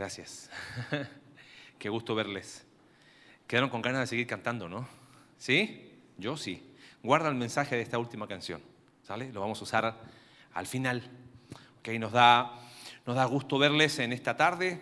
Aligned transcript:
Gracias. 0.00 0.48
Qué 1.78 1.90
gusto 1.90 2.14
verles. 2.14 2.64
Quedaron 3.46 3.68
con 3.68 3.82
ganas 3.82 4.00
de 4.00 4.06
seguir 4.06 4.26
cantando, 4.26 4.66
¿no? 4.66 4.88
¿Sí? 5.36 5.92
Yo 6.16 6.38
sí. 6.38 6.62
Guarda 7.02 7.28
el 7.28 7.34
mensaje 7.34 7.76
de 7.76 7.82
esta 7.82 7.98
última 7.98 8.26
canción, 8.26 8.62
¿sale? 9.02 9.30
Lo 9.30 9.42
vamos 9.42 9.60
a 9.60 9.64
usar 9.64 10.00
al 10.54 10.66
final. 10.66 11.02
Ok, 11.80 11.88
nos 11.98 12.12
da, 12.12 12.50
nos 13.04 13.14
da 13.14 13.26
gusto 13.26 13.58
verles 13.58 13.98
en 13.98 14.14
esta 14.14 14.38
tarde. 14.38 14.80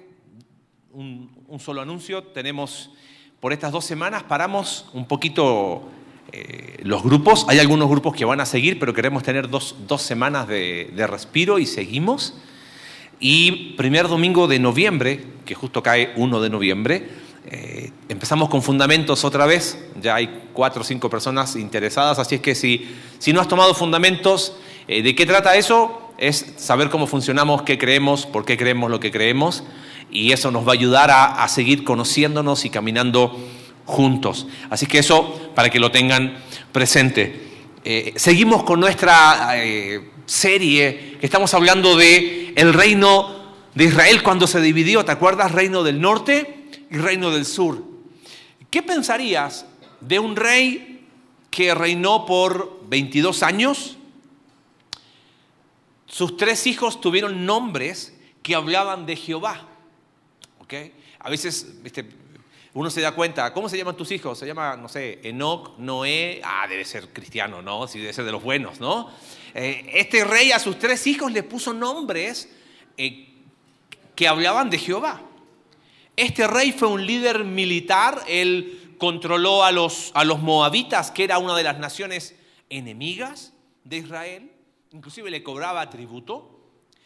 Un, 0.92 1.58
solo 1.58 1.80
anuncio. 1.80 2.22
Tenemos, 2.22 2.92
por 3.40 3.52
estas 3.52 3.72
dos 3.72 3.84
semanas, 3.84 4.22
paramos 4.22 4.88
un 4.92 5.08
poquito 5.08 5.88
eh, 6.30 6.78
los 6.84 7.02
grupos. 7.02 7.44
Hay 7.48 7.58
algunos 7.58 7.88
grupos 7.88 8.14
que 8.14 8.24
van 8.24 8.40
a 8.40 8.46
seguir, 8.46 8.78
pero 8.78 8.94
queremos 8.94 9.24
tener 9.24 9.50
dos, 9.50 9.74
semanas 9.96 10.46
de, 10.46 10.92
de 10.94 11.06
respiro 11.08 11.58
y 11.58 11.66
seguimos. 11.66 12.40
Y 13.20 13.74
primer 13.76 14.08
domingo 14.08 14.46
de 14.46 14.58
noviembre, 14.58 15.24
que 15.44 15.54
justo 15.54 15.82
cae 15.82 16.12
1 16.16 16.40
de 16.40 16.50
noviembre, 16.50 17.08
eh, 17.50 17.90
empezamos 18.08 18.48
con 18.48 18.62
fundamentos 18.62 19.24
otra 19.24 19.46
vez. 19.46 19.78
Ya 20.00 20.14
hay 20.16 20.42
cuatro 20.52 20.82
o 20.82 20.84
cinco 20.84 21.08
personas 21.08 21.56
interesadas, 21.56 22.18
así 22.18 22.36
es 22.36 22.40
que 22.40 22.54
si, 22.54 22.88
si 23.18 23.32
no 23.32 23.40
has 23.40 23.48
tomado 23.48 23.74
fundamentos, 23.74 24.54
eh, 24.86 25.02
¿de 25.02 25.14
qué 25.14 25.26
trata 25.26 25.56
eso? 25.56 26.12
Es 26.18 26.54
saber 26.56 26.90
cómo 26.90 27.06
funcionamos, 27.06 27.62
qué 27.62 27.78
creemos, 27.78 28.26
por 28.26 28.44
qué 28.44 28.56
creemos 28.56 28.90
lo 28.90 29.00
que 29.00 29.10
creemos, 29.10 29.64
y 30.10 30.32
eso 30.32 30.50
nos 30.50 30.66
va 30.66 30.72
a 30.72 30.74
ayudar 30.74 31.10
a, 31.10 31.42
a 31.42 31.48
seguir 31.48 31.84
conociéndonos 31.84 32.64
y 32.64 32.70
caminando 32.70 33.36
juntos. 33.86 34.46
Así 34.68 34.86
que 34.86 34.98
eso 34.98 35.50
para 35.54 35.70
que 35.70 35.80
lo 35.80 35.90
tengan 35.90 36.36
presente. 36.72 37.47
Eh, 37.84 38.14
seguimos 38.16 38.64
con 38.64 38.80
nuestra 38.80 39.54
serie 40.26 41.16
que 41.20 41.26
estamos 41.26 41.54
hablando 41.54 41.96
de 41.96 42.52
el 42.56 42.74
reino 42.74 43.54
de 43.74 43.84
Israel 43.84 44.22
cuando 44.22 44.46
se 44.46 44.60
dividió, 44.60 45.04
¿te 45.04 45.12
acuerdas? 45.12 45.52
Reino 45.52 45.82
del 45.82 46.00
norte 46.00 46.66
y 46.90 46.96
reino 46.96 47.30
del 47.30 47.46
sur. 47.46 47.84
¿Qué 48.70 48.82
pensarías 48.82 49.66
de 50.00 50.18
un 50.18 50.36
rey 50.36 51.06
que 51.50 51.74
reinó 51.74 52.26
por 52.26 52.80
22 52.88 53.42
años? 53.42 53.96
Sus 56.06 56.36
tres 56.36 56.66
hijos 56.66 57.00
tuvieron 57.00 57.46
nombres 57.46 58.14
que 58.42 58.54
hablaban 58.54 59.06
de 59.06 59.16
Jehová. 59.16 59.68
¿Okay? 60.60 60.92
A 61.20 61.30
veces, 61.30 61.82
¿viste? 61.82 62.04
Uno 62.78 62.90
se 62.90 63.00
da 63.00 63.10
cuenta, 63.10 63.52
¿cómo 63.52 63.68
se 63.68 63.76
llaman 63.76 63.96
tus 63.96 64.12
hijos? 64.12 64.38
Se 64.38 64.46
llama, 64.46 64.76
no 64.76 64.88
sé, 64.88 65.18
Enoch, 65.24 65.76
Noé, 65.78 66.40
ah, 66.44 66.64
debe 66.68 66.84
ser 66.84 67.08
cristiano, 67.08 67.60
¿no? 67.60 67.88
Sí, 67.88 67.98
debe 67.98 68.12
ser 68.12 68.24
de 68.24 68.30
los 68.30 68.40
buenos, 68.40 68.78
¿no? 68.78 69.10
Eh, 69.52 69.90
este 69.94 70.22
rey 70.22 70.52
a 70.52 70.60
sus 70.60 70.78
tres 70.78 71.04
hijos 71.08 71.32
le 71.32 71.42
puso 71.42 71.74
nombres 71.74 72.48
eh, 72.96 73.30
que 74.14 74.28
hablaban 74.28 74.70
de 74.70 74.78
Jehová. 74.78 75.20
Este 76.14 76.46
rey 76.46 76.70
fue 76.70 76.86
un 76.86 77.04
líder 77.04 77.42
militar, 77.42 78.22
él 78.28 78.94
controló 78.96 79.64
a 79.64 79.72
los, 79.72 80.12
a 80.14 80.22
los 80.22 80.38
moabitas, 80.38 81.10
que 81.10 81.24
era 81.24 81.38
una 81.38 81.56
de 81.56 81.64
las 81.64 81.80
naciones 81.80 82.36
enemigas 82.70 83.54
de 83.82 83.96
Israel, 83.96 84.52
inclusive 84.92 85.32
le 85.32 85.42
cobraba 85.42 85.90
tributo, 85.90 86.60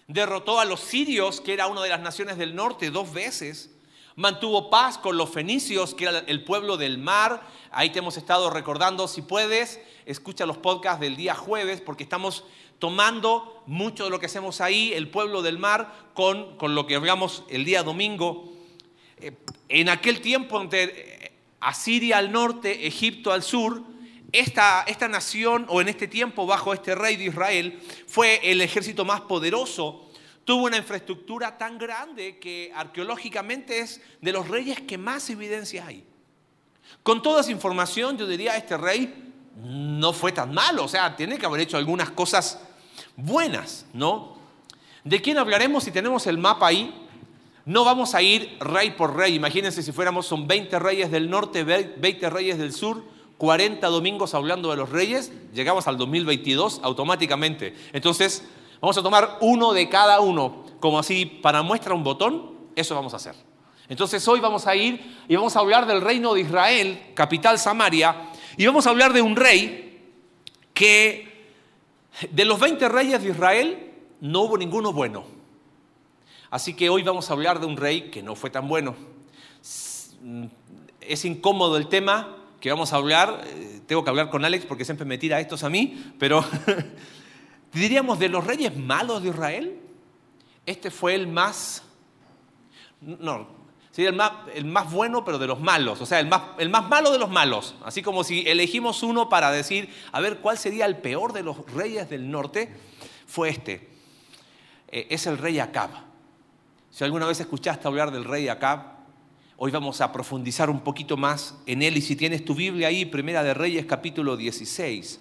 derrotó 0.06 0.60
a 0.60 0.66
los 0.66 0.80
sirios, 0.80 1.40
que 1.40 1.54
era 1.54 1.66
una 1.66 1.82
de 1.82 1.88
las 1.88 2.00
naciones 2.02 2.36
del 2.36 2.54
norte, 2.54 2.90
dos 2.90 3.14
veces, 3.14 3.70
mantuvo 4.16 4.70
paz 4.70 4.98
con 4.98 5.16
los 5.16 5.30
fenicios, 5.30 5.94
que 5.94 6.04
era 6.04 6.18
el 6.26 6.44
pueblo 6.44 6.76
del 6.76 6.98
mar, 6.98 7.42
ahí 7.70 7.90
te 7.90 8.00
hemos 8.00 8.16
estado 8.16 8.50
recordando, 8.50 9.08
si 9.08 9.22
puedes, 9.22 9.80
escucha 10.06 10.46
los 10.46 10.58
podcasts 10.58 11.00
del 11.00 11.16
día 11.16 11.34
jueves 11.34 11.80
porque 11.80 12.02
estamos 12.02 12.44
tomando 12.78 13.62
mucho 13.66 14.04
de 14.04 14.10
lo 14.10 14.18
que 14.18 14.26
hacemos 14.26 14.60
ahí, 14.60 14.92
el 14.92 15.08
pueblo 15.08 15.42
del 15.42 15.58
mar, 15.58 16.10
con, 16.14 16.56
con 16.56 16.74
lo 16.74 16.86
que 16.86 16.96
hablamos 16.96 17.44
el 17.48 17.64
día 17.64 17.82
domingo. 17.82 18.52
Eh, 19.18 19.32
en 19.68 19.88
aquel 19.88 20.20
tiempo 20.20 20.60
entre 20.60 20.84
eh, 20.84 21.32
Asiria 21.60 22.18
al 22.18 22.32
norte, 22.32 22.86
Egipto 22.86 23.32
al 23.32 23.42
sur, 23.42 23.82
esta, 24.32 24.82
esta 24.86 25.08
nación, 25.08 25.66
o 25.68 25.80
en 25.80 25.88
este 25.88 26.08
tiempo 26.08 26.44
bajo 26.46 26.74
este 26.74 26.94
rey 26.94 27.16
de 27.16 27.26
Israel, 27.26 27.80
fue 28.06 28.40
el 28.50 28.60
ejército 28.60 29.04
más 29.04 29.20
poderoso 29.22 30.10
tuvo 30.44 30.64
una 30.66 30.76
infraestructura 30.76 31.56
tan 31.58 31.78
grande 31.78 32.38
que 32.38 32.72
arqueológicamente 32.74 33.78
es 33.80 34.00
de 34.20 34.32
los 34.32 34.48
reyes 34.48 34.80
que 34.80 34.98
más 34.98 35.28
evidencia 35.30 35.86
hay. 35.86 36.04
Con 37.02 37.22
toda 37.22 37.40
esa 37.40 37.52
información, 37.52 38.18
yo 38.18 38.26
diría, 38.26 38.56
este 38.56 38.76
rey 38.76 39.32
no 39.56 40.12
fue 40.12 40.32
tan 40.32 40.52
malo, 40.52 40.84
o 40.84 40.88
sea, 40.88 41.16
tiene 41.16 41.38
que 41.38 41.46
haber 41.46 41.60
hecho 41.60 41.76
algunas 41.76 42.10
cosas 42.10 42.60
buenas, 43.16 43.86
¿no? 43.92 44.36
¿De 45.04 45.20
quién 45.20 45.38
hablaremos 45.38 45.84
si 45.84 45.90
tenemos 45.90 46.26
el 46.26 46.38
mapa 46.38 46.68
ahí? 46.68 46.94
No 47.64 47.84
vamos 47.84 48.14
a 48.14 48.22
ir 48.22 48.56
rey 48.60 48.92
por 48.92 49.16
rey, 49.16 49.34
imagínense 49.34 49.82
si 49.82 49.92
fuéramos, 49.92 50.26
son 50.26 50.46
20 50.46 50.78
reyes 50.78 51.10
del 51.10 51.30
norte, 51.30 51.64
20 51.64 52.30
reyes 52.30 52.58
del 52.58 52.72
sur, 52.72 53.04
40 53.38 53.86
domingos 53.88 54.34
hablando 54.34 54.70
de 54.70 54.76
los 54.76 54.90
reyes, 54.90 55.32
llegamos 55.52 55.86
al 55.86 55.96
2022 55.96 56.80
automáticamente. 56.82 57.74
Entonces, 57.92 58.44
vamos 58.82 58.98
a 58.98 59.02
tomar 59.02 59.38
uno 59.40 59.72
de 59.72 59.88
cada 59.88 60.20
uno, 60.20 60.64
como 60.80 60.98
así 60.98 61.24
para 61.24 61.62
muestra 61.62 61.94
un 61.94 62.02
botón, 62.02 62.50
eso 62.74 62.96
vamos 62.96 63.14
a 63.14 63.16
hacer. 63.16 63.36
Entonces 63.88 64.26
hoy 64.26 64.40
vamos 64.40 64.66
a 64.66 64.74
ir 64.74 65.20
y 65.28 65.36
vamos 65.36 65.54
a 65.54 65.60
hablar 65.60 65.86
del 65.86 66.00
reino 66.00 66.34
de 66.34 66.40
Israel, 66.40 67.00
capital 67.14 67.60
Samaria, 67.60 68.30
y 68.56 68.66
vamos 68.66 68.86
a 68.86 68.90
hablar 68.90 69.12
de 69.12 69.22
un 69.22 69.36
rey 69.36 70.10
que 70.74 71.46
de 72.28 72.44
los 72.44 72.58
20 72.58 72.88
reyes 72.88 73.22
de 73.22 73.30
Israel 73.30 73.92
no 74.20 74.42
hubo 74.42 74.58
ninguno 74.58 74.92
bueno. 74.92 75.24
Así 76.50 76.74
que 76.74 76.90
hoy 76.90 77.04
vamos 77.04 77.30
a 77.30 77.34
hablar 77.34 77.60
de 77.60 77.66
un 77.66 77.76
rey 77.76 78.10
que 78.10 78.22
no 78.22 78.34
fue 78.34 78.50
tan 78.50 78.66
bueno. 78.66 78.96
Es 81.00 81.24
incómodo 81.24 81.76
el 81.76 81.86
tema 81.86 82.36
que 82.60 82.70
vamos 82.70 82.92
a 82.92 82.96
hablar, 82.96 83.44
eh, 83.46 83.80
tengo 83.86 84.02
que 84.04 84.10
hablar 84.10 84.30
con 84.30 84.44
Alex 84.44 84.66
porque 84.66 84.84
siempre 84.84 85.06
me 85.06 85.18
tira 85.18 85.40
estos 85.40 85.64
a 85.64 85.68
mí, 85.68 86.12
pero 86.18 86.44
diríamos 87.72 88.18
de 88.18 88.28
los 88.28 88.46
reyes 88.46 88.76
malos 88.76 89.22
de 89.22 89.30
Israel, 89.30 89.80
este 90.66 90.90
fue 90.90 91.14
el 91.14 91.26
más, 91.26 91.82
no, 93.00 93.46
sería 93.90 94.10
el 94.10 94.16
más, 94.16 94.32
el 94.54 94.64
más 94.64 94.92
bueno, 94.92 95.24
pero 95.24 95.38
de 95.38 95.46
los 95.46 95.60
malos, 95.60 96.00
o 96.00 96.06
sea, 96.06 96.20
el 96.20 96.28
más, 96.28 96.42
el 96.58 96.70
más 96.70 96.88
malo 96.88 97.10
de 97.10 97.18
los 97.18 97.30
malos. 97.30 97.74
Así 97.84 98.02
como 98.02 98.24
si 98.24 98.40
elegimos 98.46 99.02
uno 99.02 99.28
para 99.28 99.50
decir, 99.50 99.88
a 100.12 100.20
ver, 100.20 100.38
¿cuál 100.38 100.58
sería 100.58 100.86
el 100.86 100.98
peor 100.98 101.32
de 101.32 101.42
los 101.42 101.58
reyes 101.72 102.08
del 102.08 102.30
norte? 102.30 102.74
Fue 103.26 103.48
este. 103.48 103.88
Eh, 104.88 105.06
es 105.10 105.26
el 105.26 105.38
rey 105.38 105.58
Acab. 105.58 105.90
Si 106.90 107.02
alguna 107.02 107.26
vez 107.26 107.40
escuchaste 107.40 107.88
hablar 107.88 108.10
del 108.10 108.24
rey 108.24 108.48
Acab, 108.48 108.92
hoy 109.56 109.70
vamos 109.70 110.00
a 110.02 110.12
profundizar 110.12 110.68
un 110.68 110.80
poquito 110.80 111.16
más 111.16 111.56
en 111.66 111.82
él. 111.82 111.96
Y 111.96 112.02
si 112.02 112.16
tienes 112.16 112.44
tu 112.44 112.54
Biblia 112.54 112.88
ahí, 112.88 113.06
Primera 113.06 113.42
de 113.42 113.54
Reyes, 113.54 113.86
capítulo 113.86 114.36
16. 114.36 115.20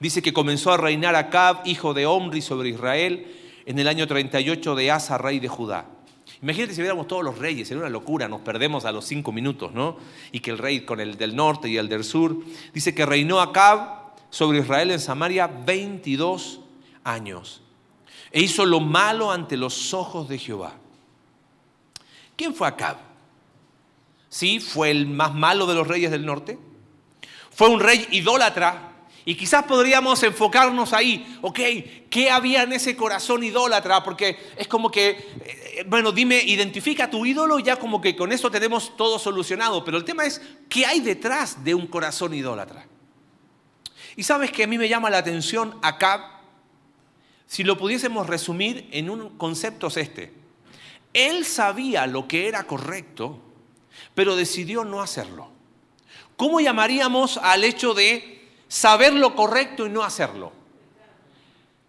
Dice 0.00 0.22
que 0.22 0.32
comenzó 0.32 0.72
a 0.72 0.78
reinar 0.78 1.14
Acab, 1.14 1.60
hijo 1.66 1.92
de 1.92 2.06
Omri, 2.06 2.40
sobre 2.40 2.70
Israel 2.70 3.36
en 3.66 3.78
el 3.78 3.86
año 3.86 4.06
38 4.06 4.74
de 4.74 4.90
Asa, 4.90 5.18
rey 5.18 5.40
de 5.40 5.48
Judá. 5.48 5.86
Imagínate 6.40 6.74
si 6.74 6.80
viéramos 6.80 7.06
todos 7.06 7.22
los 7.22 7.36
reyes, 7.36 7.68
sería 7.68 7.82
una 7.82 7.90
locura, 7.90 8.26
nos 8.26 8.40
perdemos 8.40 8.86
a 8.86 8.92
los 8.92 9.04
cinco 9.04 9.30
minutos, 9.30 9.74
¿no? 9.74 9.98
Y 10.32 10.40
que 10.40 10.52
el 10.52 10.58
rey 10.58 10.86
con 10.86 11.00
el 11.00 11.18
del 11.18 11.36
norte 11.36 11.68
y 11.68 11.76
el 11.76 11.90
del 11.90 12.02
sur, 12.02 12.34
dice 12.72 12.94
que 12.94 13.04
reinó 13.04 13.40
Acab 13.40 14.14
sobre 14.30 14.60
Israel 14.60 14.90
en 14.90 15.00
Samaria 15.00 15.46
22 15.46 16.60
años. 17.04 17.60
E 18.32 18.40
hizo 18.40 18.64
lo 18.64 18.80
malo 18.80 19.30
ante 19.30 19.58
los 19.58 19.92
ojos 19.92 20.30
de 20.30 20.38
Jehová. 20.38 20.72
¿Quién 22.36 22.54
fue 22.54 22.68
Acab? 22.68 22.96
Sí, 24.30 24.60
fue 24.60 24.90
el 24.90 25.08
más 25.08 25.34
malo 25.34 25.66
de 25.66 25.74
los 25.74 25.86
reyes 25.86 26.10
del 26.10 26.24
norte. 26.24 26.58
Fue 27.50 27.68
un 27.68 27.80
rey 27.80 28.06
idólatra 28.12 28.89
y 29.24 29.34
quizás 29.34 29.64
podríamos 29.64 30.22
enfocarnos 30.22 30.92
ahí, 30.92 31.38
ok, 31.42 31.58
¿qué 32.08 32.30
había 32.30 32.62
en 32.62 32.72
ese 32.72 32.96
corazón 32.96 33.44
idólatra? 33.44 34.02
Porque 34.02 34.38
es 34.56 34.66
como 34.66 34.90
que, 34.90 35.10
eh, 35.44 35.84
bueno, 35.86 36.10
dime, 36.10 36.42
identifica 36.42 37.10
tu 37.10 37.26
ídolo 37.26 37.58
ya 37.58 37.76
como 37.76 38.00
que 38.00 38.16
con 38.16 38.32
eso 38.32 38.50
tenemos 38.50 38.96
todo 38.96 39.18
solucionado. 39.18 39.84
Pero 39.84 39.98
el 39.98 40.04
tema 40.04 40.24
es, 40.24 40.40
¿qué 40.68 40.86
hay 40.86 41.00
detrás 41.00 41.62
de 41.62 41.74
un 41.74 41.86
corazón 41.86 42.32
idólatra? 42.32 42.86
Y 44.16 44.22
sabes 44.22 44.50
que 44.52 44.64
a 44.64 44.66
mí 44.66 44.78
me 44.78 44.88
llama 44.88 45.10
la 45.10 45.18
atención 45.18 45.78
acá, 45.82 46.40
si 47.46 47.62
lo 47.62 47.76
pudiésemos 47.76 48.26
resumir 48.26 48.88
en 48.92 49.10
un 49.10 49.36
concepto 49.36 49.88
es 49.88 49.98
este. 49.98 50.32
Él 51.12 51.44
sabía 51.44 52.06
lo 52.06 52.26
que 52.26 52.48
era 52.48 52.62
correcto, 52.64 53.40
pero 54.14 54.36
decidió 54.36 54.84
no 54.84 55.02
hacerlo. 55.02 55.50
¿Cómo 56.36 56.60
llamaríamos 56.60 57.36
al 57.38 57.64
hecho 57.64 57.92
de 57.92 58.39
saber 58.70 59.12
lo 59.12 59.34
correcto 59.34 59.84
y 59.84 59.90
no 59.90 60.04
hacerlo. 60.04 60.52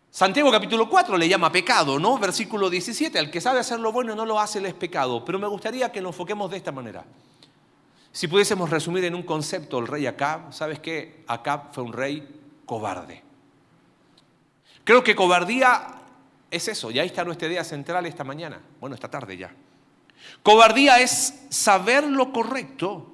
Santiago 0.10 0.52
capítulo 0.52 0.90
4 0.90 1.16
le 1.16 1.30
llama 1.30 1.52
pecado, 1.52 2.00
¿no? 2.00 2.18
Versículo 2.18 2.70
17, 2.70 3.18
al 3.20 3.30
que 3.30 3.40
sabe 3.40 3.60
hacer 3.60 3.80
lo 3.80 3.92
bueno 3.92 4.16
no 4.16 4.26
lo 4.26 4.40
hace, 4.40 4.60
le 4.60 4.70
es 4.70 4.74
pecado. 4.74 5.24
Pero 5.24 5.38
me 5.38 5.48
gustaría 5.48 5.92
que 5.92 6.02
nos 6.02 6.16
enfoquemos 6.16 6.50
de 6.50 6.58
esta 6.58 6.72
manera. 6.72 7.06
Si 8.12 8.28
pudiésemos 8.28 8.70
resumir 8.70 9.06
en 9.06 9.14
un 9.16 9.24
concepto 9.24 9.78
el 9.78 9.88
rey 9.88 10.08
Acab, 10.08 10.52
¿sabes 10.52 10.80
qué? 10.80 11.24
Acab 11.28 11.72
fue 11.72 11.84
un 11.84 11.94
rey 11.94 12.28
cobarde. 12.66 13.24
Creo 14.84 15.04
que 15.04 15.16
cobardía 15.16 16.02
es 16.50 16.68
eso, 16.68 16.90
y 16.92 16.98
ahí 16.98 17.08
está 17.08 17.24
nuestra 17.24 17.48
idea 17.48 17.64
central 17.64 18.06
esta 18.08 18.24
mañana, 18.24 18.60
bueno, 18.82 18.96
esta 18.96 19.10
tarde 19.10 19.38
ya. 19.38 19.54
Cobardía 20.44 21.00
es 21.00 21.46
saber 21.50 22.06
lo 22.06 22.34
correcto 22.34 23.14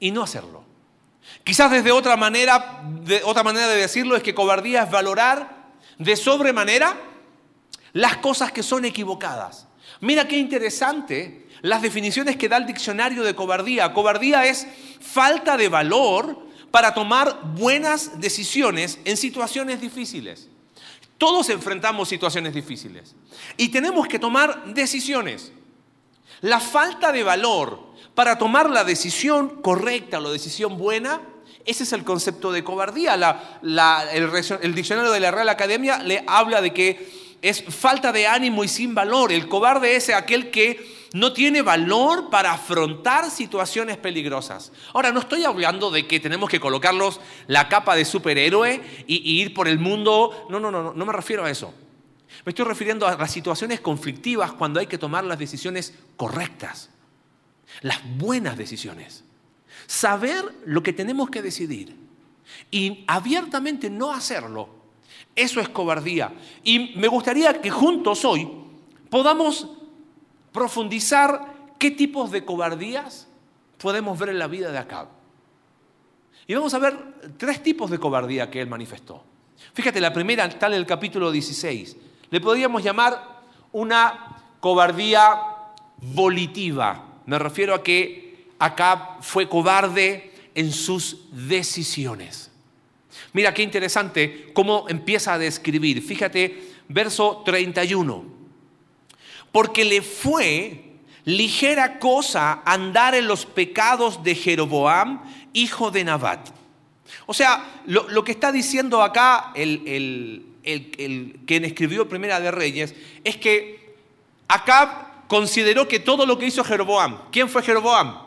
y 0.00 0.10
no 0.10 0.24
hacerlo. 0.24 0.67
Quizás 1.44 1.70
desde 1.70 1.92
otra 1.92 2.16
manera, 2.16 2.82
de, 3.02 3.22
otra 3.24 3.42
manera 3.42 3.68
de 3.68 3.76
decirlo 3.76 4.16
es 4.16 4.22
que 4.22 4.34
cobardía 4.34 4.82
es 4.82 4.90
valorar 4.90 5.68
de 5.98 6.16
sobremanera 6.16 6.96
las 7.92 8.18
cosas 8.18 8.52
que 8.52 8.62
son 8.62 8.84
equivocadas. 8.84 9.66
Mira 10.00 10.28
qué 10.28 10.38
interesante 10.38 11.48
las 11.62 11.82
definiciones 11.82 12.36
que 12.36 12.48
da 12.48 12.56
el 12.56 12.66
diccionario 12.66 13.22
de 13.24 13.34
cobardía. 13.34 13.92
Cobardía 13.92 14.46
es 14.46 14.66
falta 15.00 15.56
de 15.56 15.68
valor 15.68 16.46
para 16.70 16.94
tomar 16.94 17.40
buenas 17.54 18.20
decisiones 18.20 18.98
en 19.04 19.16
situaciones 19.16 19.80
difíciles. 19.80 20.48
Todos 21.16 21.48
enfrentamos 21.48 22.08
situaciones 22.08 22.54
difíciles 22.54 23.16
y 23.56 23.70
tenemos 23.70 24.06
que 24.06 24.18
tomar 24.18 24.72
decisiones. 24.72 25.52
La 26.40 26.60
falta 26.60 27.10
de 27.10 27.24
valor 27.24 27.87
para 28.18 28.36
tomar 28.36 28.68
la 28.68 28.82
decisión 28.82 29.62
correcta 29.62 30.18
la 30.18 30.30
decisión 30.30 30.76
buena, 30.76 31.20
ese 31.64 31.84
es 31.84 31.92
el 31.92 32.02
concepto 32.02 32.50
de 32.50 32.64
cobardía. 32.64 33.14
el, 33.62 34.74
diccionario 34.74 35.12
de 35.12 35.20
la 35.20 35.30
Real 35.30 35.48
Academia 35.48 35.98
le 36.02 36.24
habla 36.26 36.60
de 36.60 36.74
que 36.74 37.36
es 37.40 37.62
falta 37.62 38.10
de 38.10 38.26
ánimo 38.26 38.64
y 38.64 38.68
sin 38.68 38.92
valor. 38.92 39.30
El 39.30 39.46
cobarde 39.46 39.94
es 39.94 40.10
aquel 40.10 40.50
que 40.50 40.84
no 41.12 41.32
tiene 41.32 41.62
valor 41.62 42.28
para 42.28 42.50
afrontar 42.50 43.30
situaciones 43.30 43.98
peligrosas. 43.98 44.72
Ahora, 44.94 45.12
no 45.12 45.20
estoy 45.20 45.44
hablando 45.44 45.92
de 45.92 46.08
que 46.08 46.18
tenemos 46.18 46.50
que 46.50 46.58
colocarlos 46.58 47.20
la 47.46 47.68
capa 47.68 47.94
de 47.94 48.04
superhéroe 48.04 49.04
y, 49.06 49.40
ir 49.40 49.54
por 49.54 49.68
el 49.68 49.78
mundo. 49.78 50.48
No, 50.50 50.58
no, 50.58 50.72
no, 50.72 50.92
no 50.92 51.06
me 51.06 51.12
refiero 51.12 51.44
a 51.44 51.50
eso. 51.50 51.72
Me 52.44 52.50
estoy 52.50 52.64
refiriendo 52.64 53.06
a 53.06 53.16
las 53.16 53.30
situaciones 53.30 53.78
conflictivas 53.78 54.50
cuando 54.54 54.80
hay 54.80 54.88
que 54.88 54.98
tomar 54.98 55.22
las 55.22 55.38
decisiones 55.38 55.94
correctas, 56.16 56.90
las 57.82 58.00
buenas 58.16 58.56
decisiones. 58.56 59.24
Saber 59.86 60.44
lo 60.66 60.82
que 60.82 60.92
tenemos 60.92 61.30
que 61.30 61.42
decidir 61.42 61.96
y 62.70 63.04
abiertamente 63.06 63.90
no 63.90 64.12
hacerlo, 64.12 64.68
eso 65.34 65.60
es 65.60 65.68
cobardía. 65.68 66.32
Y 66.64 66.94
me 66.96 67.08
gustaría 67.08 67.60
que 67.60 67.70
juntos 67.70 68.24
hoy 68.24 68.48
podamos 69.10 69.68
profundizar 70.52 71.54
qué 71.78 71.90
tipos 71.90 72.30
de 72.30 72.44
cobardías 72.44 73.28
podemos 73.80 74.18
ver 74.18 74.30
en 74.30 74.38
la 74.38 74.48
vida 74.48 74.70
de 74.70 74.78
Acab. 74.78 75.08
Y 76.46 76.54
vamos 76.54 76.72
a 76.74 76.78
ver 76.78 76.96
tres 77.36 77.62
tipos 77.62 77.90
de 77.90 77.98
cobardía 77.98 78.50
que 78.50 78.60
él 78.60 78.68
manifestó. 78.68 79.22
Fíjate, 79.74 80.00
la 80.00 80.12
primera 80.12 80.44
está 80.46 80.66
en 80.66 80.74
el 80.74 80.86
capítulo 80.86 81.30
16. 81.30 81.96
Le 82.30 82.40
podríamos 82.40 82.82
llamar 82.82 83.42
una 83.72 84.36
cobardía 84.60 85.40
volitiva. 85.98 87.07
Me 87.28 87.38
refiero 87.38 87.74
a 87.74 87.82
que 87.82 88.48
Acab 88.58 89.22
fue 89.22 89.48
cobarde 89.48 90.32
en 90.54 90.72
sus 90.72 91.28
decisiones. 91.30 92.50
Mira 93.32 93.54
qué 93.54 93.62
interesante 93.62 94.50
cómo 94.52 94.86
empieza 94.88 95.34
a 95.34 95.38
describir. 95.38 96.02
Fíjate, 96.02 96.72
verso 96.88 97.42
31 97.44 98.38
porque 99.52 99.84
le 99.84 100.02
fue 100.02 100.84
ligera 101.24 101.98
cosa 101.98 102.62
andar 102.64 103.14
en 103.14 103.26
los 103.26 103.46
pecados 103.46 104.22
de 104.22 104.34
Jeroboam, 104.34 105.22
hijo 105.52 105.90
de 105.90 106.04
Nabat. 106.04 106.50
O 107.26 107.34
sea, 107.34 107.82
lo, 107.86 108.24
que 108.24 108.32
está 108.32 108.52
diciendo 108.52 109.02
acá 109.02 109.52
el, 109.54 110.44
el, 110.62 111.40
quien 111.46 111.64
escribió 111.64 112.08
Primera 112.08 112.40
de 112.40 112.50
Reyes 112.50 112.94
es 113.24 113.36
que 113.36 113.96
Acab 114.46 115.07
consideró 115.28 115.86
que 115.86 116.00
todo 116.00 116.26
lo 116.26 116.38
que 116.38 116.46
hizo 116.46 116.64
Jeroboam, 116.64 117.30
¿quién 117.30 117.48
fue 117.48 117.62
Jeroboam? 117.62 118.18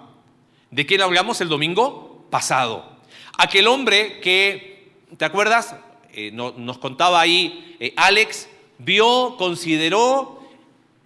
¿De 0.69 0.85
quién 0.85 1.01
hablamos 1.01 1.41
el 1.41 1.49
domingo 1.49 2.25
pasado? 2.29 2.85
Aquel 3.37 3.67
hombre 3.67 4.21
que, 4.21 4.93
¿te 5.17 5.25
acuerdas? 5.25 5.75
Eh, 6.13 6.31
nos 6.31 6.77
contaba 6.77 7.19
ahí 7.19 7.75
eh, 7.79 7.93
Alex, 7.97 8.47
vio, 8.77 9.35
consideró 9.37 10.41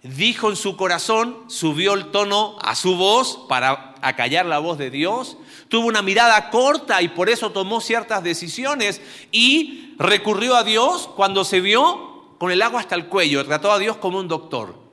dijo 0.02 0.50
en 0.50 0.56
su 0.56 0.76
corazón, 0.76 1.36
subió 1.48 1.94
el 1.94 2.10
tono 2.10 2.58
a 2.62 2.74
su 2.74 2.96
voz 2.96 3.46
para 3.48 3.94
acallar 4.02 4.46
la 4.46 4.58
voz 4.58 4.78
de 4.78 4.90
Dios, 4.90 5.36
tuvo 5.68 5.88
una 5.88 6.02
mirada 6.02 6.50
corta 6.50 7.02
y 7.02 7.08
por 7.08 7.28
eso 7.28 7.50
tomó 7.50 7.80
ciertas 7.80 8.22
decisiones 8.22 9.00
y 9.32 9.94
recurrió 9.98 10.54
a 10.56 10.64
Dios 10.64 11.08
cuando 11.16 11.44
se 11.44 11.60
vio 11.60 12.34
con 12.38 12.50
el 12.50 12.62
agua 12.62 12.80
hasta 12.80 12.94
el 12.94 13.06
cuello, 13.06 13.44
trató 13.44 13.72
a 13.72 13.78
Dios 13.78 13.96
como 13.96 14.18
un 14.18 14.28
doctor. 14.28 14.85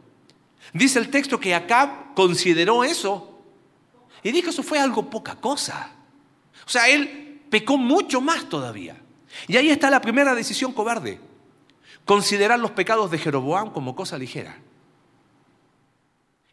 Dice 0.74 1.00
el 1.00 1.10
texto 1.10 1.40
que 1.40 1.54
Acab 1.54 2.16
consideró 2.16 2.84
eso 2.84 3.42
y 4.24 4.32
dijo 4.32 4.50
eso 4.50 4.64
fue 4.64 4.80
algo 4.80 5.10
poca 5.10 5.36
cosa. 5.36 5.92
O 6.66 6.70
sea, 6.70 6.88
él 6.90 7.42
pecó 7.50 7.78
mucho 7.78 8.22
más 8.22 8.50
todavía. 8.50 9.00
Y 9.48 9.58
ahí 9.58 9.70
está 9.70 9.90
la 9.90 10.02
primera 10.02 10.34
decisión 10.34 10.74
cobarde, 10.74 11.20
considerar 12.06 12.60
los 12.60 12.72
pecados 12.72 13.12
de 13.12 13.18
Jeroboam 13.18 13.72
como 13.72 13.96
cosa 13.96 14.18
ligera. 14.18 14.58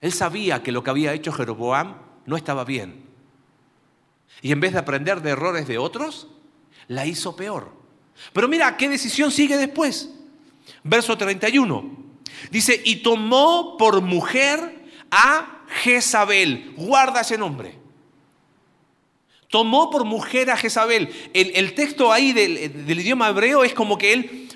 Él 0.01 0.13
sabía 0.13 0.63
que 0.63 0.73
lo 0.73 0.83
que 0.83 0.91
había 0.91 1.13
hecho 1.13 1.33
Jeroboam 1.33 1.97
no 2.27 2.37
estaba 2.37 2.65
bien. 2.65 3.05
Y 4.43 4.53
en 4.53 4.61
vez 4.61 4.73
de 4.73 4.79
aprender 4.79 5.21
de 5.21 5.31
errores 5.31 5.69
de 5.69 5.79
otros, 5.79 6.29
la 6.89 7.07
hizo 7.07 7.37
peor. 7.37 7.73
Pero 8.33 8.49
mira, 8.49 8.77
¿qué 8.77 8.89
decisión 8.89 9.31
sigue 9.31 9.57
después? 9.57 10.11
Verso 10.83 11.17
31. 11.17 12.10
Dice, 12.51 12.81
y 12.85 12.97
tomó 12.97 13.77
por 13.77 14.01
mujer 14.01 14.81
a 15.11 15.63
Jezabel. 15.69 16.73
Guarda 16.77 17.21
ese 17.21 17.39
nombre. 17.39 17.75
Tomó 19.49 19.91
por 19.91 20.05
mujer 20.05 20.51
a 20.51 20.57
Jezabel. 20.57 21.13
El, 21.35 21.75
texto 21.75 22.13
ahí 22.13 22.33
del, 22.33 23.01
idioma 23.01 23.29
hebreo 23.29 23.65
es 23.65 23.75
como 23.75 23.99
que 23.99 24.13
él 24.13 24.49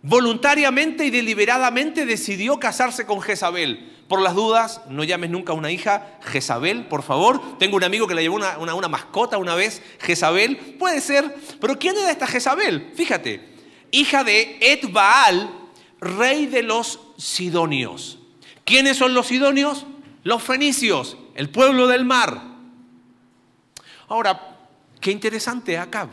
voluntariamente 0.00 1.04
y 1.04 1.10
deliberadamente 1.10 2.06
decidió 2.06 2.58
casarse 2.58 3.06
con 3.06 3.20
Jezabel. 3.20 3.92
Por 4.08 4.20
las 4.20 4.34
dudas, 4.34 4.82
no 4.88 5.02
llames 5.02 5.30
nunca 5.30 5.52
a 5.52 5.56
una 5.56 5.70
hija 5.70 6.18
Jezabel, 6.22 6.86
por 6.86 7.02
favor. 7.02 7.58
Tengo 7.58 7.76
un 7.76 7.84
amigo 7.84 8.06
que 8.06 8.14
le 8.14 8.22
llevó 8.22 8.36
una, 8.36 8.58
una, 8.58 8.88
mascota 8.88 9.38
una 9.38 9.54
vez, 9.54 9.82
Jezabel. 10.00 10.56
Puede 10.78 11.00
ser, 11.00 11.34
pero 11.60 11.78
¿quién 11.78 11.96
era 11.96 12.10
esta 12.10 12.26
Jezabel? 12.26 12.92
Fíjate, 12.94 13.48
hija 13.90 14.22
de 14.22 14.58
Etbaal, 14.60 15.63
rey 16.04 16.46
de 16.46 16.62
los 16.62 17.00
Sidonios. 17.16 18.18
¿Quiénes 18.64 18.96
son 18.96 19.14
los 19.14 19.26
Sidonios? 19.26 19.86
Los 20.22 20.42
fenicios, 20.42 21.16
el 21.34 21.50
pueblo 21.50 21.86
del 21.86 22.04
mar. 22.04 22.40
Ahora, 24.08 24.58
qué 25.00 25.10
interesante 25.10 25.78
acá. 25.78 26.08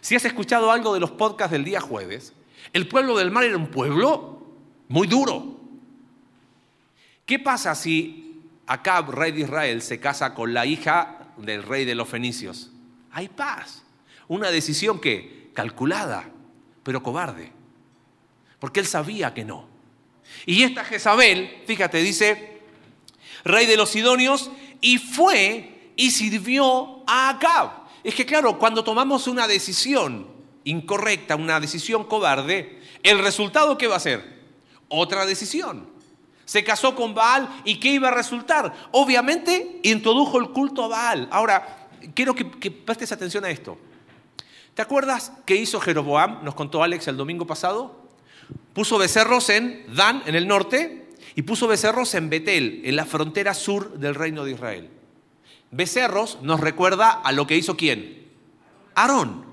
Si 0.00 0.14
has 0.14 0.24
escuchado 0.24 0.70
algo 0.70 0.92
de 0.92 1.00
los 1.00 1.10
podcasts 1.12 1.52
del 1.52 1.64
día 1.64 1.80
jueves, 1.80 2.34
el 2.72 2.88
pueblo 2.88 3.16
del 3.16 3.30
mar 3.30 3.44
era 3.44 3.56
un 3.56 3.68
pueblo 3.68 4.42
muy 4.88 5.06
duro. 5.06 5.60
¿Qué 7.24 7.38
pasa 7.38 7.74
si 7.74 8.42
Acab, 8.66 9.10
rey 9.10 9.32
de 9.32 9.40
Israel, 9.40 9.80
se 9.80 10.00
casa 10.00 10.34
con 10.34 10.52
la 10.52 10.66
hija 10.66 11.32
del 11.38 11.62
rey 11.62 11.86
de 11.86 11.94
los 11.94 12.08
fenicios? 12.08 12.70
Hay 13.12 13.28
paz. 13.28 13.82
Una 14.28 14.50
decisión 14.50 15.00
que 15.00 15.50
calculada, 15.54 16.28
pero 16.82 17.02
cobarde. 17.02 17.53
Porque 18.64 18.80
él 18.80 18.86
sabía 18.86 19.34
que 19.34 19.44
no. 19.44 19.66
Y 20.46 20.62
esta 20.62 20.86
Jezabel, 20.86 21.64
fíjate, 21.66 21.98
dice, 21.98 22.62
rey 23.44 23.66
de 23.66 23.76
los 23.76 23.90
sidonios, 23.90 24.50
y 24.80 24.96
fue 24.96 25.92
y 25.96 26.10
sirvió 26.12 27.02
a 27.06 27.28
Acab. 27.28 27.72
Es 28.02 28.14
que 28.14 28.24
claro, 28.24 28.58
cuando 28.58 28.82
tomamos 28.82 29.26
una 29.26 29.46
decisión 29.46 30.28
incorrecta, 30.64 31.36
una 31.36 31.60
decisión 31.60 32.04
cobarde, 32.04 32.80
el 33.02 33.18
resultado 33.18 33.76
¿qué 33.76 33.86
va 33.86 33.96
a 33.96 34.00
ser? 34.00 34.46
Otra 34.88 35.26
decisión. 35.26 35.86
Se 36.46 36.64
casó 36.64 36.94
con 36.94 37.12
Baal 37.14 37.60
y 37.66 37.78
¿qué 37.78 37.88
iba 37.90 38.08
a 38.08 38.12
resultar? 38.12 38.72
Obviamente 38.92 39.78
introdujo 39.82 40.38
el 40.38 40.52
culto 40.52 40.84
a 40.84 40.88
Baal. 40.88 41.28
Ahora, 41.30 41.90
quiero 42.14 42.34
que, 42.34 42.50
que 42.50 42.70
prestes 42.70 43.12
atención 43.12 43.44
a 43.44 43.50
esto. 43.50 43.76
¿Te 44.72 44.80
acuerdas 44.80 45.32
qué 45.44 45.54
hizo 45.54 45.78
Jeroboam? 45.80 46.42
Nos 46.42 46.54
contó 46.54 46.82
Alex 46.82 47.08
el 47.08 47.18
domingo 47.18 47.46
pasado. 47.46 48.03
Puso 48.72 48.98
becerros 48.98 49.50
en 49.50 49.84
Dan, 49.94 50.22
en 50.26 50.34
el 50.34 50.48
norte, 50.48 51.08
y 51.34 51.42
puso 51.42 51.66
becerros 51.66 52.14
en 52.14 52.30
Betel, 52.30 52.82
en 52.84 52.96
la 52.96 53.06
frontera 53.06 53.54
sur 53.54 53.98
del 53.98 54.14
reino 54.14 54.44
de 54.44 54.52
Israel. 54.52 54.90
Becerros 55.70 56.38
nos 56.42 56.60
recuerda 56.60 57.10
a 57.10 57.32
lo 57.32 57.46
que 57.46 57.56
hizo 57.56 57.76
quién? 57.76 58.28
Aarón. 58.94 59.44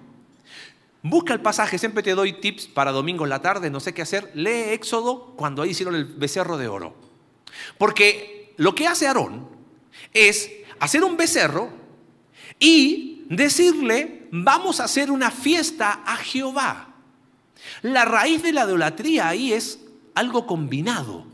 Busca 1.03 1.33
el 1.33 1.41
pasaje, 1.41 1.79
siempre 1.79 2.03
te 2.03 2.13
doy 2.13 2.33
tips 2.33 2.67
para 2.67 2.91
domingo 2.91 3.24
en 3.24 3.31
la 3.31 3.41
tarde, 3.41 3.71
no 3.71 3.79
sé 3.79 3.93
qué 3.93 4.03
hacer. 4.03 4.31
Lee 4.36 4.71
Éxodo 4.74 5.33
cuando 5.36 5.63
ahí 5.63 5.71
hicieron 5.71 5.95
el 5.95 6.05
becerro 6.05 6.57
de 6.57 6.67
oro. 6.67 6.95
Porque 7.79 8.53
lo 8.57 8.75
que 8.75 8.88
hace 8.88 9.07
Aarón 9.07 9.50
es 10.13 10.51
hacer 10.79 11.03
un 11.03 11.17
becerro 11.17 11.69
y 12.60 13.25
decirle, 13.29 14.27
vamos 14.31 14.79
a 14.79 14.83
hacer 14.83 15.10
una 15.10 15.31
fiesta 15.31 16.03
a 16.05 16.17
Jehová. 16.17 16.90
La 17.82 18.06
raíz 18.06 18.44
de 18.44 18.53
la 18.53 18.65
idolatría 18.65 19.30
ahí 19.30 19.53
es 19.53 19.80
algo 20.15 20.46
combinado. 20.46 21.25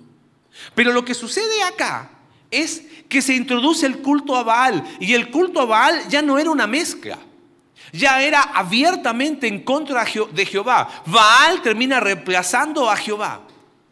Pero 0.76 0.92
lo 0.92 1.06
que 1.06 1.14
sucede 1.14 1.64
acá 1.64 2.12
es 2.52 2.84
que 3.10 3.22
se 3.22 3.36
introduce 3.36 3.86
el 3.86 4.00
culto 4.00 4.36
a 4.36 4.44
Baal. 4.44 4.84
Y 5.00 5.14
el 5.14 5.32
culto 5.32 5.62
a 5.62 5.66
Baal 5.66 6.08
ya 6.10 6.22
no 6.22 6.38
era 6.40 6.50
una 6.50 6.68
mezcla. 6.68 7.18
Ya 7.94 8.22
era 8.22 8.42
abiertamente 8.42 9.48
en 9.48 9.64
contra 9.64 10.06
de 10.32 10.46
Jehová. 10.46 10.90
Baal 11.06 11.62
termina 11.62 12.00
reemplazando 12.00 12.90
a 12.90 12.98
Jehová. 12.98 13.42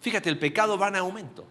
Fíjate, 0.01 0.29
el 0.29 0.37
pecado 0.37 0.77
va 0.77 0.89
en 0.89 0.97
aumento. 0.97 1.45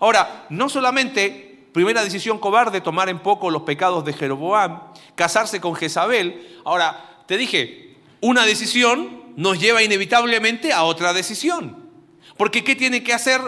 Ahora, 0.00 0.46
no 0.48 0.68
solamente 0.68 1.66
primera 1.72 2.04
decisión 2.04 2.38
cobarde 2.38 2.80
tomar 2.80 3.08
en 3.08 3.18
poco 3.18 3.50
los 3.50 3.62
pecados 3.62 4.04
de 4.04 4.12
Jeroboam, 4.12 4.80
casarse 5.14 5.60
con 5.60 5.74
Jezabel. 5.74 6.60
Ahora, 6.64 7.24
te 7.26 7.36
dije, 7.36 7.96
una 8.20 8.44
decisión 8.44 9.21
nos 9.36 9.60
lleva 9.60 9.82
inevitablemente 9.82 10.72
a 10.72 10.84
otra 10.84 11.12
decisión. 11.12 11.90
Porque 12.36 12.64
¿qué 12.64 12.74
tiene 12.74 13.02
que 13.02 13.12
hacer 13.12 13.40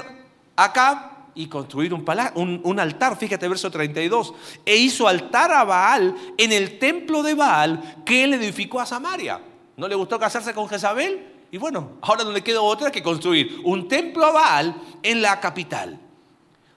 acá? 0.57 1.11
Y 1.37 1.49
construir 1.49 1.93
un, 1.93 2.05
un, 2.37 2.61
un, 2.63 2.79
altar, 2.79 3.17
fíjate 3.17 3.49
verso 3.49 3.69
32. 3.69 4.35
E 4.65 4.77
hizo 4.77 5.09
altar 5.09 5.51
a 5.51 5.65
Baal 5.65 6.15
en 6.39 6.53
el 6.53 6.79
templo 6.79 7.25
de 7.25 7.35
Baal 7.35 8.03
que 8.07 8.23
él 8.23 8.35
edificó 8.35 8.81
a 8.81 8.87
Samaria. 8.87 9.41
¿No 9.77 9.89
le 9.89 9.97
gustó 9.97 10.19
casarse 10.19 10.55
con 10.55 10.69
Jezabel? 10.69 11.33
Y 11.51 11.59
bueno, 11.59 11.99
ahora 12.03 12.23
no 12.23 12.31
le 12.31 12.43
queda 12.43 12.61
otra 12.61 12.93
que 12.93 13.03
construir 13.03 13.61
un 13.65 13.89
templo 13.89 14.27
a 14.27 14.33
Baal 14.33 14.77
en 15.03 15.23
la 15.23 15.41
capital. 15.41 15.99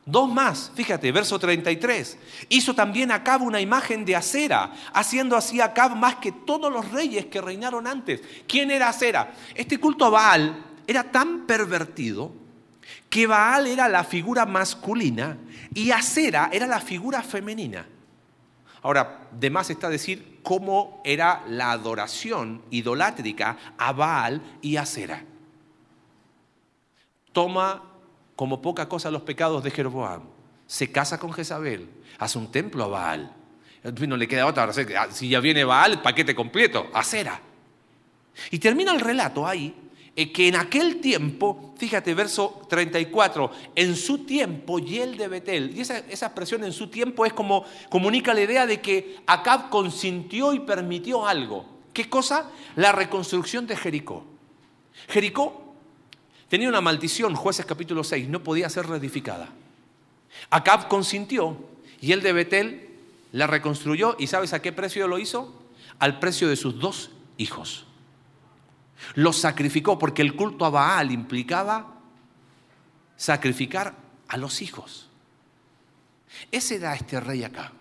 Dos 0.08 0.32
más, 0.32 0.72
fíjate, 0.74 1.12
verso 1.12 1.38
33. 1.38 2.18
Hizo 2.48 2.74
también 2.74 3.12
Acab 3.12 3.42
una 3.42 3.60
imagen 3.60 4.06
de 4.06 4.16
acera, 4.16 4.72
haciendo 4.94 5.36
así 5.36 5.60
Acab 5.60 5.98
más 5.98 6.16
que 6.16 6.32
todos 6.32 6.72
los 6.72 6.90
reyes 6.94 7.26
que 7.26 7.42
reinaron 7.42 7.86
antes. 7.86 8.22
¿Quién 8.48 8.72
era 8.72 8.88
acera? 8.88 9.34
Este 9.54 9.78
culto 9.78 10.06
a 10.06 10.10
Baal 10.10 10.66
era 10.88 11.12
tan 11.12 11.46
pervertido 11.46 12.32
que 13.10 13.28
Baal 13.28 13.68
era 13.68 13.90
la 13.90 14.06
figura 14.06 14.46
masculina 14.46 15.38
y 15.74 15.92
acera 15.92 16.52
era 16.54 16.68
la 16.68 16.80
figura 16.80 17.22
femenina. 17.22 17.86
Ahora, 18.84 19.28
de 19.38 19.50
más 19.50 19.70
está 19.70 19.90
decir 19.90 20.40
cómo 20.42 21.02
era 21.04 21.44
la 21.50 21.72
adoración 21.72 22.62
idolátrica 22.70 23.58
a 23.78 23.92
Baal 23.92 24.42
y 24.62 24.78
acera. 24.78 25.26
Toma 27.34 27.87
como 28.38 28.62
poca 28.62 28.88
cosa 28.88 29.12
los 29.12 29.24
pecados 29.24 29.64
de 29.64 29.72
Jeroboam. 29.72 30.22
Se 30.68 30.92
casa 30.92 31.20
con 31.20 31.34
Jezabel, 31.34 31.90
hace 32.20 32.38
un 32.38 32.52
templo 32.52 32.86
a 32.86 32.88
Baal. 32.88 33.34
No 34.08 34.16
le 34.16 34.28
queda 34.28 34.46
otra, 34.46 34.72
si 35.12 35.28
ya 35.28 35.40
viene 35.40 35.66
Baal, 35.66 36.02
paquete 36.04 36.36
completo, 36.36 36.88
acera. 36.94 37.42
Y 38.52 38.60
termina 38.60 38.94
el 38.94 39.00
relato 39.00 39.48
ahí, 39.48 39.74
eh, 40.16 40.32
que 40.32 40.50
en 40.50 40.56
aquel 40.56 41.02
tiempo, 41.02 41.74
fíjate, 41.78 42.14
verso 42.14 42.62
34, 42.70 43.52
en 43.74 43.96
su 43.96 44.20
tiempo, 44.20 44.78
y 44.78 45.00
el 45.00 45.18
de 45.18 45.28
Betel, 45.30 45.76
y 45.76 45.82
esa 45.82 45.98
expresión 45.98 46.64
en 46.64 46.74
su 46.74 46.90
tiempo 46.90 47.26
es 47.26 47.34
como, 47.34 47.66
comunica 47.90 48.36
la 48.36 48.42
idea 48.42 48.68
de 48.68 48.82
que 48.82 49.18
Acab 49.26 49.70
consintió 49.70 50.54
y 50.54 50.60
permitió 50.60 51.26
algo. 51.26 51.66
¿Qué 51.92 52.08
cosa? 52.08 52.52
La 52.76 52.92
reconstrucción 52.92 53.66
de 53.66 53.76
Jericó. 53.76 54.24
Jericó 55.08 55.67
Tenía 56.50 56.70
una 56.70 56.82
maldición, 56.82 57.36
jueces 57.36 57.66
capítulo 57.66 58.04
6, 58.04 58.30
no 58.30 58.44
podía 58.44 58.70
ser 58.70 58.88
reedificada. 58.88 59.50
Acab 60.50 60.88
consintió 60.88 61.58
y 62.00 62.14
el 62.14 62.22
de 62.22 62.34
Betel 62.34 62.90
la 63.34 63.48
reconstruyó 63.48 64.16
y 64.18 64.28
¿sabes 64.28 64.54
a 64.54 64.62
qué 64.62 64.72
precio 64.72 65.08
lo 65.08 65.20
hizo? 65.20 65.54
Al 66.00 66.20
precio 66.20 66.48
de 66.48 66.56
sus 66.56 66.80
dos 66.80 67.12
hijos. 67.38 67.86
Los 69.16 69.38
sacrificó 69.38 70.00
porque 70.00 70.22
el 70.22 70.36
culto 70.36 70.66
a 70.66 70.70
Baal 70.70 71.12
implicaba 71.12 71.96
sacrificar 73.18 73.94
a 74.28 74.38
los 74.38 74.62
hijos. 74.62 75.10
Ese 76.52 76.76
era 76.76 76.96
este 76.96 77.20
rey 77.20 77.44
acá. 77.44 77.74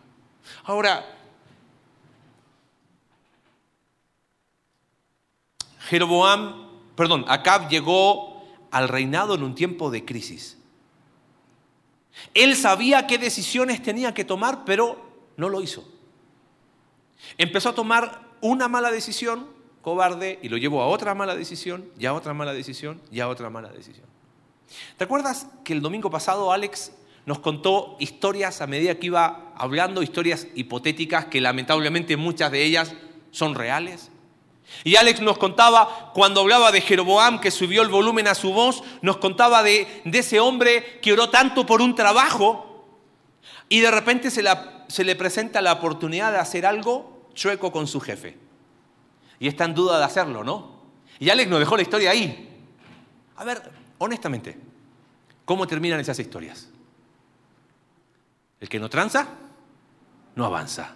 Ahora, 0.64 1.04
Jeroboam, 5.88 6.68
perdón, 6.96 7.24
Acab 7.28 7.68
llegó 7.68 8.35
al 8.70 8.88
reinado 8.88 9.34
en 9.34 9.42
un 9.42 9.54
tiempo 9.54 9.90
de 9.90 10.04
crisis. 10.04 10.58
Él 12.34 12.56
sabía 12.56 13.06
qué 13.06 13.18
decisiones 13.18 13.82
tenía 13.82 14.14
que 14.14 14.24
tomar, 14.24 14.64
pero 14.64 15.04
no 15.36 15.48
lo 15.48 15.60
hizo. 15.60 15.86
Empezó 17.38 17.70
a 17.70 17.74
tomar 17.74 18.26
una 18.40 18.68
mala 18.68 18.90
decisión, 18.90 19.46
cobarde, 19.82 20.38
y 20.42 20.48
lo 20.48 20.56
llevó 20.56 20.82
a 20.82 20.86
otra 20.86 21.14
mala 21.14 21.36
decisión, 21.36 21.90
ya 21.96 22.14
otra 22.14 22.34
mala 22.34 22.52
decisión, 22.52 23.00
ya 23.10 23.28
otra 23.28 23.50
mala 23.50 23.68
decisión. 23.68 24.06
¿Te 24.96 25.04
acuerdas 25.04 25.46
que 25.64 25.72
el 25.72 25.80
domingo 25.80 26.10
pasado 26.10 26.52
Alex 26.52 26.92
nos 27.24 27.38
contó 27.38 27.96
historias 28.00 28.60
a 28.60 28.66
medida 28.66 28.98
que 28.98 29.06
iba 29.06 29.52
hablando, 29.56 30.02
historias 30.02 30.46
hipotéticas 30.54 31.26
que 31.26 31.40
lamentablemente 31.40 32.16
muchas 32.16 32.50
de 32.50 32.64
ellas 32.64 32.94
son 33.30 33.54
reales? 33.54 34.10
Y 34.84 34.96
Alex 34.96 35.20
nos 35.20 35.38
contaba, 35.38 36.12
cuando 36.14 36.40
hablaba 36.40 36.72
de 36.72 36.80
Jeroboam, 36.80 37.40
que 37.40 37.50
subió 37.50 37.82
el 37.82 37.88
volumen 37.88 38.28
a 38.28 38.34
su 38.34 38.52
voz, 38.52 38.82
nos 39.02 39.16
contaba 39.16 39.62
de, 39.62 40.02
ese 40.04 40.40
hombre 40.40 41.00
que 41.00 41.12
oró 41.12 41.30
tanto 41.30 41.66
por 41.66 41.80
un 41.80 41.94
trabajo 41.94 42.84
y 43.68 43.80
de 43.80 43.90
repente 43.90 44.30
se, 44.30 44.44
se 44.88 45.04
le 45.04 45.16
presenta 45.16 45.60
la 45.60 45.72
oportunidad 45.72 46.32
de 46.32 46.38
hacer 46.38 46.66
algo 46.66 47.28
chueco 47.34 47.72
con 47.72 47.86
su 47.86 48.00
jefe. 48.00 48.36
Y 49.38 49.48
está 49.48 49.64
en 49.64 49.74
duda 49.74 49.98
de 49.98 50.04
hacerlo, 50.04 50.44
¿no? 50.44 50.76
Y 51.18 51.30
Alex 51.30 51.50
nos 51.50 51.60
dejó 51.60 51.76
la 51.76 51.82
historia 51.82 52.10
ahí. 52.10 52.48
A 53.36 53.44
ver, 53.44 53.70
honestamente, 53.98 54.58
¿cómo 55.44 55.66
terminan 55.66 56.00
esas 56.00 56.18
historias? 56.18 56.68
El 58.60 58.68
que 58.68 58.78
no 58.78 58.88
tranza, 58.88 59.28
no 60.34 60.44
avanza. 60.46 60.94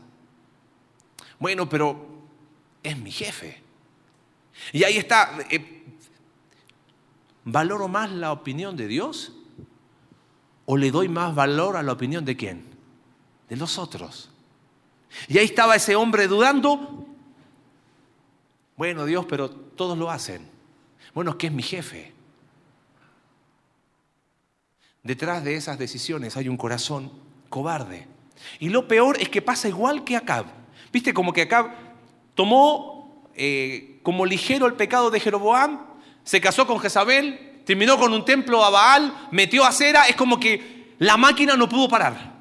Bueno, 1.38 1.68
pero 1.68 2.06
es 2.82 2.96
mi 2.96 3.10
jefe. 3.10 3.59
Y 4.72 4.84
ahí 4.84 4.96
está, 4.96 5.38
eh, 5.50 5.84
¿valoro 7.44 7.88
más 7.88 8.10
la 8.10 8.32
opinión 8.32 8.76
de 8.76 8.86
Dios? 8.86 9.32
¿O 10.66 10.76
le 10.76 10.90
doy 10.90 11.08
más 11.08 11.34
valor 11.34 11.76
a 11.76 11.82
la 11.82 11.92
opinión 11.92 12.24
de 12.24 12.36
quién? 12.36 12.64
De 13.48 13.56
los 13.56 13.78
otros. 13.78 14.30
Y 15.28 15.38
ahí 15.38 15.46
estaba 15.46 15.76
ese 15.76 15.96
hombre 15.96 16.28
dudando. 16.28 17.06
Bueno, 18.76 19.04
Dios, 19.04 19.26
pero 19.28 19.50
todos 19.50 19.98
lo 19.98 20.10
hacen. 20.10 20.48
Bueno, 21.14 21.32
es 21.32 21.36
que 21.36 21.48
es 21.48 21.52
mi 21.52 21.62
jefe. 21.62 22.12
Detrás 25.02 25.42
de 25.44 25.56
esas 25.56 25.78
decisiones 25.78 26.36
hay 26.36 26.48
un 26.48 26.56
corazón 26.56 27.10
cobarde. 27.48 28.06
Y 28.58 28.68
lo 28.68 28.86
peor 28.86 29.20
es 29.20 29.28
que 29.28 29.42
pasa 29.42 29.68
igual 29.68 30.04
que 30.04 30.16
Acab. 30.16 30.46
¿Viste 30.92 31.12
como 31.12 31.32
que 31.32 31.42
Acab 31.42 31.70
tomó 32.34 33.24
eh, 33.34 33.89
como 34.02 34.26
ligero 34.26 34.66
el 34.66 34.74
pecado 34.74 35.10
de 35.10 35.20
Jeroboam, 35.20 35.86
se 36.24 36.40
casó 36.40 36.66
con 36.66 36.78
Jezabel, 36.78 37.62
terminó 37.64 37.98
con 37.98 38.12
un 38.12 38.24
templo 38.24 38.64
a 38.64 38.70
Baal, 38.70 39.28
metió 39.30 39.64
a 39.64 39.72
cera, 39.72 40.06
es 40.08 40.16
como 40.16 40.38
que 40.38 40.94
la 40.98 41.16
máquina 41.16 41.56
no 41.56 41.68
pudo 41.68 41.88
parar. 41.88 42.34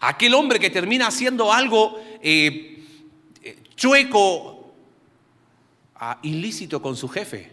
Aquel 0.00 0.34
hombre 0.34 0.58
que 0.58 0.70
termina 0.70 1.06
haciendo 1.06 1.52
algo 1.52 1.98
eh, 2.20 2.84
eh, 3.42 3.56
chueco, 3.74 4.74
ah, 5.96 6.18
ilícito 6.22 6.82
con 6.82 6.96
su 6.96 7.08
jefe, 7.08 7.52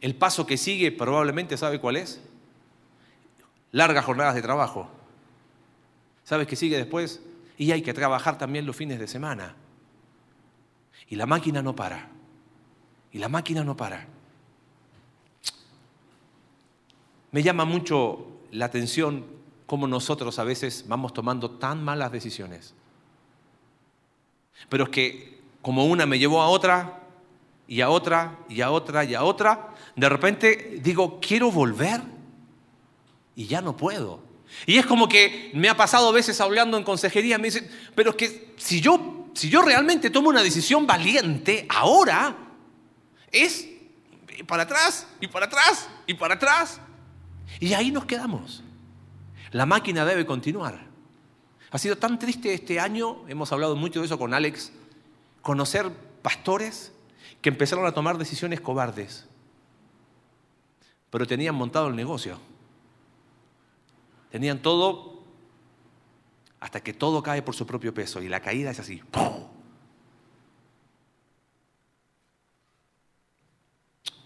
el 0.00 0.14
paso 0.14 0.46
que 0.46 0.56
sigue 0.56 0.92
probablemente 0.92 1.56
sabe 1.56 1.80
cuál 1.80 1.96
es. 1.96 2.20
Largas 3.72 4.04
jornadas 4.04 4.34
de 4.34 4.42
trabajo. 4.42 4.90
¿Sabes 6.24 6.46
qué 6.46 6.56
sigue 6.56 6.76
después? 6.76 7.20
Y 7.56 7.72
hay 7.72 7.82
que 7.82 7.94
trabajar 7.94 8.36
también 8.38 8.66
los 8.66 8.76
fines 8.76 8.98
de 8.98 9.08
semana. 9.08 9.54
Y 11.08 11.16
la 11.16 11.26
máquina 11.26 11.62
no 11.62 11.74
para. 11.74 12.08
Y 13.12 13.18
la 13.18 13.28
máquina 13.28 13.64
no 13.64 13.76
para. 13.76 14.06
Me 17.32 17.42
llama 17.42 17.64
mucho 17.64 18.26
la 18.52 18.66
atención 18.66 19.26
cómo 19.66 19.86
nosotros 19.86 20.38
a 20.38 20.44
veces 20.44 20.84
vamos 20.88 21.12
tomando 21.12 21.50
tan 21.50 21.84
malas 21.84 22.12
decisiones. 22.12 22.74
Pero 24.68 24.84
es 24.84 24.90
que 24.90 25.40
como 25.60 25.86
una 25.86 26.06
me 26.06 26.18
llevó 26.18 26.40
a 26.40 26.48
otra, 26.48 27.02
y 27.68 27.80
a 27.80 27.90
otra, 27.90 28.38
y 28.48 28.60
a 28.60 28.70
otra, 28.70 29.04
y 29.04 29.14
a 29.14 29.24
otra, 29.24 29.74
de 29.96 30.08
repente 30.08 30.78
digo, 30.82 31.18
quiero 31.20 31.50
volver, 31.50 32.00
y 33.34 33.46
ya 33.46 33.60
no 33.60 33.76
puedo. 33.76 34.20
Y 34.64 34.78
es 34.78 34.86
como 34.86 35.08
que 35.08 35.50
me 35.54 35.68
ha 35.68 35.76
pasado 35.76 36.12
veces 36.12 36.40
hablando 36.40 36.76
en 36.76 36.84
consejería, 36.84 37.38
me 37.38 37.48
dicen, 37.48 37.68
pero 37.94 38.10
es 38.10 38.16
que 38.16 38.54
si 38.56 38.80
yo 38.80 39.25
si 39.36 39.50
yo 39.50 39.62
realmente 39.62 40.10
tomo 40.10 40.30
una 40.30 40.42
decisión 40.42 40.86
valiente, 40.86 41.66
ahora 41.68 42.34
es 43.30 43.68
para 44.46 44.62
atrás 44.62 45.06
y 45.20 45.28
para 45.28 45.46
atrás 45.46 45.88
y 46.06 46.14
para 46.14 46.34
atrás. 46.34 46.80
Y 47.60 47.74
ahí 47.74 47.90
nos 47.90 48.06
quedamos. 48.06 48.62
La 49.52 49.66
máquina 49.66 50.04
debe 50.04 50.24
continuar. 50.24 50.86
Ha 51.70 51.78
sido 51.78 51.96
tan 51.96 52.18
triste 52.18 52.54
este 52.54 52.80
año, 52.80 53.28
hemos 53.28 53.52
hablado 53.52 53.76
mucho 53.76 54.00
de 54.00 54.06
eso 54.06 54.18
con 54.18 54.32
Alex, 54.32 54.72
conocer 55.42 55.90
pastores 56.22 56.92
que 57.42 57.50
empezaron 57.50 57.86
a 57.86 57.92
tomar 57.92 58.16
decisiones 58.16 58.60
cobardes, 58.60 59.26
pero 61.10 61.26
tenían 61.26 61.54
montado 61.54 61.88
el 61.88 61.96
negocio. 61.96 62.38
Tenían 64.30 64.60
todo 64.60 65.15
hasta 66.60 66.82
que 66.82 66.92
todo 66.92 67.22
cae 67.22 67.42
por 67.42 67.54
su 67.54 67.66
propio 67.66 67.92
peso 67.92 68.22
y 68.22 68.28
la 68.28 68.40
caída 68.40 68.70
es 68.70 68.80
así. 68.80 69.02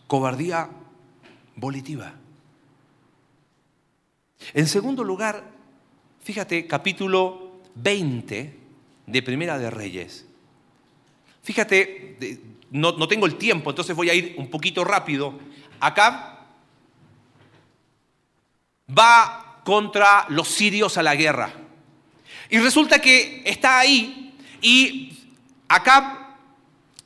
Cobardía 0.07 0.71
volitiva. 1.57 2.15
En 4.55 4.67
segundo 4.67 5.05
lugar, 5.05 5.45
fíjate, 6.23 6.67
capítulo 6.67 7.61
20 7.75 8.59
de 9.07 9.23
Primera 9.23 9.59
de 9.59 9.71
Reyes. 9.71 10.27
Fíjate, 11.43 12.17
no, 12.71 12.93
no, 12.93 13.09
tengo 13.09 13.27
el 13.27 13.37
tiempo, 13.37 13.71
entonces 13.71 13.95
voy 13.95 14.11
a 14.11 14.15
ir 14.15 14.35
un 14.39 14.49
poquito 14.49 14.85
rápido. 14.85 15.39
Acá 15.79 16.47
va 18.89 19.61
contra 19.65 20.27
los 20.29 20.49
sirios 20.49 20.97
a 20.99 21.03
la 21.03 21.15
guerra. 21.15 21.53
Y 22.51 22.59
resulta 22.59 23.01
que 23.01 23.43
está 23.47 23.79
ahí 23.79 24.35
y 24.61 25.19
Acab 25.69 26.21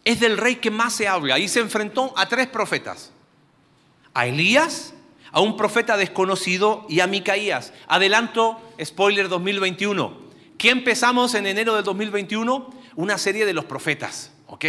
es 0.05 0.21
del 0.21 0.37
rey 0.37 0.57
que 0.57 0.71
más 0.71 0.95
se 0.95 1.07
habla 1.07 1.39
y 1.39 1.49
se 1.49 1.61
enfrentó 1.61 2.13
a 2.17 2.27
tres 2.29 2.47
profetas. 2.47 3.13
A 4.15 4.27
Elías, 4.27 4.95
a 5.33 5.41
un 5.41 5.57
profeta 5.57 5.97
desconocido 5.97 6.87
y 6.89 7.01
a 7.01 7.07
Micaías. 7.07 7.73
Adelanto, 7.89 8.61
spoiler 8.83 9.29
2021. 9.29 10.25
¿Qué 10.57 10.71
empezamos 10.71 11.35
en 11.35 11.47
enero 11.47 11.75
del 11.75 11.85
2021? 11.85 12.71
Una 12.97 13.19
serie 13.19 13.45
de 13.45 13.53
los 13.53 13.65
profetas, 13.65 14.31
¿ok? 14.47 14.65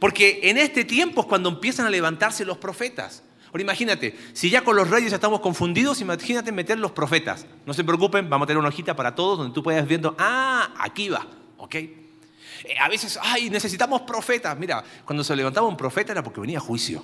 Porque 0.00 0.40
en 0.44 0.58
este 0.58 0.84
tiempo 0.84 1.20
es 1.20 1.26
cuando 1.26 1.50
empiezan 1.50 1.86
a 1.86 1.90
levantarse 1.90 2.44
los 2.44 2.58
profetas. 2.58 3.22
Ahora 3.56 3.62
imagínate, 3.62 4.14
si 4.34 4.50
ya 4.50 4.62
con 4.62 4.76
los 4.76 4.90
reyes 4.90 5.14
estamos 5.14 5.40
confundidos, 5.40 6.02
imagínate 6.02 6.52
meter 6.52 6.78
los 6.78 6.92
profetas. 6.92 7.46
No 7.64 7.72
se 7.72 7.84
preocupen, 7.84 8.28
vamos 8.28 8.44
a 8.44 8.48
tener 8.48 8.58
una 8.58 8.68
hojita 8.68 8.94
para 8.94 9.14
todos 9.14 9.38
donde 9.38 9.54
tú 9.54 9.62
puedas 9.62 9.88
viendo, 9.88 10.14
ah, 10.18 10.74
aquí 10.78 11.08
va, 11.08 11.26
¿ok? 11.56 11.74
Eh, 11.74 11.94
a 12.78 12.86
veces, 12.90 13.18
ay, 13.22 13.48
necesitamos 13.48 14.02
profetas. 14.02 14.58
Mira, 14.58 14.84
cuando 15.06 15.24
se 15.24 15.34
levantaba 15.34 15.66
un 15.66 15.76
profeta 15.78 16.12
era 16.12 16.22
porque 16.22 16.38
venía 16.38 16.60
juicio. 16.60 17.02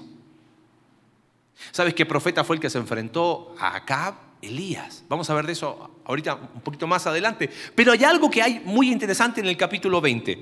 ¿Sabes 1.70 1.94
qué 1.94 2.04
profeta 2.04 2.44
fue 2.44 2.56
el 2.56 2.60
que 2.60 2.68
se 2.68 2.76
enfrentó 2.76 3.54
a 3.58 3.74
Acab? 3.74 4.14
Elías. 4.42 5.04
Vamos 5.08 5.30
a 5.30 5.34
ver 5.34 5.46
de 5.46 5.52
eso 5.52 6.02
ahorita 6.04 6.34
un 6.34 6.60
poquito 6.60 6.86
más 6.86 7.06
adelante. 7.06 7.48
Pero 7.74 7.92
hay 7.92 8.04
algo 8.04 8.30
que 8.30 8.42
hay 8.42 8.60
muy 8.62 8.92
interesante 8.92 9.40
en 9.40 9.46
el 9.46 9.56
capítulo 9.56 10.02
20. 10.02 10.38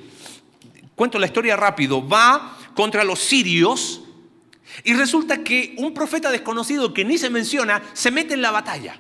Cuento 0.97 1.21
la 1.21 1.27
historia 1.27 1.55
rápido. 1.55 2.05
Va 2.05 2.57
contra 2.75 3.05
los 3.05 3.21
sirios 3.21 4.03
y 4.85 4.95
resulta 4.95 5.43
que 5.43 5.75
un 5.79 5.95
profeta 5.95 6.31
desconocido 6.31 6.95
que 6.95 7.05
ni 7.05 7.19
se 7.19 7.31
menciona 7.31 7.83
se 7.93 8.11
mete 8.11 8.35
en 8.35 8.43
la 8.43 8.51
batalla. 8.51 8.99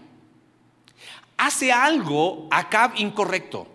Hace 1.36 1.72
algo 1.72 2.48
Acab 2.50 2.92
incorrecto. 2.96 3.66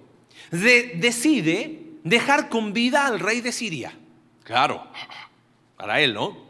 decide 0.52 1.82
dejar 2.04 2.50
con 2.50 2.74
vida 2.74 3.08
al 3.08 3.20
rey 3.20 3.42
de 3.42 3.52
Siria. 3.52 3.98
Claro, 4.44 4.88
para 5.76 6.02
él, 6.02 6.14
¿no? 6.14 6.46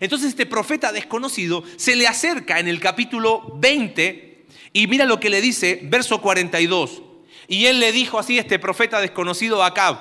Entonces 0.00 0.28
este 0.28 0.46
profeta 0.46 0.92
desconocido 0.92 1.64
se 1.76 1.96
le 1.96 2.06
acerca 2.06 2.60
en 2.60 2.68
el 2.68 2.78
capítulo 2.78 3.54
20 3.56 4.46
y 4.72 4.86
mira 4.86 5.06
lo 5.06 5.18
que 5.18 5.30
le 5.30 5.40
dice, 5.40 5.80
verso 5.84 6.20
42. 6.20 7.02
Y 7.48 7.66
él 7.66 7.80
le 7.80 7.92
dijo 7.92 8.18
así, 8.18 8.38
este 8.38 8.58
profeta 8.58 9.00
desconocido 9.00 9.62
a 9.62 9.68
Acab, 9.68 9.96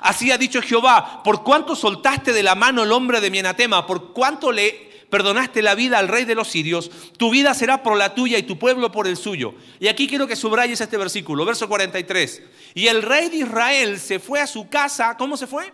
así 0.00 0.30
ha 0.30 0.38
dicho 0.38 0.62
Jehová, 0.62 1.22
por 1.22 1.42
cuánto 1.42 1.76
soltaste 1.76 2.32
de 2.32 2.42
la 2.42 2.54
mano 2.54 2.82
el 2.82 2.92
hombre 2.92 3.20
de 3.20 3.30
mi 3.30 3.38
anatema, 3.38 3.86
por 3.86 4.12
cuánto 4.12 4.52
le 4.52 4.88
perdonaste 5.10 5.62
la 5.62 5.74
vida 5.74 5.98
al 5.98 6.08
rey 6.08 6.24
de 6.24 6.34
los 6.34 6.48
sirios, 6.48 6.90
tu 7.16 7.30
vida 7.30 7.54
será 7.54 7.82
por 7.82 7.96
la 7.96 8.14
tuya 8.14 8.38
y 8.38 8.42
tu 8.42 8.58
pueblo 8.58 8.92
por 8.92 9.06
el 9.06 9.16
suyo. 9.16 9.54
Y 9.80 9.88
aquí 9.88 10.06
quiero 10.06 10.26
que 10.26 10.36
subrayes 10.36 10.80
este 10.80 10.96
versículo, 10.96 11.44
verso 11.44 11.68
43. 11.68 12.42
Y 12.74 12.86
el 12.88 13.02
rey 13.02 13.28
de 13.28 13.38
Israel 13.38 13.98
se 13.98 14.18
fue 14.18 14.40
a 14.40 14.46
su 14.46 14.68
casa, 14.68 15.16
¿cómo 15.16 15.36
se 15.36 15.46
fue? 15.46 15.72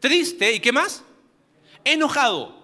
Triste, 0.00 0.52
¿y 0.52 0.60
qué 0.60 0.72
más? 0.72 1.04
Enojado. 1.84 2.58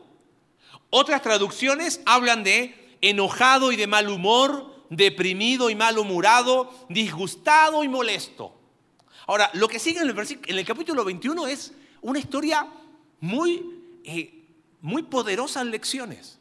Otras 0.91 1.23
traducciones 1.23 2.01
hablan 2.07 2.43
de 2.43 2.97
enojado 3.03 3.73
y 3.73 3.77
de 3.77 3.87
mal 3.87 4.09
humor, 4.09 4.75
deprimido 4.89 5.69
y 5.69 5.75
malhumorado, 5.75 6.73
disgustado 6.89 7.85
y 7.85 7.89
molesto. 7.89 8.56
Ahora, 9.27 9.51
lo 9.55 9.69
que 9.69 9.79
sigue 9.79 10.01
en 10.01 10.09
el, 10.59 10.65
capítulo 10.65 11.05
21 11.05 11.47
es 11.49 11.73
una 12.01 12.19
historia 12.19 12.67
muy, 13.21 14.01
eh, 14.05 14.45
muy 14.81 15.03
poderosa 15.03 15.61
en 15.63 15.71
lecciones. 15.71 16.39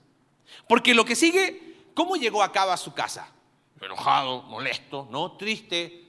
Porque 0.67 0.93
lo 0.93 1.03
que 1.03 1.15
sigue, 1.15 1.77
¿cómo 1.95 2.15
llegó 2.15 2.43
a 2.43 2.51
cabo 2.51 2.71
a 2.71 2.77
su 2.77 2.93
casa? 2.93 3.31
Enojado, 3.81 4.43
molesto, 4.43 5.07
¿no? 5.11 5.31
Triste, 5.33 6.05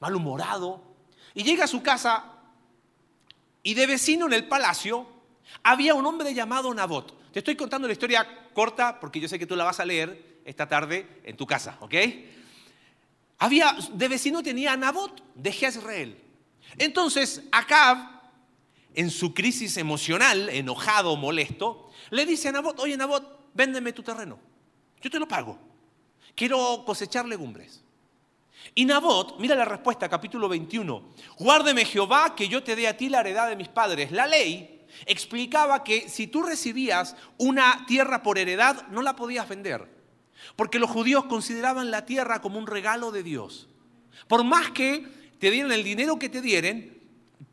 malhumorado. 0.00 0.82
Y 1.34 1.42
llega 1.42 1.64
a 1.64 1.68
su 1.68 1.82
casa 1.82 2.32
y 3.62 3.74
de 3.74 3.86
vecino 3.86 4.26
en 4.26 4.32
el 4.32 4.48
palacio 4.48 5.06
había 5.62 5.94
un 5.94 6.06
hombre 6.06 6.32
llamado 6.32 6.72
Nabot. 6.72 7.32
Te 7.32 7.40
estoy 7.40 7.56
contando 7.56 7.86
la 7.86 7.92
historia 7.92 8.50
corta 8.54 8.98
porque 8.98 9.20
yo 9.20 9.28
sé 9.28 9.38
que 9.38 9.46
tú 9.46 9.56
la 9.56 9.64
vas 9.64 9.80
a 9.80 9.84
leer 9.84 10.40
esta 10.44 10.66
tarde 10.66 11.20
en 11.24 11.36
tu 11.36 11.46
casa, 11.46 11.76
¿ok? 11.80 11.94
Había, 13.38 13.76
de 13.92 14.08
vecino 14.08 14.42
tenía 14.42 14.72
a 14.72 14.76
Nabot 14.76 15.22
de 15.34 15.52
Jezreel. 15.52 16.20
Entonces, 16.76 17.42
Acab, 17.52 17.98
en 18.94 19.10
su 19.10 19.32
crisis 19.32 19.76
emocional, 19.76 20.48
enojado, 20.48 21.16
molesto, 21.16 21.90
le 22.10 22.26
dice 22.26 22.48
a 22.48 22.52
Nabot, 22.52 22.78
oye 22.80 22.96
Nabot, 22.96 23.50
véndeme 23.54 23.92
tu 23.92 24.02
terreno, 24.02 24.38
yo 25.00 25.10
te 25.10 25.18
lo 25.18 25.28
pago, 25.28 25.58
quiero 26.34 26.82
cosechar 26.84 27.26
legumbres. 27.26 27.82
Y 28.74 28.84
Nabot, 28.84 29.38
mira 29.38 29.54
la 29.54 29.64
respuesta, 29.64 30.08
capítulo 30.08 30.48
21, 30.48 31.10
guárdeme 31.38 31.84
Jehová 31.84 32.34
que 32.34 32.48
yo 32.48 32.62
te 32.62 32.76
dé 32.76 32.88
a 32.88 32.96
ti 32.96 33.08
la 33.08 33.20
heredad 33.20 33.48
de 33.48 33.56
mis 33.56 33.68
padres. 33.68 34.10
La 34.10 34.26
ley 34.26 34.84
explicaba 35.06 35.84
que 35.84 36.08
si 36.08 36.26
tú 36.26 36.42
recibías 36.42 37.16
una 37.38 37.84
tierra 37.86 38.22
por 38.22 38.38
heredad, 38.38 38.88
no 38.88 39.02
la 39.02 39.16
podías 39.16 39.48
vender. 39.48 39.97
Porque 40.56 40.78
los 40.78 40.90
judíos 40.90 41.24
consideraban 41.24 41.90
la 41.90 42.06
tierra 42.06 42.40
como 42.40 42.58
un 42.58 42.66
regalo 42.66 43.10
de 43.10 43.22
Dios. 43.22 43.68
Por 44.26 44.44
más 44.44 44.70
que 44.70 45.06
te 45.38 45.50
dieran 45.50 45.72
el 45.72 45.84
dinero 45.84 46.18
que 46.18 46.28
te 46.28 46.40
dieren, 46.40 47.00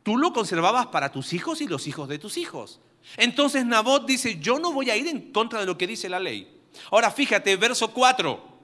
tú 0.02 0.16
lo 0.16 0.32
conservabas 0.32 0.86
para 0.86 1.12
tus 1.12 1.32
hijos 1.32 1.60
y 1.60 1.68
los 1.68 1.86
hijos 1.86 2.08
de 2.08 2.18
tus 2.18 2.36
hijos. 2.36 2.80
Entonces 3.16 3.64
Nabot 3.64 4.06
dice, 4.06 4.38
yo 4.40 4.58
no 4.58 4.72
voy 4.72 4.90
a 4.90 4.96
ir 4.96 5.06
en 5.06 5.32
contra 5.32 5.60
de 5.60 5.66
lo 5.66 5.78
que 5.78 5.86
dice 5.86 6.08
la 6.08 6.18
ley. 6.18 6.60
Ahora 6.90 7.10
fíjate, 7.10 7.56
verso 7.56 7.92
4. 7.92 8.56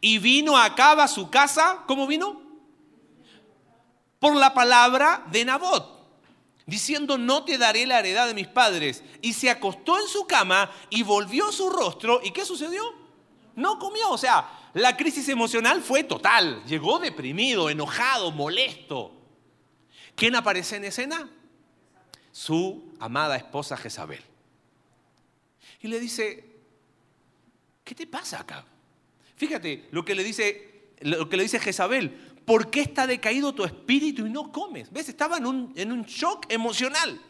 Y 0.00 0.18
vino 0.18 0.56
Acab 0.56 1.00
a 1.00 1.08
su 1.08 1.30
casa, 1.30 1.84
¿cómo 1.86 2.06
vino? 2.06 2.42
Por 4.18 4.34
la 4.36 4.52
palabra 4.52 5.24
de 5.30 5.44
Nabot 5.44 5.98
diciendo, 6.68 7.16
no 7.16 7.44
te 7.44 7.56
daré 7.56 7.86
la 7.86 7.98
heredad 7.98 8.26
de 8.26 8.34
mis 8.34 8.46
padres. 8.46 9.02
Y 9.22 9.32
se 9.32 9.48
acostó 9.48 9.98
en 9.98 10.06
su 10.06 10.26
cama 10.26 10.70
y 10.90 11.02
volvió 11.02 11.50
su 11.50 11.70
rostro. 11.70 12.20
¿Y 12.22 12.30
qué 12.30 12.44
sucedió? 12.44 12.82
No 13.58 13.78
comió. 13.78 14.10
O 14.10 14.18
sea, 14.18 14.70
la 14.74 14.96
crisis 14.96 15.28
emocional 15.28 15.82
fue 15.82 16.04
total. 16.04 16.64
Llegó 16.64 16.98
deprimido, 16.98 17.70
enojado, 17.70 18.30
molesto. 18.30 19.12
¿Quién 20.14 20.34
aparece 20.36 20.76
en 20.76 20.84
escena? 20.84 21.28
Su 22.32 22.92
amada 23.00 23.36
esposa 23.36 23.76
Jezabel. 23.76 24.22
Y 25.80 25.88
le 25.88 26.00
dice, 26.00 26.44
¿qué 27.84 27.94
te 27.94 28.06
pasa 28.06 28.40
acá? 28.40 28.64
Fíjate 29.36 29.88
lo 29.92 30.04
que 30.04 30.14
le 30.14 30.24
dice, 30.24 30.92
lo 31.00 31.28
que 31.28 31.36
le 31.36 31.44
dice 31.44 31.60
Jezabel. 31.60 32.28
¿por 32.48 32.70
qué 32.70 32.80
está 32.80 33.06
decaído 33.06 33.54
tu 33.54 33.62
espíritu 33.62 34.26
y 34.26 34.30
no 34.30 34.50
comes? 34.50 34.90
¿Ves? 34.90 35.10
Estaba 35.10 35.36
en 35.36 35.44
un, 35.44 35.72
en 35.76 35.92
un 35.92 36.04
shock 36.04 36.46
emocional. 36.48 37.20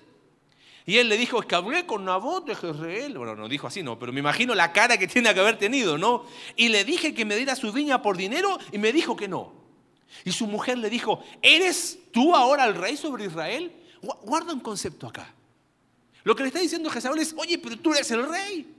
Y 0.88 0.96
él 0.96 1.10
le 1.10 1.18
dijo, 1.18 1.38
es 1.38 1.44
que 1.44 1.54
hablé 1.54 1.84
con 1.84 2.06
Nabot 2.06 2.46
de 2.46 2.54
Jezreel. 2.54 3.18
Bueno, 3.18 3.36
no 3.36 3.46
dijo 3.46 3.66
así, 3.66 3.82
no, 3.82 3.98
pero 3.98 4.10
me 4.10 4.20
imagino 4.20 4.54
la 4.54 4.72
cara 4.72 4.96
que 4.96 5.06
tiene 5.06 5.34
que 5.34 5.40
haber 5.40 5.58
tenido, 5.58 5.98
¿no? 5.98 6.24
Y 6.56 6.70
le 6.70 6.82
dije 6.82 7.12
que 7.12 7.26
me 7.26 7.36
diera 7.36 7.54
su 7.56 7.70
viña 7.74 8.00
por 8.00 8.16
dinero 8.16 8.58
y 8.72 8.78
me 8.78 8.90
dijo 8.90 9.14
que 9.14 9.28
no. 9.28 9.52
Y 10.24 10.32
su 10.32 10.46
mujer 10.46 10.78
le 10.78 10.88
dijo, 10.88 11.22
¿eres 11.42 11.98
tú 12.10 12.34
ahora 12.34 12.64
el 12.64 12.74
rey 12.74 12.96
sobre 12.96 13.26
Israel? 13.26 13.70
Guarda 14.22 14.54
un 14.54 14.60
concepto 14.60 15.06
acá. 15.06 15.34
Lo 16.24 16.34
que 16.34 16.44
le 16.44 16.46
está 16.46 16.60
diciendo 16.60 16.88
Jezabel 16.88 17.18
es, 17.18 17.34
oye, 17.36 17.58
pero 17.58 17.76
tú 17.78 17.92
eres 17.92 18.10
el 18.10 18.26
rey. 18.26 18.74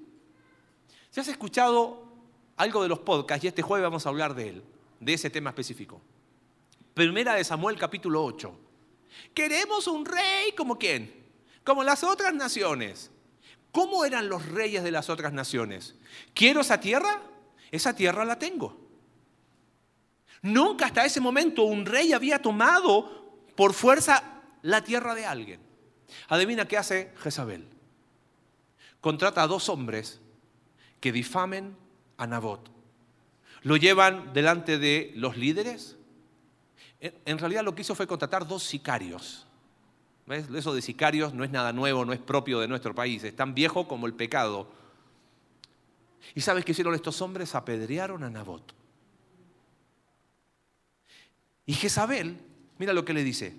Si 1.12 1.20
has 1.20 1.28
escuchado 1.28 2.06
algo 2.58 2.82
de 2.82 2.90
los 2.90 2.98
podcasts, 2.98 3.46
y 3.46 3.50
este 3.50 3.62
jueves 3.62 3.84
vamos 3.84 4.08
a 4.08 4.10
hablar 4.10 4.34
de 4.34 4.50
él, 4.50 4.64
de 5.00 5.14
ese 5.14 5.30
tema 5.30 5.52
específico. 5.52 6.02
Primera 6.96 7.36
de 7.36 7.44
Samuel 7.44 7.78
capítulo 7.78 8.26
8. 8.26 8.52
Queremos 9.32 9.86
un 9.86 10.04
rey 10.08 10.54
como 10.58 10.76
quién? 10.76 11.19
Como 11.70 11.84
las 11.84 12.04
otras 12.04 12.34
naciones. 12.34 13.12
¿Cómo 13.72 14.04
eran 14.04 14.28
los 14.28 14.44
reyes 14.48 14.84
de 14.84 14.90
las 14.90 15.08
otras 15.08 15.34
naciones? 15.34 15.94
¿Quiero 16.34 16.62
esa 16.62 16.80
tierra? 16.80 17.22
Esa 17.70 17.96
tierra 17.96 18.26
la 18.26 18.40
tengo. 18.40 18.76
Nunca 20.42 20.88
hasta 20.88 21.06
ese 21.06 21.22
momento 21.22 21.62
un 21.62 21.86
rey 21.86 22.12
había 22.12 22.42
tomado 22.42 23.44
por 23.56 23.76
fuerza 23.76 24.42
la 24.64 24.84
tierra 24.84 25.14
de 25.14 25.28
alguien. 25.28 25.62
Adivina 26.28 26.68
qué 26.68 26.76
hace 26.76 27.14
Jezabel. 27.18 27.68
Contrata 29.00 29.44
a 29.44 29.48
dos 29.48 29.70
hombres 29.70 30.20
que 31.00 31.12
difamen 31.12 31.78
a 32.18 32.26
Nabot. 32.26 32.68
lo 33.62 33.78
llevan 33.78 34.34
delante 34.34 34.80
de 34.80 35.12
los 35.14 35.38
líderes. 35.38 35.98
En 37.00 37.38
realidad 37.38 37.64
lo 37.64 37.76
que 37.76 37.84
hizo 37.84 37.94
fue 37.94 38.08
contratar 38.08 38.48
dos 38.48 38.64
sicarios. 38.64 39.46
¿Ves? 40.30 40.46
Eso 40.54 40.76
de 40.76 40.84
sicarios 40.84 41.34
no 41.34 41.44
es 41.44 41.50
nada 41.50 41.74
nuevo, 41.74 42.06
no 42.06 42.14
es 42.14 42.20
propio 42.20 42.60
de 42.60 42.68
nuestro 42.68 42.94
país, 42.94 43.24
es 43.24 43.36
tan 43.36 43.56
viejo 43.56 43.88
como 43.88 44.06
el 44.06 44.14
pecado. 44.14 44.72
¿Y 46.36 46.42
sabes 46.42 46.64
qué 46.64 46.72
hicieron 46.72 46.94
estos 46.94 47.20
hombres? 47.24 47.56
Apedrearon 47.56 48.24
a 48.24 48.30
Nabot. 48.30 48.76
Y 51.66 51.74
Jezabel, 51.74 52.38
mira 52.78 52.94
lo 52.94 53.04
que 53.04 53.14
le 53.14 53.24
dice. 53.24 53.56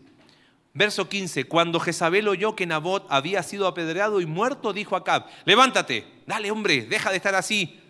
Verso 0.72 1.08
15, 1.08 1.46
cuando 1.46 1.80
Jezabel 1.80 2.28
oyó 2.28 2.54
que 2.54 2.66
Nabot 2.66 3.04
había 3.08 3.42
sido 3.42 3.66
apedreado 3.66 4.20
y 4.20 4.26
muerto, 4.26 4.72
dijo 4.72 4.94
a 4.94 5.00
Acab, 5.00 5.26
levántate, 5.46 6.06
dale 6.24 6.52
hombre, 6.52 6.82
deja 6.82 7.10
de 7.10 7.16
estar 7.16 7.34
así, 7.34 7.80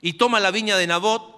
y 0.00 0.14
toma 0.14 0.40
la 0.40 0.50
viña 0.50 0.76
de 0.76 0.88
Nabot 0.88 1.33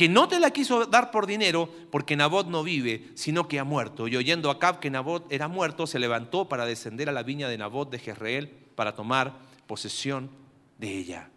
que 0.00 0.08
no 0.08 0.28
te 0.28 0.40
la 0.40 0.50
quiso 0.50 0.86
dar 0.86 1.10
por 1.10 1.26
dinero, 1.26 1.68
porque 1.90 2.16
Nabot 2.16 2.46
no 2.46 2.62
vive, 2.62 3.10
sino 3.16 3.48
que 3.48 3.58
ha 3.58 3.64
muerto. 3.64 4.08
Y 4.08 4.16
oyendo 4.16 4.48
a 4.48 4.54
Acab 4.54 4.80
que 4.80 4.88
Nabot 4.88 5.30
era 5.30 5.46
muerto, 5.46 5.86
se 5.86 5.98
levantó 5.98 6.48
para 6.48 6.64
descender 6.64 7.10
a 7.10 7.12
la 7.12 7.22
viña 7.22 7.50
de 7.50 7.58
Nabot 7.58 7.90
de 7.90 7.98
Jezreel 7.98 8.48
para 8.48 8.94
tomar 8.94 9.34
posesión 9.66 10.30
de 10.78 10.96
ella. 10.96 11.28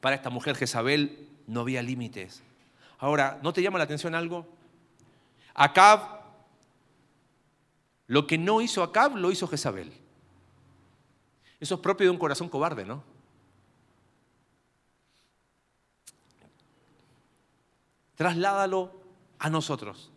Para 0.00 0.16
esta 0.16 0.30
mujer 0.30 0.56
Jezabel 0.56 1.28
no 1.46 1.60
había 1.60 1.80
límites. 1.80 2.42
Ahora, 2.98 3.38
¿no 3.40 3.52
te 3.52 3.62
llama 3.62 3.78
la 3.78 3.84
atención 3.84 4.16
algo? 4.16 4.48
Acab, 5.54 6.00
lo 8.08 8.26
que 8.26 8.36
no 8.36 8.62
hizo 8.62 8.82
Acab, 8.82 9.14
lo 9.14 9.30
hizo 9.30 9.46
Jezabel. 9.46 9.92
Eso 11.60 11.76
es 11.76 11.80
propio 11.80 12.06
de 12.06 12.10
un 12.10 12.18
corazón 12.18 12.48
cobarde, 12.48 12.84
¿no? 12.84 13.04
Trasládalo 18.16 18.92
a 19.38 19.50
nosotros. 19.50 20.10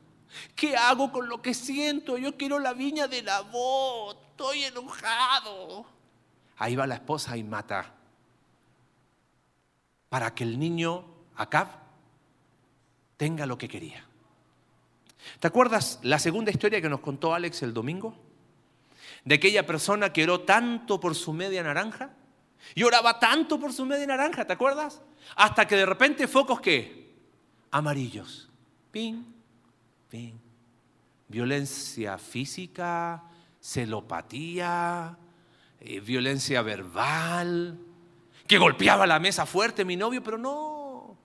¿Qué 0.56 0.76
hago 0.76 1.12
con 1.12 1.30
lo 1.30 1.42
que 1.42 1.54
siento? 1.54 2.18
Yo 2.18 2.38
quiero 2.38 2.60
la 2.60 2.74
viña 2.74 3.08
de 3.08 3.22
la 3.24 3.42
voz. 3.42 4.18
Estoy 4.32 4.64
enojado. 4.64 5.86
Ahí 6.58 6.76
va 6.76 6.88
la 6.88 6.96
esposa 6.96 7.38
y 7.38 7.44
mata. 7.44 7.94
Para 10.10 10.34
que 10.34 10.44
el 10.44 10.60
niño, 10.60 11.06
Acab, 11.36 11.68
tenga 13.18 13.46
lo 13.46 13.58
que 13.58 13.68
quería. 13.68 14.06
¿Te 15.40 15.48
acuerdas 15.48 16.00
la 16.04 16.20
segunda 16.20 16.52
historia 16.52 16.82
que 16.82 16.90
nos 16.90 17.00
contó 17.00 17.34
Alex 17.34 17.64
el 17.64 17.74
domingo? 17.74 18.16
De 19.26 19.36
aquella 19.36 19.66
persona 19.66 20.14
que 20.14 20.24
oró 20.24 20.42
tanto 20.42 21.00
por 21.00 21.16
su 21.16 21.34
media 21.34 21.64
naranja. 21.64 22.12
Y 22.76 22.84
oraba 22.84 23.20
tanto 23.20 23.60
por 23.60 23.72
su 23.72 23.86
media 23.86 24.08
naranja, 24.08 24.46
¿te 24.46 24.54
acuerdas? 24.54 25.02
Hasta 25.36 25.68
que 25.68 25.76
de 25.76 25.86
repente 25.86 26.28
focos 26.28 26.60
que 26.60 27.07
amarillos. 27.72 28.50
Ping, 28.92 29.24
ping. 30.10 30.34
Violencia 31.28 32.18
física, 32.18 33.24
celopatía, 33.60 35.18
eh, 35.80 36.00
violencia 36.00 36.62
verbal, 36.62 37.78
que 38.48 38.58
golpeaba 38.58 39.06
la 39.06 39.20
mesa 39.20 39.46
fuerte 39.46 39.84
mi 39.84 39.98
novio, 39.98 40.24
pero 40.24 40.38
no. 40.38 41.18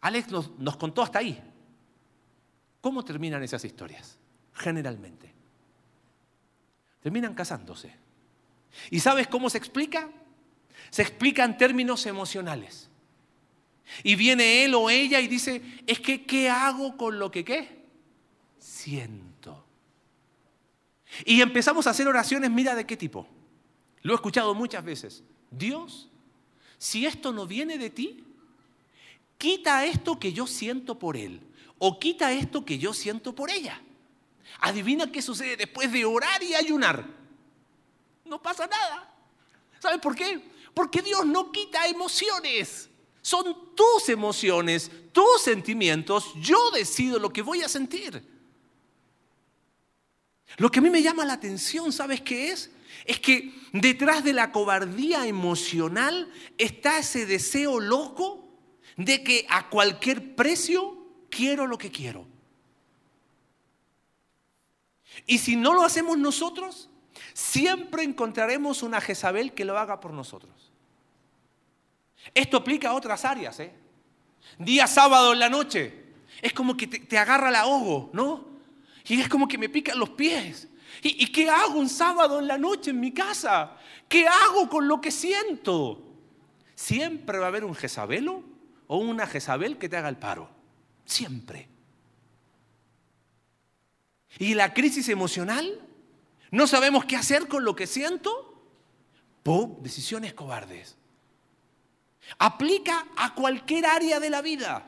Alex 0.00 0.30
nos, 0.30 0.58
nos 0.58 0.76
contó 0.76 1.02
hasta 1.02 1.20
ahí. 1.20 1.40
¿Cómo 2.80 3.04
terminan 3.04 3.42
esas 3.42 3.64
historias? 3.64 4.18
Generalmente. 4.52 5.32
Terminan 7.00 7.34
casándose. 7.34 7.94
¿Y 8.90 9.00
sabes 9.00 9.28
cómo 9.28 9.48
se 9.48 9.58
explica? 9.58 10.08
Se 10.90 11.02
explica 11.02 11.44
en 11.44 11.56
términos 11.56 12.06
emocionales. 12.06 12.90
Y 14.02 14.14
viene 14.16 14.64
él 14.64 14.74
o 14.74 14.90
ella 14.90 15.20
y 15.20 15.28
dice, 15.28 15.62
es 15.86 16.00
que, 16.00 16.24
¿qué 16.24 16.48
hago 16.48 16.96
con 16.96 17.18
lo 17.18 17.30
que 17.30 17.44
qué? 17.44 17.84
Siento. 18.58 19.64
Y 21.24 21.40
empezamos 21.40 21.86
a 21.86 21.90
hacer 21.90 22.08
oraciones, 22.08 22.50
mira 22.50 22.74
de 22.74 22.86
qué 22.86 22.96
tipo. 22.96 23.26
Lo 24.02 24.12
he 24.12 24.16
escuchado 24.16 24.54
muchas 24.54 24.84
veces. 24.84 25.22
Dios, 25.50 26.08
si 26.78 27.06
esto 27.06 27.32
no 27.32 27.46
viene 27.46 27.78
de 27.78 27.90
ti, 27.90 28.24
quita 29.38 29.84
esto 29.84 30.18
que 30.18 30.32
yo 30.32 30.46
siento 30.46 30.98
por 30.98 31.16
él 31.16 31.40
o 31.78 31.98
quita 31.98 32.32
esto 32.32 32.64
que 32.64 32.78
yo 32.78 32.92
siento 32.92 33.34
por 33.34 33.50
ella. 33.50 33.80
Adivina 34.60 35.10
qué 35.10 35.22
sucede 35.22 35.56
después 35.56 35.90
de 35.92 36.04
orar 36.04 36.42
y 36.42 36.54
ayunar. 36.54 37.06
No 38.24 38.40
pasa 38.40 38.66
nada. 38.66 39.12
¿Sabes 39.78 40.00
por 40.00 40.14
qué? 40.14 40.42
Porque 40.74 41.02
Dios 41.02 41.24
no 41.26 41.52
quita 41.52 41.86
emociones. 41.86 42.90
Son 43.26 43.74
tus 43.74 44.08
emociones, 44.08 44.88
tus 45.10 45.42
sentimientos. 45.42 46.32
Yo 46.36 46.70
decido 46.70 47.18
lo 47.18 47.32
que 47.32 47.42
voy 47.42 47.60
a 47.60 47.68
sentir. 47.68 48.22
Lo 50.58 50.70
que 50.70 50.78
a 50.78 50.82
mí 50.82 50.90
me 50.90 51.02
llama 51.02 51.24
la 51.24 51.32
atención, 51.32 51.92
¿sabes 51.92 52.20
qué 52.20 52.52
es? 52.52 52.70
Es 53.04 53.18
que 53.18 53.52
detrás 53.72 54.22
de 54.22 54.32
la 54.32 54.52
cobardía 54.52 55.26
emocional 55.26 56.32
está 56.56 57.00
ese 57.00 57.26
deseo 57.26 57.80
loco 57.80 58.48
de 58.96 59.24
que 59.24 59.44
a 59.48 59.70
cualquier 59.70 60.36
precio 60.36 60.96
quiero 61.28 61.66
lo 61.66 61.78
que 61.78 61.90
quiero. 61.90 62.28
Y 65.26 65.38
si 65.38 65.56
no 65.56 65.74
lo 65.74 65.82
hacemos 65.82 66.16
nosotros, 66.16 66.90
siempre 67.34 68.04
encontraremos 68.04 68.84
una 68.84 69.00
Jezabel 69.00 69.52
que 69.52 69.64
lo 69.64 69.76
haga 69.76 69.98
por 69.98 70.12
nosotros. 70.12 70.75
Esto 72.34 72.58
aplica 72.58 72.90
a 72.90 72.94
otras 72.94 73.24
áreas. 73.24 73.58
¿eh? 73.60 73.72
Día 74.58 74.86
sábado 74.86 75.32
en 75.32 75.38
la 75.38 75.48
noche. 75.48 76.04
Es 76.42 76.52
como 76.52 76.76
que 76.76 76.86
te, 76.86 77.18
agarra 77.18 77.48
el 77.48 77.56
ahogo, 77.56 78.10
¿no? 78.12 78.46
Y 79.06 79.20
es 79.20 79.28
como 79.28 79.48
que 79.48 79.58
me 79.58 79.68
pican 79.68 79.98
los 79.98 80.10
pies. 80.10 80.68
¿Y, 81.02 81.24
¿Y 81.24 81.32
qué 81.32 81.48
hago 81.48 81.78
un 81.78 81.88
sábado 81.88 82.38
en 82.38 82.46
la 82.46 82.58
noche 82.58 82.90
en 82.90 83.00
mi 83.00 83.12
casa? 83.12 83.76
¿Qué 84.08 84.26
hago 84.26 84.68
con 84.68 84.86
lo 84.86 85.00
que 85.00 85.10
siento? 85.10 86.02
Siempre 86.74 87.38
va 87.38 87.46
a 87.46 87.48
haber 87.48 87.64
un 87.64 87.74
Jezabelo 87.74 88.42
o 88.86 88.98
una 88.98 89.26
Jezabel 89.26 89.78
que 89.78 89.88
te 89.88 89.96
haga 89.96 90.08
el 90.08 90.16
paro. 90.16 90.50
Siempre. 91.04 91.68
Y 94.38 94.54
la 94.54 94.74
crisis 94.74 95.08
emocional, 95.08 95.80
no 96.50 96.66
sabemos 96.66 97.04
qué 97.04 97.16
hacer 97.16 97.48
con 97.48 97.64
lo 97.64 97.74
que 97.74 97.86
siento. 97.86 98.52
¡Pum! 99.42 99.82
Decisiones 99.82 100.34
cobardes. 100.34 100.95
Aplica 102.38 103.08
a 103.16 103.34
cualquier 103.34 103.86
área 103.86 104.20
de 104.20 104.30
la 104.30 104.42
vida. 104.42 104.84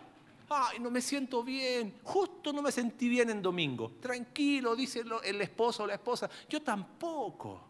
Ay, 0.51 0.79
no 0.81 0.91
me 0.91 1.01
siento 1.01 1.43
bien. 1.43 1.95
Justo 2.03 2.53
no 2.53 2.63
me 2.63 2.73
sentí 2.73 3.09
bien 3.09 3.31
en 3.31 3.43
domingo. 3.43 3.93
Tranquilo, 4.01 4.75
dice 4.75 5.05
el 5.25 5.41
esposo 5.41 5.85
o 5.85 5.87
la 5.87 5.95
esposa. 5.95 6.29
Yo 6.49 6.63
tampoco. 6.63 7.69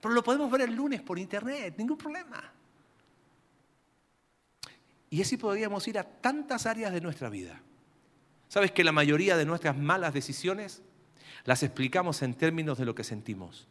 Pero 0.00 0.14
lo 0.14 0.24
podemos 0.24 0.50
ver 0.50 0.62
el 0.62 0.74
lunes 0.74 1.02
por 1.02 1.18
internet, 1.18 1.74
ningún 1.76 1.98
problema. 1.98 2.52
Y 5.10 5.20
así 5.20 5.36
podríamos 5.36 5.86
ir 5.88 5.98
a 5.98 6.04
tantas 6.04 6.66
áreas 6.66 6.92
de 6.92 7.00
nuestra 7.00 7.28
vida. 7.28 7.60
¿Sabes 8.48 8.72
que 8.72 8.84
la 8.84 8.92
mayoría 8.92 9.36
de 9.36 9.44
nuestras 9.44 9.76
malas 9.76 10.14
decisiones 10.14 10.82
las 11.44 11.62
explicamos 11.62 12.22
en 12.22 12.34
términos 12.34 12.78
de 12.78 12.84
lo 12.84 12.94
que 12.94 13.04
sentimos? 13.04 13.68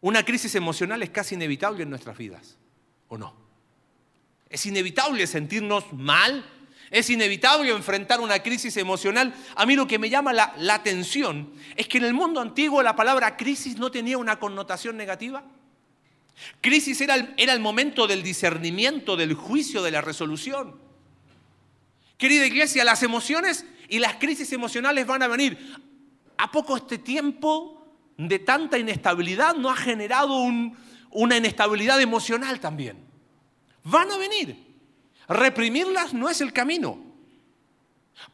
Una 0.00 0.24
crisis 0.24 0.54
emocional 0.54 1.02
es 1.02 1.10
casi 1.10 1.34
inevitable 1.34 1.82
en 1.82 1.90
nuestras 1.90 2.18
vidas, 2.18 2.58
¿o 3.08 3.16
no? 3.16 3.34
Es 4.48 4.66
inevitable 4.66 5.26
sentirnos 5.26 5.92
mal, 5.92 6.44
es 6.90 7.10
inevitable 7.10 7.70
enfrentar 7.70 8.20
una 8.20 8.38
crisis 8.38 8.76
emocional. 8.76 9.34
A 9.56 9.66
mí 9.66 9.74
lo 9.74 9.86
que 9.86 9.98
me 9.98 10.10
llama 10.10 10.32
la, 10.32 10.54
atención 10.72 11.52
es 11.76 11.88
que 11.88 11.98
en 11.98 12.04
el 12.04 12.14
mundo 12.14 12.40
antiguo 12.40 12.82
la 12.82 12.94
palabra 12.94 13.36
crisis 13.36 13.76
no 13.76 13.90
tenía 13.90 14.16
una 14.16 14.38
connotación 14.38 14.96
negativa. 14.96 15.42
Crisis 16.60 17.00
era 17.00 17.16
el, 17.16 17.34
era 17.36 17.52
el 17.52 17.60
momento 17.60 18.06
del 18.06 18.22
discernimiento, 18.22 19.16
del 19.16 19.34
juicio, 19.34 19.82
de 19.82 19.90
la 19.90 20.02
resolución. 20.02 20.76
Querida 22.16 22.46
iglesia, 22.46 22.84
las 22.84 23.02
emociones 23.02 23.64
y 23.88 23.98
las 23.98 24.14
crisis 24.14 24.52
emocionales 24.52 25.06
van 25.06 25.22
a 25.22 25.28
venir. 25.28 25.58
¿A 26.36 26.50
poco 26.50 26.76
este 26.76 26.98
tiempo 26.98 27.86
de 28.16 28.38
tanta 28.38 28.78
inestabilidad 28.78 29.56
no 29.56 29.70
ha 29.70 29.76
generado 29.76 30.44
una 31.10 31.36
inestabilidad 31.36 32.00
emocional 32.00 32.60
también? 32.60 33.13
Van 33.84 34.10
a 34.10 34.18
venir. 34.18 34.74
Reprimirlas 35.28 36.12
no 36.12 36.28
es 36.28 36.40
el 36.40 36.52
camino, 36.52 36.98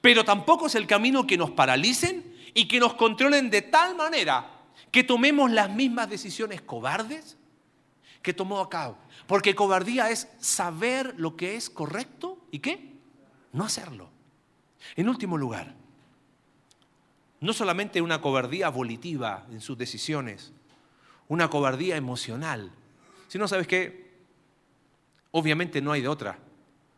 pero 0.00 0.24
tampoco 0.24 0.66
es 0.66 0.74
el 0.74 0.86
camino 0.86 1.26
que 1.26 1.36
nos 1.36 1.50
paralicen 1.50 2.34
y 2.54 2.66
que 2.66 2.80
nos 2.80 2.94
controlen 2.94 3.50
de 3.50 3.62
tal 3.62 3.94
manera 3.96 4.50
que 4.90 5.04
tomemos 5.04 5.50
las 5.50 5.70
mismas 5.70 6.10
decisiones 6.10 6.62
cobardes 6.62 7.36
que 8.22 8.34
tomó 8.34 8.60
acá. 8.60 8.96
Porque 9.26 9.54
cobardía 9.54 10.10
es 10.10 10.28
saber 10.40 11.14
lo 11.16 11.36
que 11.36 11.54
es 11.54 11.70
correcto 11.70 12.38
y 12.50 12.58
qué? 12.58 12.94
No 13.52 13.64
hacerlo. 13.64 14.10
En 14.96 15.08
último 15.08 15.38
lugar, 15.38 15.74
no 17.40 17.52
solamente 17.52 18.02
una 18.02 18.20
cobardía 18.20 18.68
volitiva 18.68 19.46
en 19.50 19.60
sus 19.60 19.78
decisiones, 19.78 20.52
una 21.28 21.48
cobardía 21.48 21.96
emocional, 21.96 22.72
sino, 23.28 23.46
¿sabes 23.46 23.66
qué? 23.66 24.09
Obviamente 25.32 25.80
no 25.80 25.92
hay 25.92 26.02
de 26.02 26.08
otra. 26.08 26.38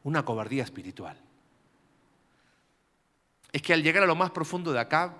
una 0.04 0.24
cobardía 0.24 0.64
espiritual. 0.64 1.16
Es 3.52 3.62
que 3.62 3.72
al 3.72 3.82
llegar 3.82 4.02
a 4.02 4.06
lo 4.06 4.16
más 4.16 4.32
profundo 4.32 4.72
de 4.72 4.80
acá, 4.80 5.14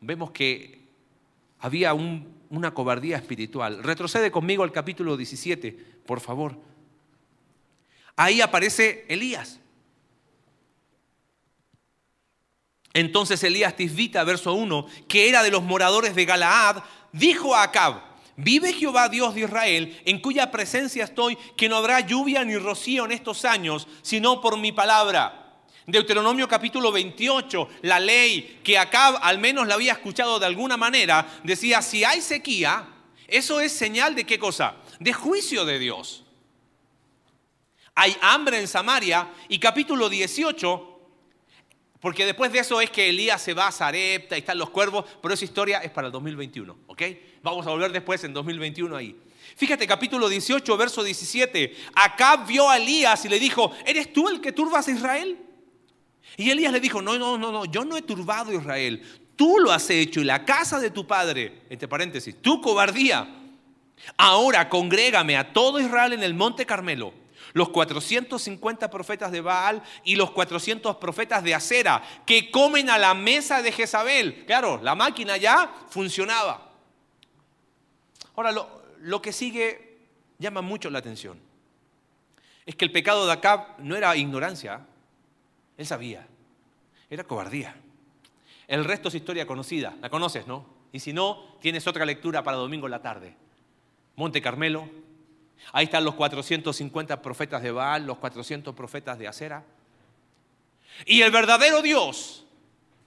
vemos 0.00 0.30
que 0.30 0.80
había 1.58 1.92
una 1.92 2.72
cobardía 2.72 3.16
espiritual. 3.16 3.82
Retrocede 3.82 4.30
conmigo 4.30 4.62
al 4.62 4.72
capítulo 4.72 5.16
17, 5.16 5.72
por 6.06 6.20
favor. 6.20 6.56
Ahí 8.16 8.40
aparece 8.40 9.04
Elías. 9.08 9.60
Entonces 12.92 13.42
Elías 13.44 13.76
Tisbita, 13.76 14.24
verso 14.24 14.54
1, 14.54 14.86
que 15.08 15.28
era 15.28 15.42
de 15.42 15.50
los 15.50 15.62
moradores 15.62 16.14
de 16.14 16.24
Galaad, 16.24 16.82
dijo 17.12 17.54
a 17.54 17.64
Acab, 17.64 18.09
vive 18.36 18.72
Jehová 18.72 19.08
Dios 19.08 19.34
de 19.34 19.42
Israel, 19.42 20.00
en 20.04 20.20
cuya 20.20 20.50
presencia 20.50 21.04
estoy, 21.04 21.36
que 21.56 21.68
no 21.68 21.76
habrá 21.76 22.00
lluvia 22.00 22.44
ni 22.44 22.56
rocío 22.56 23.04
en 23.04 23.12
estos 23.12 23.44
años, 23.44 23.86
sino 24.02 24.40
por 24.40 24.58
mi 24.58 24.72
palabra. 24.72 25.40
Deuteronomio 25.86 26.46
capítulo 26.48 26.92
28, 26.92 27.68
la 27.82 27.98
ley 27.98 28.60
que 28.62 28.78
Acab 28.78 29.18
al 29.22 29.38
menos 29.38 29.66
la 29.66 29.74
había 29.74 29.92
escuchado 29.92 30.38
de 30.38 30.46
alguna 30.46 30.76
manera, 30.76 31.26
decía, 31.42 31.82
si 31.82 32.04
hay 32.04 32.20
sequía, 32.20 32.86
eso 33.26 33.60
es 33.60 33.72
señal 33.72 34.14
de 34.14 34.24
qué 34.24 34.38
cosa? 34.38 34.76
De 34.98 35.12
juicio 35.12 35.64
de 35.64 35.78
Dios. 35.78 36.24
Hay 37.94 38.16
hambre 38.20 38.58
en 38.58 38.68
Samaria 38.68 39.28
y 39.48 39.58
capítulo 39.58 40.08
18 40.08 40.89
porque 42.00 42.24
después 42.24 42.50
de 42.50 42.60
eso 42.60 42.80
es 42.80 42.90
que 42.90 43.10
Elías 43.10 43.42
se 43.42 43.52
va 43.52 43.68
a 43.68 43.72
Zarepta 43.72 44.36
y 44.36 44.40
están 44.40 44.58
los 44.58 44.70
cuervos, 44.70 45.04
pero 45.20 45.34
esa 45.34 45.44
historia 45.44 45.80
es 45.80 45.90
para 45.90 46.06
el 46.06 46.12
2021, 46.12 46.78
¿ok? 46.86 47.02
Vamos 47.42 47.66
a 47.66 47.70
volver 47.70 47.92
después 47.92 48.24
en 48.24 48.32
2021 48.32 48.96
ahí. 48.96 49.16
Fíjate, 49.56 49.86
capítulo 49.86 50.28
18, 50.28 50.76
verso 50.78 51.02
17. 51.02 51.76
Acá 51.94 52.38
vio 52.38 52.70
a 52.70 52.78
Elías 52.78 53.22
y 53.26 53.28
le 53.28 53.38
dijo, 53.38 53.72
¿eres 53.84 54.12
tú 54.12 54.28
el 54.30 54.40
que 54.40 54.52
turbas 54.52 54.88
a 54.88 54.92
Israel? 54.92 55.36
Y 56.38 56.48
Elías 56.48 56.72
le 56.72 56.80
dijo, 56.80 57.02
no, 57.02 57.18
no, 57.18 57.36
no, 57.36 57.52
no, 57.52 57.66
yo 57.66 57.84
no 57.84 57.98
he 57.98 58.02
turbado 58.02 58.52
a 58.52 58.54
Israel. 58.54 59.02
Tú 59.36 59.58
lo 59.58 59.70
has 59.70 59.90
hecho 59.90 60.20
y 60.20 60.24
la 60.24 60.46
casa 60.46 60.80
de 60.80 60.90
tu 60.90 61.06
padre, 61.06 61.62
entre 61.68 61.88
paréntesis, 61.88 62.40
tu 62.40 62.62
cobardía. 62.62 63.28
Ahora 64.16 64.70
congrégame 64.70 65.36
a 65.36 65.52
todo 65.52 65.80
Israel 65.80 66.14
en 66.14 66.22
el 66.22 66.32
monte 66.32 66.64
Carmelo 66.64 67.19
los 67.52 67.70
450 67.70 68.90
profetas 68.90 69.32
de 69.32 69.40
Baal 69.40 69.82
y 70.04 70.16
los 70.16 70.30
400 70.30 70.96
profetas 70.96 71.42
de 71.42 71.54
Acera, 71.54 72.02
que 72.26 72.50
comen 72.50 72.90
a 72.90 72.98
la 72.98 73.14
mesa 73.14 73.62
de 73.62 73.72
Jezabel. 73.72 74.44
Claro, 74.46 74.80
la 74.82 74.94
máquina 74.94 75.36
ya 75.36 75.72
funcionaba. 75.88 76.70
Ahora, 78.36 78.52
lo, 78.52 79.22
que 79.22 79.32
sigue 79.32 79.98
llama 80.38 80.62
mucho 80.62 80.90
la 80.90 80.98
atención. 80.98 81.38
Es 82.64 82.76
que 82.76 82.84
el 82.84 82.92
pecado 82.92 83.26
de 83.26 83.32
Acab 83.32 83.78
no 83.78 83.96
era 83.96 84.16
ignorancia, 84.16 84.86
él 85.76 85.86
sabía, 85.86 86.26
era 87.08 87.24
cobardía. 87.24 87.76
El 88.68 88.84
resto 88.84 89.08
es 89.08 89.14
historia 89.16 89.46
conocida, 89.46 89.96
la 90.00 90.10
conoces, 90.10 90.46
¿no? 90.46 90.64
Y 90.92 91.00
si 91.00 91.12
no, 91.12 91.56
tienes 91.60 91.86
otra 91.86 92.04
lectura 92.04 92.42
para 92.42 92.56
domingo 92.56 92.86
en 92.86 92.92
la 92.92 93.02
tarde. 93.02 93.34
Monte 94.16 94.40
Carmelo, 94.40 94.88
Ahí 95.72 95.84
están 95.84 96.04
los 96.04 96.14
450 96.14 97.22
profetas 97.22 97.62
de 97.62 97.70
Baal, 97.70 98.06
los 98.06 98.18
400 98.18 98.74
profetas 98.74 99.18
de 99.18 99.28
Acera. 99.28 99.64
Y 101.06 101.22
el 101.22 101.30
verdadero 101.30 101.82
Dios, 101.82 102.44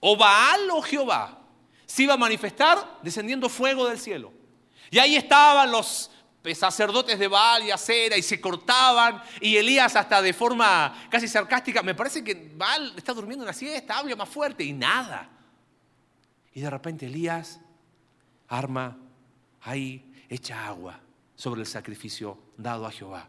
o 0.00 0.16
Baal 0.16 0.70
o 0.70 0.82
Jehová, 0.82 1.40
se 1.86 2.04
iba 2.04 2.14
a 2.14 2.18
manifestar 2.18 2.98
descendiendo 3.02 3.48
fuego 3.48 3.88
del 3.88 3.98
cielo. 3.98 4.32
Y 4.90 4.98
ahí 4.98 5.16
estaban 5.16 5.70
los 5.70 6.10
sacerdotes 6.54 7.18
de 7.18 7.28
Baal 7.28 7.64
y 7.64 7.70
Acera 7.70 8.16
y 8.16 8.22
se 8.22 8.40
cortaban 8.40 9.22
y 9.40 9.56
Elías 9.56 9.96
hasta 9.96 10.20
de 10.20 10.32
forma 10.34 11.06
casi 11.08 11.26
sarcástica, 11.26 11.82
me 11.82 11.94
parece 11.94 12.22
que 12.22 12.52
Baal 12.54 12.92
está 12.96 13.14
durmiendo 13.14 13.44
una 13.44 13.54
siesta, 13.54 13.98
habla 13.98 14.14
más 14.16 14.28
fuerte 14.28 14.62
y 14.62 14.72
nada. 14.72 15.30
Y 16.52 16.60
de 16.60 16.70
repente 16.70 17.06
Elías 17.06 17.60
arma 18.48 18.96
ahí, 19.62 20.04
echa 20.28 20.66
agua 20.66 21.00
sobre 21.36 21.60
el 21.62 21.66
sacrificio 21.66 22.38
dado 22.56 22.86
a 22.86 22.90
Jehová. 22.90 23.28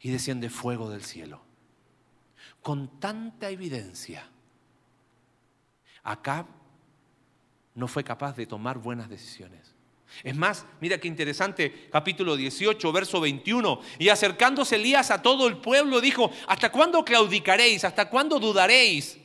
Y 0.00 0.10
desciende 0.10 0.48
fuego 0.48 0.90
del 0.90 1.04
cielo. 1.04 1.42
Con 2.62 3.00
tanta 3.00 3.50
evidencia, 3.50 4.28
Acab 6.02 6.46
no 7.74 7.88
fue 7.88 8.04
capaz 8.04 8.36
de 8.36 8.46
tomar 8.46 8.78
buenas 8.78 9.08
decisiones. 9.08 9.74
Es 10.24 10.36
más, 10.36 10.66
mira 10.80 10.98
qué 10.98 11.08
interesante, 11.08 11.88
capítulo 11.90 12.36
18, 12.36 12.92
verso 12.92 13.20
21. 13.20 13.80
Y 13.98 14.08
acercándose 14.08 14.76
Elías 14.76 15.10
a 15.10 15.22
todo 15.22 15.46
el 15.46 15.58
pueblo, 15.58 16.00
dijo, 16.00 16.30
¿hasta 16.48 16.72
cuándo 16.72 17.04
claudicaréis? 17.04 17.84
¿Hasta 17.84 18.08
cuándo 18.10 18.38
dudaréis? 18.38 19.18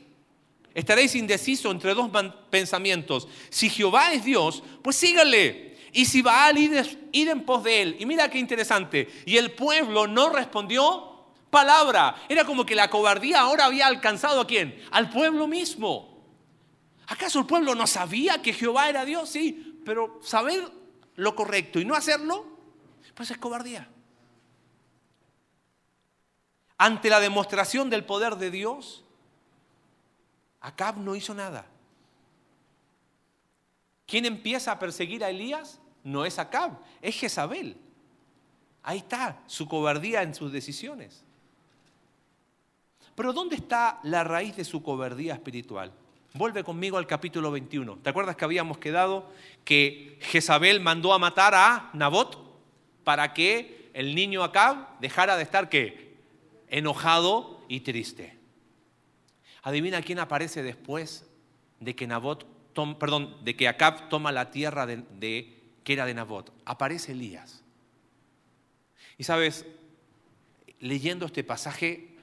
Estaréis 0.74 1.14
indecisos 1.14 1.72
entre 1.72 1.94
dos 1.94 2.10
pensamientos. 2.50 3.28
Si 3.50 3.68
Jehová 3.68 4.12
es 4.12 4.24
Dios, 4.24 4.62
pues 4.82 4.96
sígale. 4.96 5.75
Y 5.92 6.04
si 6.04 6.22
Baal, 6.22 6.58
ir 6.58 7.28
en 7.28 7.44
pos 7.44 7.64
de 7.64 7.82
él. 7.82 7.96
Y 7.98 8.06
mira 8.06 8.28
qué 8.28 8.38
interesante. 8.38 9.08
Y 9.24 9.36
el 9.36 9.52
pueblo 9.52 10.06
no 10.06 10.30
respondió 10.30 11.16
palabra. 11.50 12.16
Era 12.28 12.44
como 12.44 12.66
que 12.66 12.74
la 12.74 12.90
cobardía 12.90 13.40
ahora 13.40 13.66
había 13.66 13.86
alcanzado 13.86 14.40
a 14.40 14.46
quién? 14.46 14.82
Al 14.90 15.10
pueblo 15.10 15.46
mismo. 15.46 16.24
¿Acaso 17.06 17.38
el 17.38 17.46
pueblo 17.46 17.74
no 17.74 17.86
sabía 17.86 18.42
que 18.42 18.52
Jehová 18.52 18.88
era 18.88 19.04
Dios? 19.04 19.28
Sí, 19.28 19.80
pero 19.84 20.18
saber 20.22 20.70
lo 21.14 21.34
correcto 21.34 21.80
y 21.80 21.84
no 21.84 21.94
hacerlo, 21.94 22.46
pues 23.14 23.30
es 23.30 23.38
cobardía. 23.38 23.88
Ante 26.78 27.08
la 27.08 27.20
demostración 27.20 27.88
del 27.88 28.04
poder 28.04 28.36
de 28.36 28.50
Dios, 28.50 29.04
Acab 30.60 30.98
no 30.98 31.14
hizo 31.16 31.32
nada. 31.32 31.66
¿Quién 34.06 34.24
empieza 34.24 34.72
a 34.72 34.78
perseguir 34.78 35.24
a 35.24 35.30
Elías? 35.30 35.80
no 36.06 36.24
es 36.24 36.38
Acab, 36.38 36.78
es 37.02 37.18
Jezabel. 37.18 37.76
Ahí 38.84 38.98
está 38.98 39.42
su 39.46 39.66
cobardía 39.66 40.22
en 40.22 40.34
sus 40.36 40.52
decisiones. 40.52 41.24
Pero 43.16 43.32
¿dónde 43.32 43.56
está 43.56 43.98
la 44.04 44.22
raíz 44.22 44.54
de 44.54 44.64
su 44.64 44.84
cobardía 44.84 45.34
espiritual? 45.34 45.92
Vuelve 46.34 46.62
conmigo 46.62 46.96
al 46.96 47.08
capítulo 47.08 47.50
21. 47.50 47.96
¿Te 47.96 48.10
acuerdas 48.10 48.36
que 48.36 48.44
habíamos 48.44 48.78
quedado 48.78 49.32
que 49.64 50.16
Jezabel 50.20 50.80
mandó 50.80 51.12
a 51.12 51.18
matar 51.18 51.54
a 51.56 51.90
Nabot 51.92 52.38
para 53.02 53.34
que 53.34 53.90
el 53.92 54.14
niño 54.14 54.44
Acab 54.44 55.00
dejara 55.00 55.36
de 55.36 55.42
estar 55.42 55.68
qué? 55.68 56.14
Enojado 56.68 57.64
y 57.68 57.80
triste. 57.80 58.38
Adivina 59.62 60.02
quién 60.02 60.20
aparece 60.20 60.62
después 60.62 61.28
de 61.80 61.96
que 61.96 62.06
Nabot, 62.06 62.46
perdón, 62.98 63.36
de 63.44 63.56
que 63.56 63.68
Acab 63.68 64.08
toma 64.08 64.32
la 64.32 64.50
tierra 64.50 64.86
de, 64.86 65.54
que 65.82 65.92
era 65.92 66.06
de 66.06 66.14
Nabot. 66.14 66.52
Aparece 66.64 67.12
Elías. 67.12 67.62
Y 69.18 69.24
sabes, 69.24 69.64
leyendo 70.80 71.26
este 71.26 71.42
pasaje, 71.42 72.16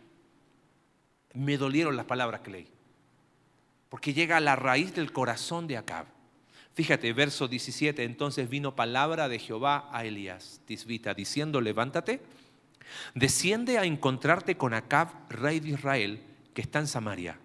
me 1.34 1.58
dolieron 1.58 1.98
las 1.98 2.06
palabras 2.06 2.42
que 2.42 2.52
leí. 2.52 2.68
Porque 3.90 4.14
llega 4.14 4.38
a 4.38 4.42
la 4.42 4.56
raíz 4.56 4.94
del 4.94 5.12
corazón 5.12 5.68
de 5.68 5.78
Acab. 5.78 6.08
Fíjate, 6.76 7.14
verso 7.14 7.48
17, 7.48 8.04
entonces 8.04 8.50
vino 8.50 8.76
palabra 8.76 9.30
de 9.30 9.38
Jehová 9.38 9.90
a 9.92 10.06
Elías, 10.06 10.62
tisbita, 10.66 11.14
diciendo, 11.14 11.62
levántate, 11.62 12.20
desciende 13.14 13.78
a 13.78 13.86
encontrarte 13.86 14.58
con 14.58 14.74
Acab, 14.74 15.10
rey 15.30 15.60
de 15.60 15.70
Israel, 15.70 16.24
que 16.54 16.62
está 16.62 16.80
en 16.80 16.88
Samaria. 16.88 17.40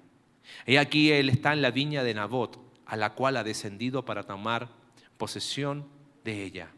He 0.66 0.78
aquí 0.78 1.10
él 1.12 1.28
está 1.28 1.52
en 1.52 1.60
la 1.60 1.70
viña 1.70 2.02
de 2.02 2.14
Nabot, 2.14 2.67
a 2.88 2.96
la 2.96 3.12
cual 3.14 3.36
ha 3.36 3.44
descendido 3.44 4.04
para 4.04 4.24
tomar 4.24 4.70
posesión 5.18 5.86
de 6.24 6.42
ella. 6.42 6.70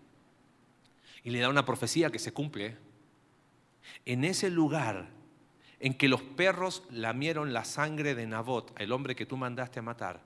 Y 1.22 1.30
le 1.30 1.38
da 1.38 1.48
una 1.48 1.64
profecía 1.64 2.10
que 2.10 2.18
se 2.18 2.32
cumple. 2.32 2.76
En 4.04 4.24
ese 4.24 4.50
lugar 4.50 5.08
en 5.78 5.94
que 5.94 6.08
los 6.08 6.20
perros 6.20 6.82
lamieron 6.90 7.52
la 7.52 7.64
sangre 7.64 8.16
de 8.16 8.26
Nabot, 8.26 8.74
el 8.78 8.90
hombre 8.90 9.14
que 9.14 9.24
tú 9.24 9.36
mandaste 9.36 9.78
a 9.78 9.82
matar, 9.82 10.20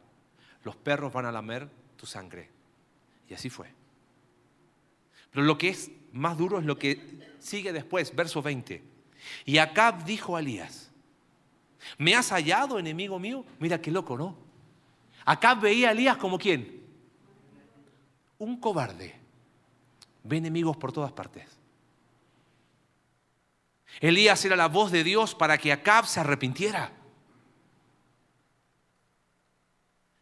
los 0.63 0.75
perros 0.75 1.13
van 1.13 1.27
a 1.27 1.33
lamer 1.33 1.69
tu 1.97 2.07
sangre. 2.07 2.49
Y 3.29 3.35
así 3.35 3.51
fue. 3.51 3.69
Pero 5.31 5.45
lo 5.45 5.59
que 5.59 5.69
es 5.69 5.91
más 6.13 6.39
duro 6.39 6.59
es 6.59 6.65
lo 6.65 6.79
que 6.79 7.37
sigue 7.41 7.75
después, 7.75 8.17
verso 8.17 8.41
20. 8.41 8.83
Y 9.45 9.59
Acab 9.59 10.05
dijo 10.05 10.35
a 10.35 10.41
Elías, 10.41 10.91
¿me 11.99 12.15
has 12.15 12.31
hallado, 12.31 12.79
enemigo 12.79 13.19
mío? 13.19 13.45
Mira 13.59 13.83
qué 13.83 13.91
loco, 13.91 14.17
¿no? 14.17 14.44
Acab 15.25 15.61
veía 15.61 15.89
a 15.89 15.93
Elías 15.93 16.17
como 16.17 16.39
quién? 16.39 16.75
un 18.39 18.59
cobarde 18.59 19.15
ve 20.23 20.37
enemigos 20.37 20.77
por 20.77 20.93
todas 20.93 21.13
partes. 21.13 21.47
Elías 24.01 24.45
era 24.45 24.57
la 24.57 24.69
voz 24.69 24.91
de 24.91 25.05
Dios 25.05 25.35
para 25.35 25.59
que 25.59 25.73
Acab 25.73 26.07
se 26.07 26.21
arrepintiera. 26.21 26.93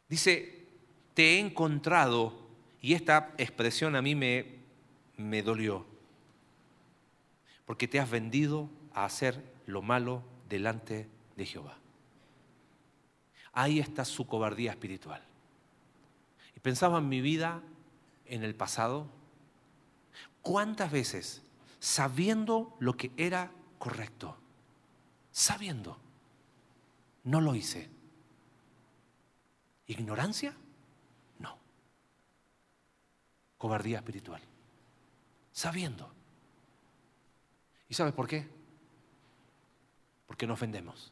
Dice, 0.09 0.67
te 1.15 1.35
he 1.35 1.39
encontrado, 1.39 2.47
y 2.81 2.95
esta 2.95 3.33
expresión 3.39 3.97
a 3.97 4.03
mí 4.03 4.15
me, 4.15 4.59
me 5.17 5.43
dolió, 5.43 5.87
porque 7.65 7.89
te 7.89 7.99
has 7.99 8.11
vendido 8.11 8.69
a 8.93 9.05
hacer 9.05 9.43
lo 9.67 9.81
malo 9.81 10.23
delante 10.49 11.09
de 11.37 11.47
Jehová. 11.47 11.79
Ahí 13.53 13.81
está 13.81 14.05
su 14.05 14.27
cobardía 14.27 14.71
espiritual. 14.71 15.23
Y 16.57 16.61
pensaba 16.61 16.99
en 16.99 17.09
mi 17.09 17.21
vida 17.21 17.63
en 18.27 18.45
el 18.45 18.55
pasado, 18.55 19.07
¿cuántas 20.41 20.91
veces, 20.91 21.43
sabiendo 21.81 22.75
lo 22.79 22.97
que 22.97 23.13
era 23.17 23.51
correcto, 23.79 24.37
sabiendo, 25.31 25.99
no 27.25 27.41
lo 27.41 27.55
hice? 27.55 27.91
¿Ignorancia? 29.87 30.55
No. 31.39 31.59
Cobardía 33.59 33.99
espiritual. 33.99 34.41
Sabiendo. 35.53 36.11
¿Y 37.89 37.95
sabes 37.95 38.15
por 38.15 38.27
qué? 38.27 38.49
Porque 40.27 40.47
no 40.47 40.55
ofendemos. 40.55 41.12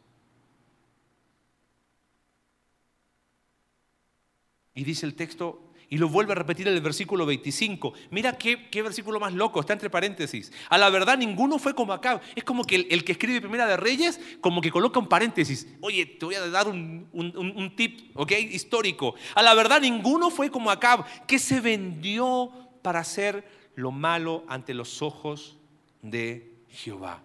Y 4.74 4.84
dice 4.84 5.06
el 5.06 5.14
texto, 5.14 5.70
y 5.92 5.98
lo 5.98 6.08
vuelve 6.08 6.32
a 6.32 6.36
repetir 6.36 6.68
en 6.68 6.74
el 6.74 6.80
versículo 6.80 7.26
25. 7.26 7.92
Mira 8.10 8.38
qué, 8.38 8.70
qué, 8.70 8.80
versículo 8.80 9.18
más 9.18 9.34
loco, 9.34 9.58
está 9.58 9.72
entre 9.72 9.90
paréntesis. 9.90 10.52
A 10.68 10.78
la 10.78 10.88
verdad 10.88 11.18
ninguno 11.18 11.58
fue 11.58 11.74
como 11.74 11.92
acá. 11.92 12.20
Es 12.36 12.44
como 12.44 12.64
que 12.64 12.86
el, 12.88 13.04
que 13.04 13.12
escribe 13.12 13.40
Primera 13.40 13.66
de 13.66 13.76
Reyes, 13.76 14.20
como 14.40 14.60
que 14.60 14.70
coloca 14.70 15.00
un 15.00 15.08
paréntesis. 15.08 15.66
Oye, 15.80 16.06
te 16.06 16.24
voy 16.24 16.36
a 16.36 16.48
dar 16.48 16.68
un, 16.68 17.08
un, 17.12 17.76
tip, 17.76 18.16
¿ok? 18.16 18.30
Histórico. 18.52 19.16
A 19.34 19.42
la 19.42 19.52
verdad 19.54 19.80
ninguno 19.80 20.30
fue 20.30 20.48
como 20.48 20.70
Acab, 20.70 21.04
que 21.26 21.40
se 21.40 21.60
vendió 21.60 22.52
para 22.82 23.00
hacer 23.00 23.44
lo 23.74 23.90
malo 23.90 24.44
ante 24.46 24.74
los 24.74 25.02
ojos 25.02 25.58
de 26.02 26.54
Jehová. 26.68 27.20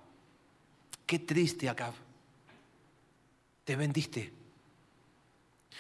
Qué 1.06 1.20
triste 1.20 1.70
Acab. 1.70 1.94
Te 3.64 3.76
vendiste. 3.76 4.34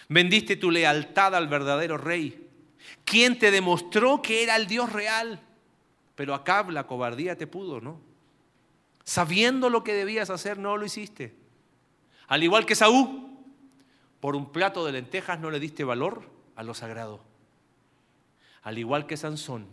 Vendiste 0.10 0.56
tu 0.56 0.72
lealtad 0.72 1.36
al 1.36 1.48
verdadero 1.48 1.98
rey 1.98 2.46
¿Quién 3.04 3.38
te 3.38 3.52
demostró 3.52 4.22
que 4.22 4.44
era 4.44 4.56
el 4.56 4.68
Dios 4.68 4.92
real? 4.92 5.42
Pero 6.16 6.34
acá 6.34 6.64
la 6.70 6.88
cobardía 6.88 7.38
te 7.38 7.48
pudo, 7.48 7.82
¿no? 7.82 8.00
Sabiendo 9.04 9.70
lo 9.70 9.84
que 9.84 9.94
debías 9.94 10.30
hacer, 10.30 10.58
no 10.58 10.78
lo 10.78 10.86
hiciste. 10.86 11.36
Al 12.28 12.44
igual 12.44 12.66
que 12.66 12.76
Saúl, 12.76 13.30
por 14.20 14.36
un 14.36 14.52
plato 14.52 14.86
de 14.86 14.94
lentejas 14.94 15.40
no 15.40 15.52
le 15.52 15.60
diste 15.60 15.84
valor 15.84 16.30
a 16.56 16.64
lo 16.64 16.74
sagrado. 16.74 17.22
Al 18.64 18.80
igual 18.80 19.06
que 19.06 19.18
Sansón, 19.18 19.68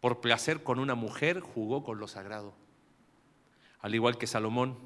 por 0.00 0.20
placer 0.20 0.62
con 0.62 0.78
una 0.78 0.94
mujer 0.94 1.40
jugó 1.40 1.82
con 1.82 1.98
lo 1.98 2.06
sagrado. 2.06 2.54
Al 3.80 3.94
igual 3.94 4.16
que 4.16 4.28
Salomón, 4.28 4.78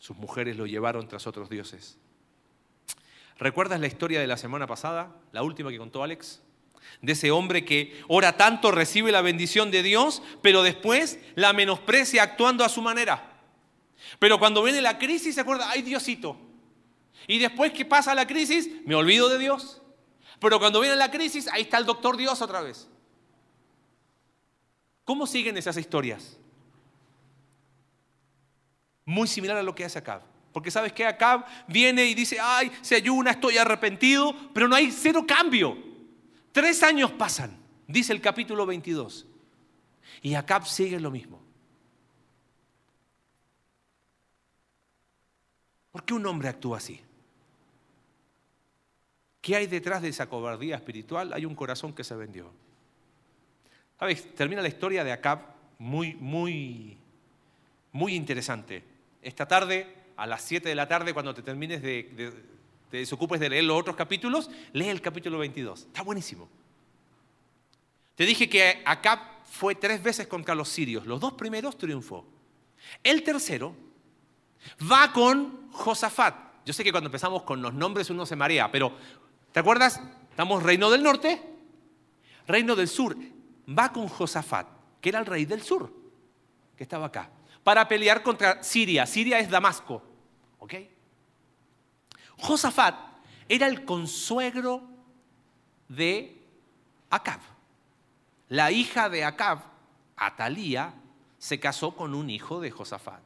sus 0.00 0.16
mujeres 0.16 0.56
lo 0.56 0.66
llevaron 0.66 1.06
tras 1.06 1.26
otros 1.26 1.48
dioses. 1.50 1.98
¿Recuerdas 3.38 3.80
la 3.80 3.86
historia 3.86 4.18
de 4.18 4.26
la 4.26 4.38
semana 4.38 4.66
pasada, 4.66 5.14
la 5.30 5.42
última 5.42 5.70
que 5.70 5.78
contó 5.78 6.02
Alex? 6.02 6.40
De 7.02 7.12
ese 7.12 7.30
hombre 7.30 7.64
que 7.64 8.02
ora 8.08 8.36
tanto, 8.36 8.72
recibe 8.72 9.12
la 9.12 9.20
bendición 9.20 9.70
de 9.70 9.82
Dios, 9.82 10.22
pero 10.42 10.62
después 10.62 11.20
la 11.36 11.52
menosprecia 11.52 12.22
actuando 12.22 12.64
a 12.64 12.70
su 12.70 12.82
manera. 12.82 13.40
Pero 14.18 14.38
cuando 14.38 14.62
viene 14.62 14.80
la 14.80 14.98
crisis 14.98 15.34
se 15.34 15.42
acuerda, 15.42 15.70
ay 15.70 15.82
Diosito. 15.82 16.36
Y 17.26 17.38
después 17.38 17.72
que 17.72 17.84
pasa 17.84 18.14
la 18.14 18.26
crisis, 18.26 18.70
me 18.86 18.94
olvido 18.94 19.28
de 19.28 19.38
Dios. 19.38 19.82
Pero 20.40 20.58
cuando 20.58 20.80
viene 20.80 20.96
la 20.96 21.10
crisis, 21.10 21.46
ahí 21.48 21.62
está 21.62 21.76
el 21.76 21.84
doctor 21.84 22.16
Dios 22.16 22.40
otra 22.40 22.62
vez. 22.62 22.88
¿Cómo 25.04 25.26
siguen 25.26 25.58
esas 25.58 25.76
historias? 25.76 26.38
Muy 29.10 29.26
similar 29.26 29.56
a 29.56 29.62
lo 29.64 29.74
que 29.74 29.84
hace 29.84 29.98
acá. 29.98 30.22
Porque 30.52 30.70
sabes 30.70 30.92
que 30.92 31.04
Acab 31.04 31.44
viene 31.66 32.04
y 32.04 32.14
dice, 32.14 32.38
ay, 32.40 32.70
se 32.80 32.94
ayuna, 32.94 33.32
estoy 33.32 33.58
arrepentido, 33.58 34.32
pero 34.54 34.68
no 34.68 34.76
hay 34.76 34.92
cero 34.92 35.24
cambio. 35.26 35.76
Tres 36.52 36.80
años 36.84 37.10
pasan, 37.10 37.58
dice 37.88 38.12
el 38.12 38.20
capítulo 38.20 38.66
22. 38.66 39.26
Y 40.22 40.34
Acab 40.34 40.64
sigue 40.64 41.00
lo 41.00 41.10
mismo. 41.10 41.42
¿Por 45.90 46.04
qué 46.04 46.14
un 46.14 46.24
hombre 46.26 46.48
actúa 46.48 46.78
así? 46.78 47.00
¿Qué 49.40 49.56
hay 49.56 49.66
detrás 49.66 50.02
de 50.02 50.10
esa 50.10 50.28
cobardía 50.28 50.76
espiritual? 50.76 51.32
Hay 51.32 51.44
un 51.44 51.56
corazón 51.56 51.92
que 51.92 52.04
se 52.04 52.14
vendió. 52.14 52.52
¿Sabes? 53.98 54.36
Termina 54.36 54.62
la 54.62 54.68
historia 54.68 55.02
de 55.02 55.10
Acab 55.10 55.40
muy, 55.80 56.14
muy, 56.14 56.96
muy 57.90 58.14
interesante. 58.14 58.99
Esta 59.22 59.46
tarde 59.46 59.94
a 60.16 60.26
las 60.26 60.42
7 60.42 60.68
de 60.68 60.74
la 60.74 60.86
tarde, 60.88 61.14
cuando 61.14 61.34
te 61.34 61.42
termines 61.42 61.82
de, 61.82 62.32
te 62.90 62.96
desocupes 62.98 63.40
de 63.40 63.48
leer 63.48 63.64
los 63.64 63.78
otros 63.78 63.96
capítulos, 63.96 64.50
lee 64.72 64.88
el 64.88 65.00
capítulo 65.00 65.38
22. 65.38 65.86
Está 65.86 66.02
buenísimo. 66.02 66.48
Te 68.14 68.26
dije 68.26 68.48
que 68.48 68.82
acá 68.84 69.40
fue 69.44 69.74
tres 69.74 70.02
veces 70.02 70.26
contra 70.26 70.54
los 70.54 70.68
sirios. 70.68 71.06
Los 71.06 71.20
dos 71.20 71.34
primeros 71.34 71.78
triunfó. 71.78 72.26
El 73.02 73.22
tercero 73.22 73.74
va 74.90 75.12
con 75.12 75.70
Josafat. 75.72 76.34
Yo 76.66 76.72
sé 76.72 76.84
que 76.84 76.92
cuando 76.92 77.08
empezamos 77.08 77.42
con 77.42 77.62
los 77.62 77.72
nombres 77.72 78.10
uno 78.10 78.26
se 78.26 78.36
marea, 78.36 78.70
pero 78.70 78.94
¿te 79.52 79.60
acuerdas? 79.60 80.00
Estamos 80.30 80.62
reino 80.62 80.90
del 80.90 81.02
norte, 81.02 81.40
reino 82.46 82.76
del 82.76 82.88
sur. 82.88 83.16
Va 83.66 83.92
con 83.92 84.08
Josafat, 84.08 84.66
que 85.00 85.08
era 85.08 85.20
el 85.20 85.26
rey 85.26 85.46
del 85.46 85.62
sur, 85.62 85.92
que 86.76 86.82
estaba 86.82 87.06
acá, 87.06 87.30
para 87.64 87.86
pelear 87.88 88.22
contra 88.22 88.62
Siria. 88.62 89.06
Siria 89.06 89.38
es 89.38 89.50
Damasco. 89.50 90.02
¿Ok? 90.58 90.74
Josafat 92.38 92.96
era 93.48 93.66
el 93.66 93.84
consuegro 93.84 94.82
de 95.88 96.40
Acab. 97.10 97.40
La 98.48 98.70
hija 98.70 99.08
de 99.08 99.24
Acab, 99.24 99.60
Atalía, 100.16 100.94
se 101.38 101.58
casó 101.58 101.96
con 101.96 102.14
un 102.14 102.30
hijo 102.30 102.60
de 102.60 102.70
Josafat. 102.70 103.20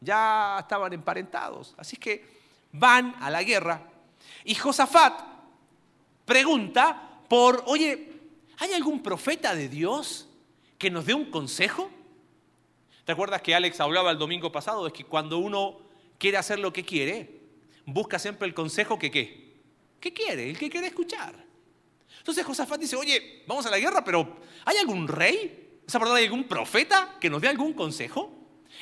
Ya 0.00 0.58
estaban 0.60 0.92
emparentados, 0.92 1.74
así 1.76 1.96
que 1.96 2.24
van 2.72 3.14
a 3.20 3.30
la 3.30 3.42
guerra. 3.42 3.82
Y 4.44 4.54
Josafat 4.54 5.20
pregunta 6.24 7.20
por, 7.28 7.62
oye, 7.66 8.12
¿hay 8.58 8.72
algún 8.72 9.02
profeta 9.02 9.54
de 9.54 9.68
Dios 9.68 10.28
que 10.78 10.90
nos 10.90 11.06
dé 11.06 11.14
un 11.14 11.30
consejo? 11.30 11.90
¿Te 13.08 13.12
acuerdas 13.12 13.40
que 13.40 13.54
Alex 13.54 13.80
hablaba 13.80 14.10
el 14.10 14.18
domingo 14.18 14.52
pasado? 14.52 14.86
Es 14.86 14.92
que 14.92 15.02
cuando 15.02 15.38
uno 15.38 15.78
quiere 16.18 16.36
hacer 16.36 16.58
lo 16.58 16.74
que 16.74 16.84
quiere, 16.84 17.40
busca 17.86 18.18
siempre 18.18 18.46
el 18.46 18.52
consejo 18.52 18.98
que 18.98 19.10
qué. 19.10 19.62
¿Qué 19.98 20.12
quiere? 20.12 20.50
El 20.50 20.58
que 20.58 20.68
quiere 20.68 20.88
escuchar. 20.88 21.34
Entonces 22.18 22.44
Josafat 22.44 22.78
dice, 22.78 22.96
oye, 22.96 23.44
vamos 23.46 23.64
a 23.64 23.70
la 23.70 23.78
guerra, 23.78 24.04
pero 24.04 24.36
¿hay 24.66 24.76
algún 24.76 25.08
rey? 25.08 25.80
¿Esa 25.86 25.98
perdón, 25.98 26.18
hay 26.18 26.24
algún 26.24 26.44
profeta 26.44 27.16
que 27.18 27.30
nos 27.30 27.40
dé 27.40 27.48
algún 27.48 27.72
consejo? 27.72 28.30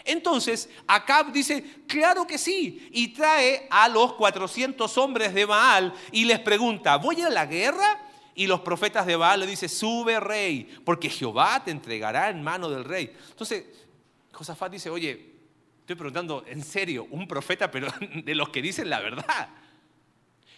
Entonces 0.05 0.71
Acab 0.89 1.31
dice, 1.31 1.85
claro 1.87 2.27
que 2.27 2.37
sí, 2.37 2.89
y 2.91 3.13
trae 3.15 3.69
a 3.71 3.89
los 3.89 4.15
400 4.15 4.99
hombres 4.99 5.35
de 5.35 5.45
Baal 5.45 5.95
y 6.11 6.25
les 6.25 6.41
pregunta, 6.41 6.97
¿voy 6.97 7.23
a 7.23 7.31
la 7.31 7.47
guerra? 7.47 8.03
Y 8.35 8.49
los 8.49 8.61
profetas 8.61 9.07
de 9.07 9.15
Baal 9.15 9.39
le 9.41 9.47
dicen, 9.47 9.69
sube 9.69 10.19
rey, 10.19 10.69
porque 10.85 11.09
Jehová 11.09 11.63
te 11.65 11.71
entregará 11.71 12.29
en 12.29 12.43
mano 12.43 12.69
del 12.69 12.85
rey. 12.85 13.17
Entonces 13.31 13.86
Josafat 14.37 14.73
dice, 14.73 14.91
oye, 14.91 15.37
Estoy 15.87 15.95
preguntando 15.95 16.45
en 16.49 16.65
serio, 16.65 17.07
un 17.13 17.29
profeta, 17.29 17.71
pero 17.71 17.87
de 18.25 18.35
los 18.35 18.49
que 18.49 18.61
dicen 18.61 18.91
la 18.91 18.99
verdad. 18.99 19.51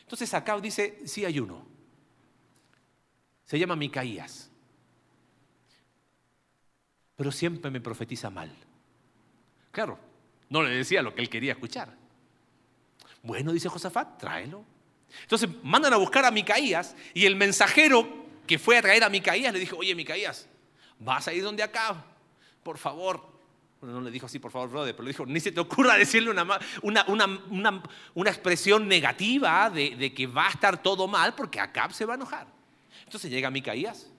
Entonces 0.01 0.33
acá 0.33 0.59
dice, 0.59 1.03
sí 1.05 1.27
hay 1.27 1.38
uno. 1.38 1.67
Se 3.45 3.59
llama 3.59 3.77
Micaías. 3.77 4.51
Pero 7.14 7.31
siempre 7.31 7.70
me 7.70 7.79
profetiza 7.83 8.31
mal. 8.31 8.51
Claro, 9.70 9.99
no 10.49 10.62
le 10.62 10.70
decía 10.70 11.03
lo 11.03 11.14
que 11.14 11.20
él 11.20 11.29
quería 11.29 11.53
escuchar. 11.53 11.95
Bueno, 13.22 13.53
dice 13.53 13.68
Josafat, 13.68 14.16
tráelo. 14.16 14.64
Entonces 15.20 15.51
mandan 15.62 15.93
a 15.93 15.99
buscar 15.99 16.24
a 16.24 16.31
Micaías 16.31 16.97
y 17.12 17.26
el 17.26 17.37
mensajero 17.37 18.09
que 18.47 18.59
fue 18.59 18.79
a 18.79 18.81
traer 18.81 19.05
a 19.05 19.11
Micaías 19.11 19.53
le 19.53 19.61
dijo, 19.61 19.76
oye 19.76 19.95
Micaías, 19.95 20.49
vas 20.99 21.29
a 21.29 21.35
ir 21.35 21.43
donde 21.43 21.62
acá, 21.62 22.03
por 22.62 22.79
favor, 22.79 23.38
no 23.83 24.01
le 24.01 24.11
dijo 24.11 24.26
así, 24.26 24.39
por 24.39 24.51
favor, 24.51 24.70
brother, 24.70 24.95
pero 24.95 25.05
le 25.05 25.11
dijo, 25.11 25.24
ni 25.24 25.39
se 25.41 25.53
te 25.53 25.61
ocurra 25.61 25.97
decirle 25.97 26.31
una, 26.31 26.59
una, 26.83 27.05
una, 28.14 28.31
expresión 28.31 28.89
negativa 28.89 29.70
de, 29.70 29.95
de, 29.97 30.12
que 30.12 30.26
va 30.26 30.49
a 30.49 30.51
estar 30.51 30.83
todo 30.83 31.07
mal 31.07 31.35
porque 31.35 31.61
Acab 31.61 31.93
se 31.93 32.05
va 32.05 32.14
a 32.14 32.16
enojar. 32.16 32.47
Entonces 33.05 33.31
llega 33.31 33.51
Micaías 33.51 34.11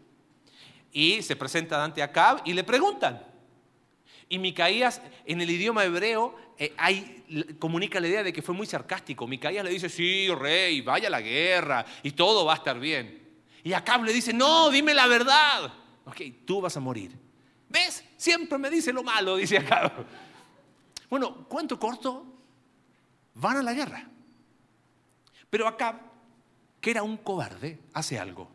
y 0.92 1.22
se 1.22 1.36
presenta 1.36 1.84
ante 1.84 2.02
Acab 2.02 2.42
y 2.46 2.54
le 2.54 2.64
preguntan. 2.64 3.22
Y 4.30 4.38
Micaías, 4.40 5.02
en 5.26 5.42
el 5.42 5.50
idioma 5.50 5.84
hebreo, 5.84 6.36
eh, 6.58 6.74
comunica 7.58 8.00
la 8.00 8.08
idea 8.08 8.24
de 8.24 8.32
que 8.32 8.42
fue 8.42 8.56
muy 8.56 8.68
sarcástico. 8.68 9.28
Micaías 9.28 9.64
le 9.64 9.72
dice, 9.72 9.90
sí, 9.90 10.28
rey, 10.34 10.82
vaya 10.82 11.08
a 11.08 11.12
la 11.12 11.22
guerra 11.22 11.86
y 12.04 12.12
todo 12.12 12.46
va 12.46 12.54
a 12.54 12.58
estar 12.58 12.80
bien. 12.80 13.28
Y 13.64 13.74
Acab 13.74 14.04
le 14.04 14.14
dice, 14.14 14.32
no, 14.32 14.70
dime 14.70 14.94
la 14.94 15.08
verdad. 15.08 15.74
Ok, 16.06 16.22
tú 16.46 16.62
vas 16.62 16.78
a 16.78 16.80
morir. 16.80 17.12
¿Ves? 17.68 18.04
Siempre 18.20 18.58
me 18.58 18.70
dice 18.70 18.92
lo 18.92 19.02
malo, 19.02 19.38
dice 19.38 19.58
acá. 19.58 19.94
Bueno, 21.10 21.46
¿cuánto 21.48 21.80
corto? 21.80 22.26
Van 23.36 23.56
a 23.56 23.64
la 23.64 23.72
guerra. 23.72 24.10
Pero 25.50 25.66
acá, 25.66 26.02
que 26.82 26.92
era 26.92 27.02
un 27.02 27.16
cobarde, 27.16 27.80
hace 27.94 28.20
algo. 28.20 28.52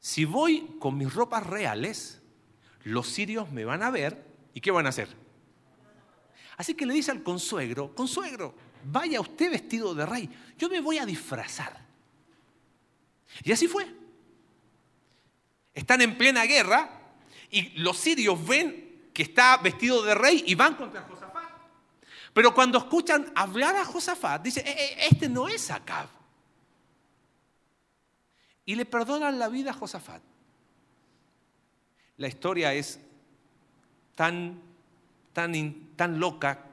Si 0.00 0.24
voy 0.24 0.76
con 0.80 0.98
mis 0.98 1.14
ropas 1.14 1.46
reales, 1.46 2.20
los 2.82 3.06
sirios 3.06 3.52
me 3.52 3.64
van 3.64 3.84
a 3.84 3.90
ver 3.90 4.26
y 4.54 4.60
¿qué 4.60 4.72
van 4.72 4.86
a 4.86 4.88
hacer? 4.88 5.16
Así 6.56 6.74
que 6.74 6.84
le 6.84 6.94
dice 6.94 7.12
al 7.12 7.22
consuegro, 7.22 7.94
consuegro, 7.94 8.56
vaya 8.86 9.20
usted 9.20 9.52
vestido 9.52 9.94
de 9.94 10.04
rey, 10.04 10.28
yo 10.58 10.68
me 10.68 10.80
voy 10.80 10.98
a 10.98 11.06
disfrazar. 11.06 11.80
Y 13.44 13.52
así 13.52 13.68
fue. 13.68 13.86
Están 15.72 16.00
en 16.00 16.18
plena 16.18 16.42
guerra 16.42 17.01
y 17.52 17.68
los 17.80 17.98
sirios 17.98 18.44
ven 18.44 19.10
que 19.12 19.22
está 19.22 19.58
vestido 19.58 20.02
de 20.02 20.14
rey 20.14 20.42
y 20.46 20.54
van 20.54 20.74
contra 20.74 21.02
Josafat. 21.02 21.50
Pero 22.32 22.54
cuando 22.54 22.78
escuchan 22.78 23.30
hablar 23.36 23.76
a 23.76 23.84
Josafat, 23.84 24.42
dice, 24.42 24.60
eh, 24.60 24.74
eh, 24.76 24.96
este 25.10 25.28
no 25.28 25.48
es 25.48 25.70
Acab. 25.70 26.08
Y 28.64 28.74
le 28.74 28.86
perdonan 28.86 29.38
la 29.38 29.48
vida 29.48 29.70
a 29.70 29.74
Josafat. 29.74 30.22
La 32.16 32.26
historia 32.26 32.72
es 32.72 32.98
tan, 34.14 34.58
tan, 35.34 35.90
tan 35.94 36.18
loca, 36.18 36.64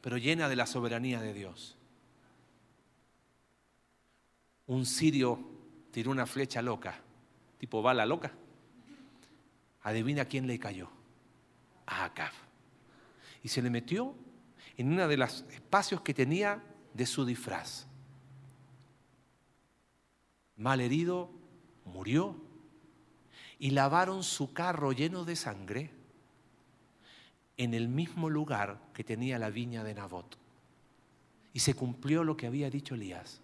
pero 0.00 0.16
llena 0.16 0.48
de 0.48 0.56
la 0.56 0.66
soberanía 0.66 1.20
de 1.20 1.32
Dios. 1.32 1.76
Un 4.66 4.84
sirio 4.84 5.38
tiró 5.92 6.10
una 6.10 6.26
flecha 6.26 6.60
loca, 6.60 6.98
tipo 7.60 7.82
bala 7.82 8.04
loca. 8.04 8.32
Adivina 9.86 10.24
quién 10.24 10.48
le 10.48 10.58
cayó. 10.58 10.88
A 11.86 12.06
Acab. 12.06 12.32
Y 13.44 13.48
se 13.48 13.62
le 13.62 13.70
metió 13.70 14.16
en 14.76 14.92
uno 14.92 15.06
de 15.06 15.16
los 15.16 15.44
espacios 15.52 16.00
que 16.00 16.12
tenía 16.12 16.60
de 16.92 17.06
su 17.06 17.24
disfraz. 17.24 17.86
Mal 20.56 20.80
herido, 20.80 21.30
murió. 21.84 22.34
Y 23.60 23.70
lavaron 23.70 24.24
su 24.24 24.52
carro 24.52 24.90
lleno 24.90 25.24
de 25.24 25.36
sangre 25.36 25.92
en 27.56 27.72
el 27.72 27.86
mismo 27.86 28.28
lugar 28.28 28.80
que 28.92 29.04
tenía 29.04 29.38
la 29.38 29.50
viña 29.50 29.84
de 29.84 29.94
Nabot. 29.94 30.36
Y 31.52 31.60
se 31.60 31.74
cumplió 31.74 32.24
lo 32.24 32.36
que 32.36 32.48
había 32.48 32.70
dicho 32.70 32.96
Elías. 32.96 33.40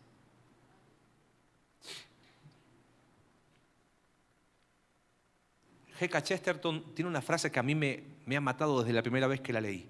G.K. 6.03 6.21
Chesterton 6.21 6.95
tiene 6.95 7.09
una 7.09 7.23
frase 7.23 7.53
que 7.53 7.61
a 7.61 7.63
mí 7.63 7.77
me, 7.77 8.03
ha 8.37 8.41
matado 8.41 8.81
desde 8.81 8.93
la 8.93 9.03
primera 9.03 9.29
vez 9.29 9.41
que 9.41 9.53
la 9.53 9.61
leí. 9.61 9.89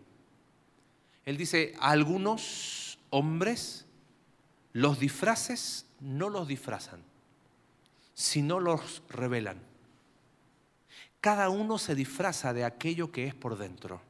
Él 1.24 1.38
dice, 1.38 1.74
algunos 1.80 2.98
hombres 3.08 3.86
los 4.74 4.98
disfraces 4.98 5.86
no 6.00 6.28
los 6.28 6.48
disfrazan, 6.48 7.02
sino 8.12 8.60
los 8.60 9.02
revelan. 9.08 9.58
Cada 11.22 11.48
uno 11.48 11.78
se 11.78 11.94
disfraza 11.94 12.52
de 12.52 12.66
aquello 12.66 13.10
que 13.10 13.26
es 13.26 13.34
por 13.34 13.56
dentro. 13.56 14.02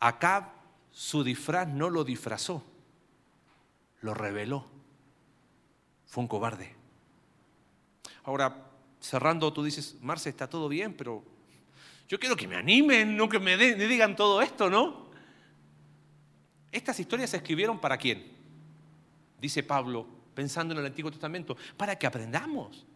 Acá 0.00 0.52
su 0.90 1.22
disfraz 1.22 1.68
no 1.68 1.90
lo 1.90 2.02
disfrazó, 2.02 2.64
lo 4.00 4.14
reveló. 4.14 4.66
Fue 6.06 6.22
un 6.22 6.28
cobarde. 6.28 6.74
Ahora, 8.24 8.71
cerrando, 9.02 9.52
tú 9.52 9.64
dices, 9.64 9.96
Marce, 10.00 10.30
está 10.30 10.48
todo 10.48 10.68
bien, 10.68 10.94
pero 10.94 11.24
yo 12.08 12.18
quiero 12.18 12.36
que 12.36 12.46
me 12.46 12.56
animen, 12.56 13.16
no 13.16 13.28
que 13.28 13.38
me, 13.40 13.56
me 13.56 13.74
digan 13.74 14.14
todo 14.14 14.40
esto, 14.40 14.70
¿no? 14.70 15.10
Estas 16.70 16.98
historias 17.00 17.30
se 17.30 17.38
escribieron 17.38 17.80
para 17.80 17.98
quién? 17.98 18.30
Dice 19.40 19.62
Pablo, 19.64 20.06
pensando 20.34 20.72
en 20.72 20.80
el 20.80 20.86
Antiguo 20.86 21.10
Testamento, 21.10 21.56
para 21.76 21.98
que 21.98 22.06
aprendamos. 22.06 22.86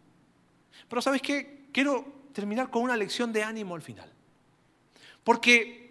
Pero 0.88 1.02
¿sabes 1.02 1.20
qué? 1.20 1.66
Quiero 1.72 2.28
terminar 2.32 2.70
con 2.70 2.82
una 2.82 2.96
lección 2.96 3.32
de 3.32 3.42
ánimo 3.42 3.74
al 3.74 3.82
final. 3.82 4.10
Porque 5.24 5.90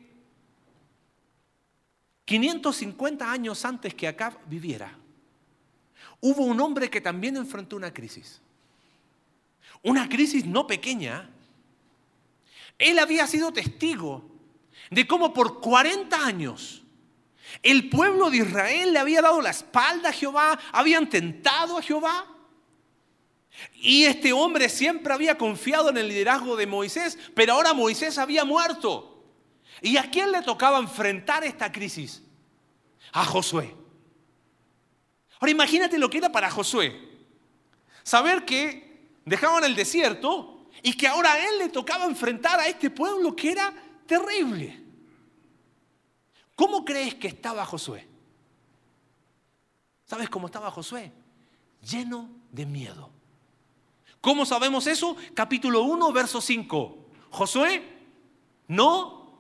550 2.24 3.30
años 3.30 3.66
antes 3.66 3.94
que 3.94 4.08
Acab 4.08 4.40
viviera, 4.48 4.98
hubo 6.22 6.46
un 6.46 6.60
hombre 6.62 6.90
que 6.90 7.02
también 7.02 7.36
enfrentó 7.36 7.76
una 7.76 7.94
crisis 7.94 8.42
una 9.86 10.10
crisis 10.10 10.46
no 10.46 10.68
pequeña, 10.68 11.30
él 12.78 13.00
había 13.00 13.26
sido 13.28 13.54
testigo 13.54 14.30
de 14.90 15.08
cómo 15.08 15.34
por 15.34 15.62
40 15.62 16.26
años 16.26 16.84
el 17.62 17.90
pueblo 17.90 18.30
de 18.30 18.38
Israel 18.38 18.94
le 18.94 19.00
había 19.00 19.22
dado 19.22 19.42
la 19.42 19.52
espalda 19.52 20.10
a 20.10 20.14
Jehová, 20.14 20.60
habían 20.72 21.08
tentado 21.08 21.78
a 21.78 21.82
Jehová. 21.82 22.26
Y 23.76 24.04
este 24.04 24.34
hombre 24.34 24.68
siempre 24.68 25.14
había 25.14 25.38
confiado 25.38 25.90
en 25.90 25.98
el 25.98 26.10
liderazgo 26.10 26.56
de 26.56 26.68
Moisés, 26.68 27.18
pero 27.34 27.54
ahora 27.54 27.74
Moisés 27.74 28.18
había 28.18 28.44
muerto. 28.44 29.24
¿Y 29.82 29.98
a 29.98 30.10
quién 30.10 30.32
le 30.32 30.42
tocaba 30.42 30.80
enfrentar 30.80 31.44
esta 31.44 31.72
crisis? 31.72 32.24
A 33.14 33.24
Josué. 33.24 33.74
Ahora 35.40 35.52
imagínate 35.52 35.98
lo 35.98 36.10
que 36.10 36.18
era 36.18 36.32
para 36.32 36.52
Josué. 36.52 37.00
Saber 38.04 38.44
que 38.46 38.85
dejaban 39.26 39.64
el 39.64 39.76
desierto 39.76 40.68
y 40.84 40.94
que 40.94 41.08
ahora 41.08 41.34
a 41.34 41.40
él 41.40 41.58
le 41.58 41.70
tocaba 41.70 42.06
enfrentar 42.06 42.60
a 42.60 42.68
este 42.68 42.90
pueblo 42.90 43.36
que 43.36 43.52
era 43.52 43.74
terrible. 44.06 44.84
¿Cómo 46.56 46.86
crees 46.86 47.16
que 47.16 47.28
estaba 47.28 47.66
Josué? 47.66 48.08
¿Sabes 50.06 50.30
cómo 50.30 50.48
estaba 50.48 50.72
Josué? 50.72 51.12
Lleno 51.82 52.30
de 52.52 52.66
miedo. 52.66 53.10
¿Cómo 54.22 54.46
sabemos 54.46 54.88
eso? 54.88 55.18
Capítulo 55.34 55.84
1, 55.84 56.12
verso 56.14 56.40
5. 56.40 57.06
Josué, 57.32 57.84
no 58.68 59.40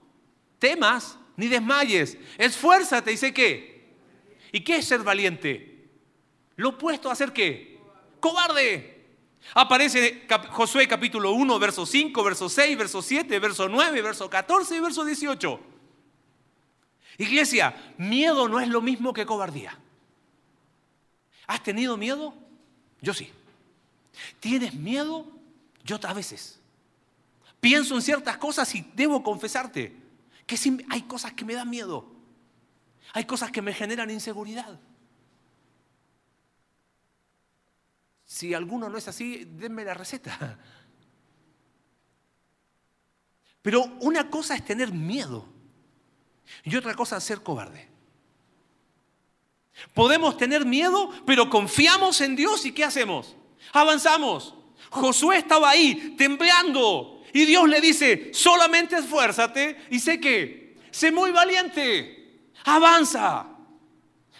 temas 0.59 1.17
ni 1.38 1.47
desmayes. 1.47 2.17
Esfuérzate 2.38 3.11
y 3.11 3.17
sé 3.17 3.33
qué. 3.33 3.95
¿Y 4.51 4.61
qué 4.61 4.77
es 4.77 4.86
ser 4.86 5.01
valiente? 5.01 5.89
Lo 6.55 6.69
opuesto 6.69 7.09
a 7.09 7.13
hacer 7.13 7.33
qué? 7.33 7.79
Cobarde. 8.19 8.94
Aparece 9.53 10.27
Josué 10.49 10.87
capítulo 10.87 11.31
1, 11.31 11.59
verso 11.59 11.85
5, 11.85 12.23
verso 12.23 12.49
6, 12.49 12.77
verso 12.77 13.01
7, 13.01 13.39
verso 13.39 13.69
9, 13.69 14.01
verso 14.01 14.29
14 14.29 14.75
y 14.75 14.79
verso 14.79 15.05
18. 15.05 15.59
Iglesia, 17.17 17.93
miedo 17.97 18.49
no 18.49 18.59
es 18.59 18.67
lo 18.67 18.81
mismo 18.81 19.13
que 19.13 19.25
cobardía. 19.25 19.77
¿Has 21.47 21.63
tenido 21.63 21.95
miedo? 21.95 22.33
Yo 23.01 23.13
sí. 23.13 23.31
¿Tienes 24.39 24.73
miedo? 24.73 25.27
Yo 25.83 25.99
a 26.03 26.13
veces. 26.13 26.59
Pienso 27.61 27.95
en 27.95 28.01
ciertas 28.01 28.37
cosas 28.37 28.73
y 28.75 28.85
debo 28.95 29.23
confesarte 29.23 29.95
que 30.45 30.57
sí, 30.57 30.77
hay 30.89 31.03
cosas 31.03 31.33
que 31.33 31.45
me 31.45 31.53
dan 31.53 31.69
miedo. 31.69 32.05
Hay 33.13 33.25
cosas 33.25 33.51
que 33.51 33.61
me 33.61 33.73
generan 33.73 34.09
inseguridad. 34.09 34.79
Si 38.36 38.53
alguno 38.53 38.89
no 38.89 38.97
es 38.97 39.07
así, 39.07 39.45
denme 39.45 39.86
la 39.86 39.93
receta. 39.93 40.59
Pero 43.61 43.86
una 44.01 44.29
cosa 44.29 44.55
es 44.55 44.65
tener 44.65 44.91
miedo 44.91 45.47
y 46.65 46.75
otra 46.75 46.95
cosa 46.95 47.15
es 47.15 47.23
ser 47.23 47.41
cobarde. 47.41 47.88
Podemos 49.93 50.36
tener 50.36 50.65
miedo, 50.65 51.11
pero 51.25 51.49
confiamos 51.49 52.19
en 52.19 52.36
Dios 52.36 52.65
y 52.65 52.73
¿qué 52.73 52.83
hacemos? 52.83 53.38
Avanzamos. 53.71 54.53
Josué 54.89 55.38
estaba 55.38 55.69
ahí 55.69 56.15
temblando 56.17 57.23
y 57.33 57.45
Dios 57.45 57.69
le 57.69 57.79
dice, 57.79 58.31
solamente 58.33 58.97
esfuérzate 58.97 59.88
y 59.91 60.01
sé 60.01 60.19
que, 60.19 60.77
sé 60.91 61.09
muy 61.09 61.31
valiente, 61.31 62.49
avanza. 62.65 63.47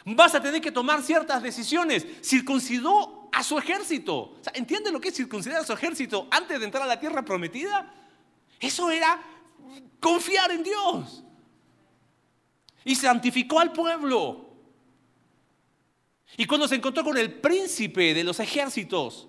Vas 0.04 0.36
a 0.36 0.42
tener 0.42 0.60
que 0.60 0.74
tomar 0.74 1.02
ciertas 1.02 1.42
decisiones. 1.42 2.06
Circuncidó 2.22 3.25
a 3.36 3.44
su 3.44 3.58
ejército. 3.58 4.38
¿Entienden 4.54 4.94
lo 4.94 5.02
que 5.02 5.10
es 5.10 5.16
circuncidar 5.16 5.60
a 5.62 5.66
su 5.66 5.74
ejército 5.74 6.28
antes 6.32 6.58
de 6.58 6.66
entrar 6.66 6.84
a 6.84 6.88
la 6.88 7.00
tierra 7.00 7.24
prometida? 7.24 7.94
Eso 8.58 8.90
era 8.90 9.22
confiar 10.00 10.52
en 10.52 10.64
Dios. 10.64 11.22
Y 12.86 12.96
santificó 12.96 13.60
al 13.60 13.74
pueblo. 13.74 14.56
Y 16.38 16.46
cuando 16.46 16.66
se 16.66 16.76
encontró 16.76 17.04
con 17.04 17.18
el 17.18 17.34
príncipe 17.42 18.14
de 18.14 18.24
los 18.24 18.40
ejércitos, 18.40 19.28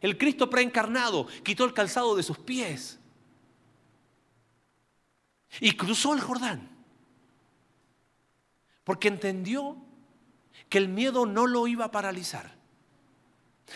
el 0.00 0.16
Cristo 0.16 0.48
preencarnado, 0.48 1.26
quitó 1.42 1.64
el 1.64 1.74
calzado 1.74 2.14
de 2.14 2.22
sus 2.22 2.38
pies 2.38 3.00
y 5.58 5.72
cruzó 5.72 6.14
el 6.14 6.20
Jordán. 6.20 6.70
Porque 8.84 9.08
entendió 9.08 9.76
que 10.68 10.78
el 10.78 10.88
miedo 10.88 11.26
no 11.26 11.48
lo 11.48 11.66
iba 11.66 11.86
a 11.86 11.90
paralizar 11.90 12.61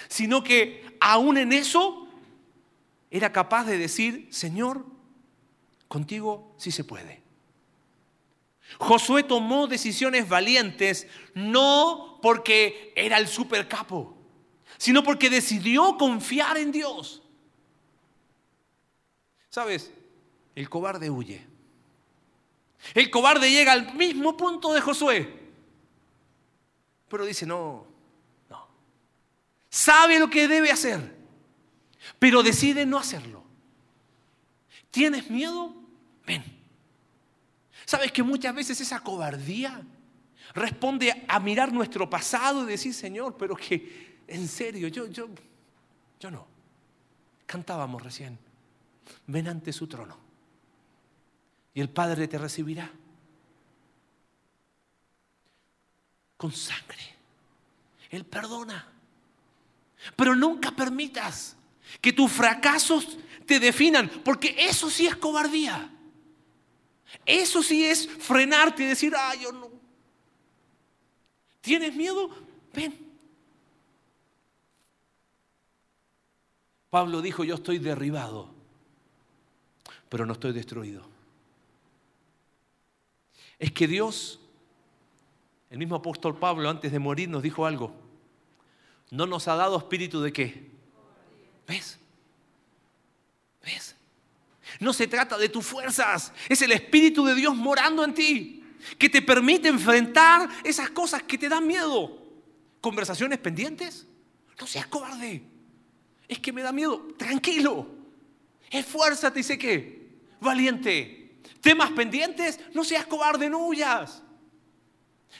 sino 0.08 0.42
que 0.42 0.96
aún 1.00 1.36
en 1.36 1.52
eso 1.52 2.08
era 3.10 3.32
capaz 3.32 3.64
de 3.64 3.78
decir, 3.78 4.28
Señor, 4.30 4.84
contigo 5.88 6.54
sí 6.58 6.70
se 6.70 6.84
puede. 6.84 7.22
Josué 8.78 9.22
tomó 9.22 9.66
decisiones 9.66 10.28
valientes 10.28 11.06
no 11.34 12.18
porque 12.20 12.92
era 12.96 13.18
el 13.18 13.28
supercapo, 13.28 14.16
sino 14.76 15.02
porque 15.02 15.30
decidió 15.30 15.96
confiar 15.96 16.58
en 16.58 16.72
Dios. 16.72 17.22
¿Sabes? 19.48 19.92
El 20.54 20.68
cobarde 20.68 21.08
huye. 21.10 21.46
El 22.94 23.10
cobarde 23.10 23.50
llega 23.50 23.72
al 23.72 23.94
mismo 23.94 24.36
punto 24.36 24.72
de 24.72 24.80
Josué. 24.80 25.46
Pero 27.08 27.24
dice, 27.24 27.46
no. 27.46 27.86
Sabe 29.76 30.18
lo 30.18 30.30
que 30.30 30.48
debe 30.48 30.70
hacer, 30.70 31.14
pero 32.18 32.42
decide 32.42 32.86
no 32.86 32.96
hacerlo. 32.96 33.44
¿Tienes 34.90 35.28
miedo? 35.28 35.74
Ven. 36.26 36.42
¿Sabes 37.84 38.10
que 38.10 38.22
muchas 38.22 38.54
veces 38.54 38.80
esa 38.80 39.00
cobardía 39.00 39.82
responde 40.54 41.26
a 41.28 41.38
mirar 41.40 41.74
nuestro 41.74 42.08
pasado 42.08 42.64
y 42.64 42.68
decir, 42.68 42.94
Señor, 42.94 43.36
pero 43.36 43.54
que 43.54 44.22
en 44.26 44.48
serio, 44.48 44.88
yo, 44.88 45.08
yo, 45.08 45.28
yo 46.20 46.30
no. 46.30 46.46
Cantábamos 47.44 48.02
recién. 48.02 48.38
Ven 49.26 49.46
ante 49.46 49.74
su 49.74 49.86
trono 49.86 50.16
y 51.74 51.82
el 51.82 51.90
Padre 51.90 52.28
te 52.28 52.38
recibirá. 52.38 52.90
Con 56.38 56.50
sangre. 56.50 57.14
Él 58.08 58.24
perdona. 58.24 58.95
Pero 60.16 60.34
nunca 60.34 60.70
permitas 60.70 61.56
que 62.00 62.12
tus 62.12 62.30
fracasos 62.30 63.18
te 63.46 63.60
definan, 63.60 64.08
porque 64.24 64.54
eso 64.58 64.90
sí 64.90 65.06
es 65.06 65.16
cobardía. 65.16 65.90
Eso 67.24 67.62
sí 67.62 67.84
es 67.84 68.08
frenarte 68.08 68.82
y 68.82 68.86
decir, 68.86 69.14
ah, 69.16 69.34
yo 69.34 69.52
no. 69.52 69.70
¿Tienes 71.60 71.94
miedo? 71.94 72.30
Ven. 72.74 73.06
Pablo 76.90 77.20
dijo, 77.20 77.44
yo 77.44 77.56
estoy 77.56 77.78
derribado, 77.78 78.54
pero 80.08 80.24
no 80.24 80.32
estoy 80.32 80.52
destruido 80.52 81.16
es 83.58 83.72
que 83.72 83.86
Dios, 83.86 84.40
el 85.70 85.78
mismo 85.78 85.96
apóstol 85.96 86.38
Pablo 86.38 86.68
antes 86.68 86.92
de 86.92 86.98
morir 86.98 87.28
nos 87.28 87.42
dijo 87.42 87.66
algo, 87.66 87.94
no 89.10 89.26
nos 89.26 89.48
ha 89.48 89.54
dado 89.54 89.76
espíritu 89.76 90.20
de 90.20 90.32
qué. 90.32 90.70
¿Ves? 91.66 91.98
¿Ves? 93.64 93.96
No 94.80 94.92
se 94.92 95.06
trata 95.06 95.38
de 95.38 95.48
tus 95.48 95.64
fuerzas, 95.64 96.32
es 96.48 96.60
el 96.62 96.72
espíritu 96.72 97.24
de 97.24 97.34
Dios 97.34 97.54
morando 97.54 98.04
en 98.04 98.14
ti, 98.14 98.64
que 98.98 99.08
te 99.08 99.22
permite 99.22 99.68
enfrentar 99.68 100.48
esas 100.64 100.90
cosas 100.90 101.22
que 101.22 101.38
te 101.38 101.48
dan 101.48 101.66
miedo. 101.66 102.22
¿Conversaciones 102.80 103.38
pendientes? 103.38 104.06
No 104.60 104.66
seas 104.66 104.86
cobarde. 104.86 105.42
Es 106.28 106.38
que 106.38 106.52
me 106.52 106.62
da 106.62 106.72
miedo. 106.72 107.08
Tranquilo. 107.16 107.86
Esfuérzate 108.70 109.40
y 109.40 109.42
sé 109.42 109.58
qué. 109.58 110.06
Valiente 110.40 111.26
temas 111.66 111.90
pendientes, 111.90 112.60
no 112.74 112.84
seas 112.84 113.06
cobarde, 113.06 113.50
no 113.50 113.66
huyas. 113.66 114.22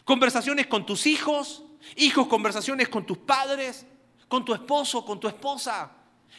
Conversaciones 0.03 0.67
con 0.67 0.85
tus 0.85 1.07
hijos, 1.07 1.63
hijos, 1.97 2.27
conversaciones 2.27 2.89
con 2.89 3.07
tus 3.07 3.19
padres, 3.19 3.87
con 4.29 4.45
tu 4.45 4.53
esposo, 4.53 5.05
con 5.05 5.21
tu 5.21 5.29
esposa. 5.29 5.93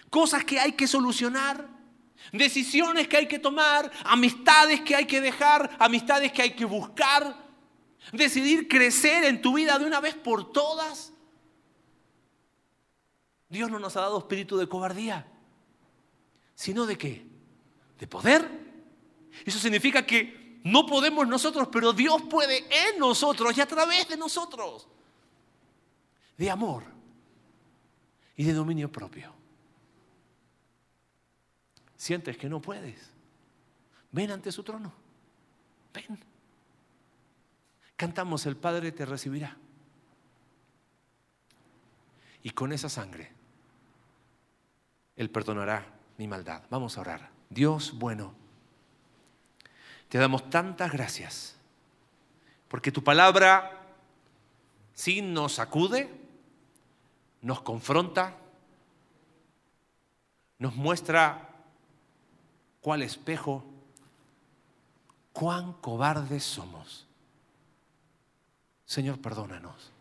Cosas 0.10 0.44
que 0.44 0.60
hay 0.60 0.74
que 0.74 0.88
solucionar, 0.88 1.68
decisiones 2.32 3.08
que 3.08 3.18
hay 3.18 3.28
que 3.28 3.40
tomar, 3.40 3.92
amistades 4.04 4.82
que 4.82 4.96
hay 4.96 5.06
que 5.06 5.22
dejar, 5.22 5.76
amistades 5.80 6.32
que 6.32 6.42
hay 6.42 6.52
que 6.52 6.66
buscar. 6.66 7.48
Decidir 8.12 8.68
crecer 8.68 9.24
en 9.24 9.42
tu 9.42 9.56
vida 9.56 9.78
de 9.80 9.86
una 9.86 10.00
vez 10.00 10.16
por 10.16 10.52
todas. 10.52 11.14
Dios 13.50 13.72
no 13.72 13.80
nos 13.80 13.96
ha 13.96 14.02
dado 14.02 14.18
espíritu 14.18 14.58
de 14.58 14.68
cobardía, 14.68 15.26
sino 16.56 16.86
de 16.86 16.98
qué? 16.98 17.26
De 17.98 18.08
poder 18.08 18.68
eso 19.46 19.60
significa 19.60 20.06
que 20.06 20.60
no 20.64 20.86
podemos 20.86 21.28
nosotros, 21.28 21.70
pero 21.72 21.94
Dios 21.94 22.22
puede 22.30 22.66
en 22.90 23.00
nosotros 23.00 23.58
y 23.58 23.62
a 23.62 23.68
través 23.68 24.08
de 24.08 24.18
nosotros. 24.18 24.88
De 26.38 26.50
amor 26.52 26.84
y 28.36 28.44
de 28.44 28.54
dominio 28.54 28.92
propio. 28.92 29.34
Sientes 31.96 32.38
que 32.38 32.48
no 32.48 32.62
puedes. 32.62 33.12
Ven 34.12 34.32
ante 34.32 34.52
su 34.52 34.64
trono. 34.64 34.94
Ven. 35.94 36.20
Cantamos, 37.96 38.46
el 38.46 38.56
Padre 38.56 38.92
te 38.92 39.06
recibirá. 39.06 39.58
Y 42.44 42.52
con 42.52 42.72
esa 42.72 42.88
sangre, 42.88 43.32
Él 45.16 45.32
perdonará 45.32 45.86
mi 46.18 46.28
maldad. 46.28 46.64
Vamos 46.70 46.98
a 46.98 47.02
orar. 47.02 47.30
Dios 47.50 47.98
bueno. 47.98 48.36
Te 50.10 50.18
damos 50.18 50.50
tantas 50.50 50.92
gracias, 50.92 51.58
porque 52.70 52.94
tu 52.94 53.04
palabra 53.04 53.82
sí 54.94 55.22
nos 55.22 55.54
sacude, 55.54 56.27
nos 57.48 57.62
confronta, 57.62 58.36
nos 60.60 60.76
muestra 60.76 61.48
cuál 62.82 63.04
espejo, 63.04 63.64
cuán 65.32 65.72
cobardes 65.72 66.44
somos. 66.44 67.08
Señor, 68.84 69.22
perdónanos. 69.22 69.94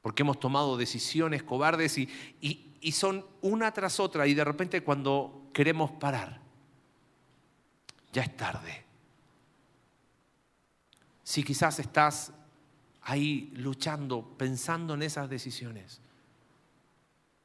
Porque 0.00 0.22
hemos 0.22 0.40
tomado 0.40 0.76
decisiones 0.76 1.44
cobardes 1.44 1.98
y, 1.98 2.08
y 2.40 2.90
son 2.90 3.24
una 3.42 3.72
tras 3.72 4.00
otra 4.00 4.26
y 4.26 4.34
de 4.34 4.42
repente 4.42 4.82
cuando 4.82 5.50
queremos 5.52 5.92
parar, 5.92 6.40
ya 8.12 8.22
es 8.22 8.36
tarde. 8.36 8.84
Si 11.22 11.44
quizás 11.44 11.78
estás 11.78 12.32
ahí 13.04 13.52
luchando, 13.54 14.22
pensando 14.38 14.94
en 14.94 15.02
esas 15.02 15.28
decisiones, 15.28 16.00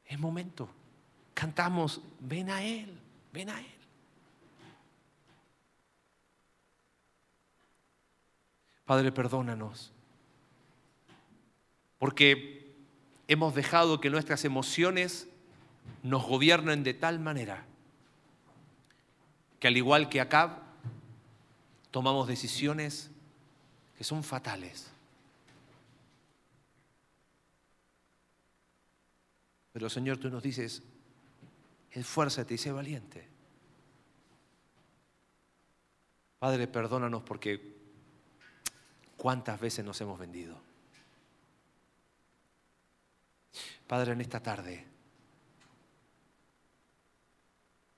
es 0.05 0.20
momento. 0.20 0.70
Cantamos, 1.34 2.01
ven 2.20 2.49
a 2.49 2.64
Él, 2.64 2.99
ven 3.34 3.49
a 3.49 3.60
Él. 3.60 3.78
Padre, 8.86 9.12
perdónanos, 9.12 9.91
porque 11.99 12.74
hemos 13.28 13.53
dejado 13.53 13.99
que 13.99 14.10
nuestras 14.10 14.45
emociones 14.45 15.28
nos 16.03 16.26
gobiernen 16.26 16.84
de 16.84 16.93
tal 16.93 17.20
manera 17.20 17.66
que 19.60 19.68
al 19.68 19.78
igual 19.78 20.10
que 20.10 20.22
Acab, 20.22 20.60
tomamos 21.91 22.28
decisiones 22.28 23.10
que 23.97 24.03
son 24.03 24.24
fatales. 24.24 24.91
Pero 29.78 29.91
Señor, 29.91 30.17
tú 30.17 30.28
nos 30.32 30.41
dices, 30.41 30.82
esfuérzate 31.91 32.55
y 32.55 32.57
sé 32.57 32.71
valiente. 32.71 33.28
Padre, 36.39 36.67
perdónanos 36.67 37.21
porque 37.21 37.78
cuántas 39.17 39.59
veces 39.59 39.86
nos 39.86 40.01
hemos 40.01 40.17
vendido. 40.17 40.59
Padre, 43.86 44.13
en 44.13 44.21
esta 44.21 44.41
tarde, 44.41 44.84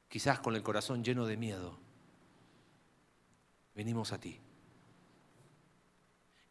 quizás 0.10 0.42
con 0.42 0.58
el 0.58 0.64
corazón 0.64 1.02
lleno 1.02 1.26
de 1.26 1.38
miedo, 1.38 1.80
venimos 3.74 4.12
a 4.12 4.20
ti. 4.20 4.38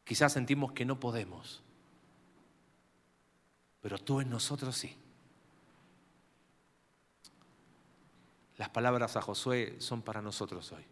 Quizás 0.04 0.32
sentimos 0.32 0.72
que 0.72 0.86
no 0.86 0.98
podemos, 0.98 1.62
pero 3.82 3.98
tú 3.98 4.22
en 4.22 4.30
nosotros 4.30 4.74
sí. 4.74 4.96
Las 8.58 8.68
palabras 8.70 9.16
a 9.16 9.22
Josué 9.22 9.76
son 9.78 10.02
para 10.02 10.20
nosotros 10.20 10.72
hoy. 10.72 10.84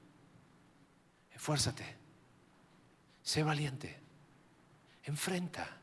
Esfuérzate, 1.33 1.97
sé 3.23 3.43
valiente, 3.43 4.01
enfrenta. 5.03 5.81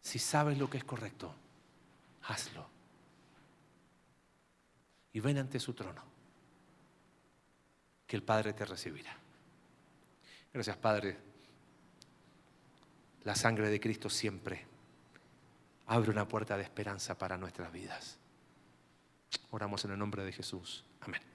Si 0.00 0.18
sabes 0.18 0.58
lo 0.58 0.68
que 0.68 0.78
es 0.78 0.84
correcto, 0.84 1.32
hazlo. 2.24 2.68
Y 5.12 5.20
ven 5.20 5.38
ante 5.38 5.60
su 5.60 5.74
trono, 5.74 6.02
que 8.04 8.16
el 8.16 8.24
Padre 8.24 8.52
te 8.52 8.64
recibirá. 8.64 9.16
Gracias, 10.52 10.76
Padre. 10.76 11.18
La 13.22 13.36
sangre 13.36 13.70
de 13.70 13.78
Cristo 13.78 14.10
siempre 14.10 14.73
abre 15.86 16.10
una 16.10 16.26
puerta 16.26 16.56
de 16.56 16.62
esperanza 16.62 17.16
para 17.16 17.36
nuestras 17.36 17.72
vidas. 17.72 18.18
Oramos 19.50 19.84
en 19.84 19.92
el 19.92 19.98
nombre 19.98 20.24
de 20.24 20.32
Jesús. 20.32 20.84
Amén. 21.00 21.33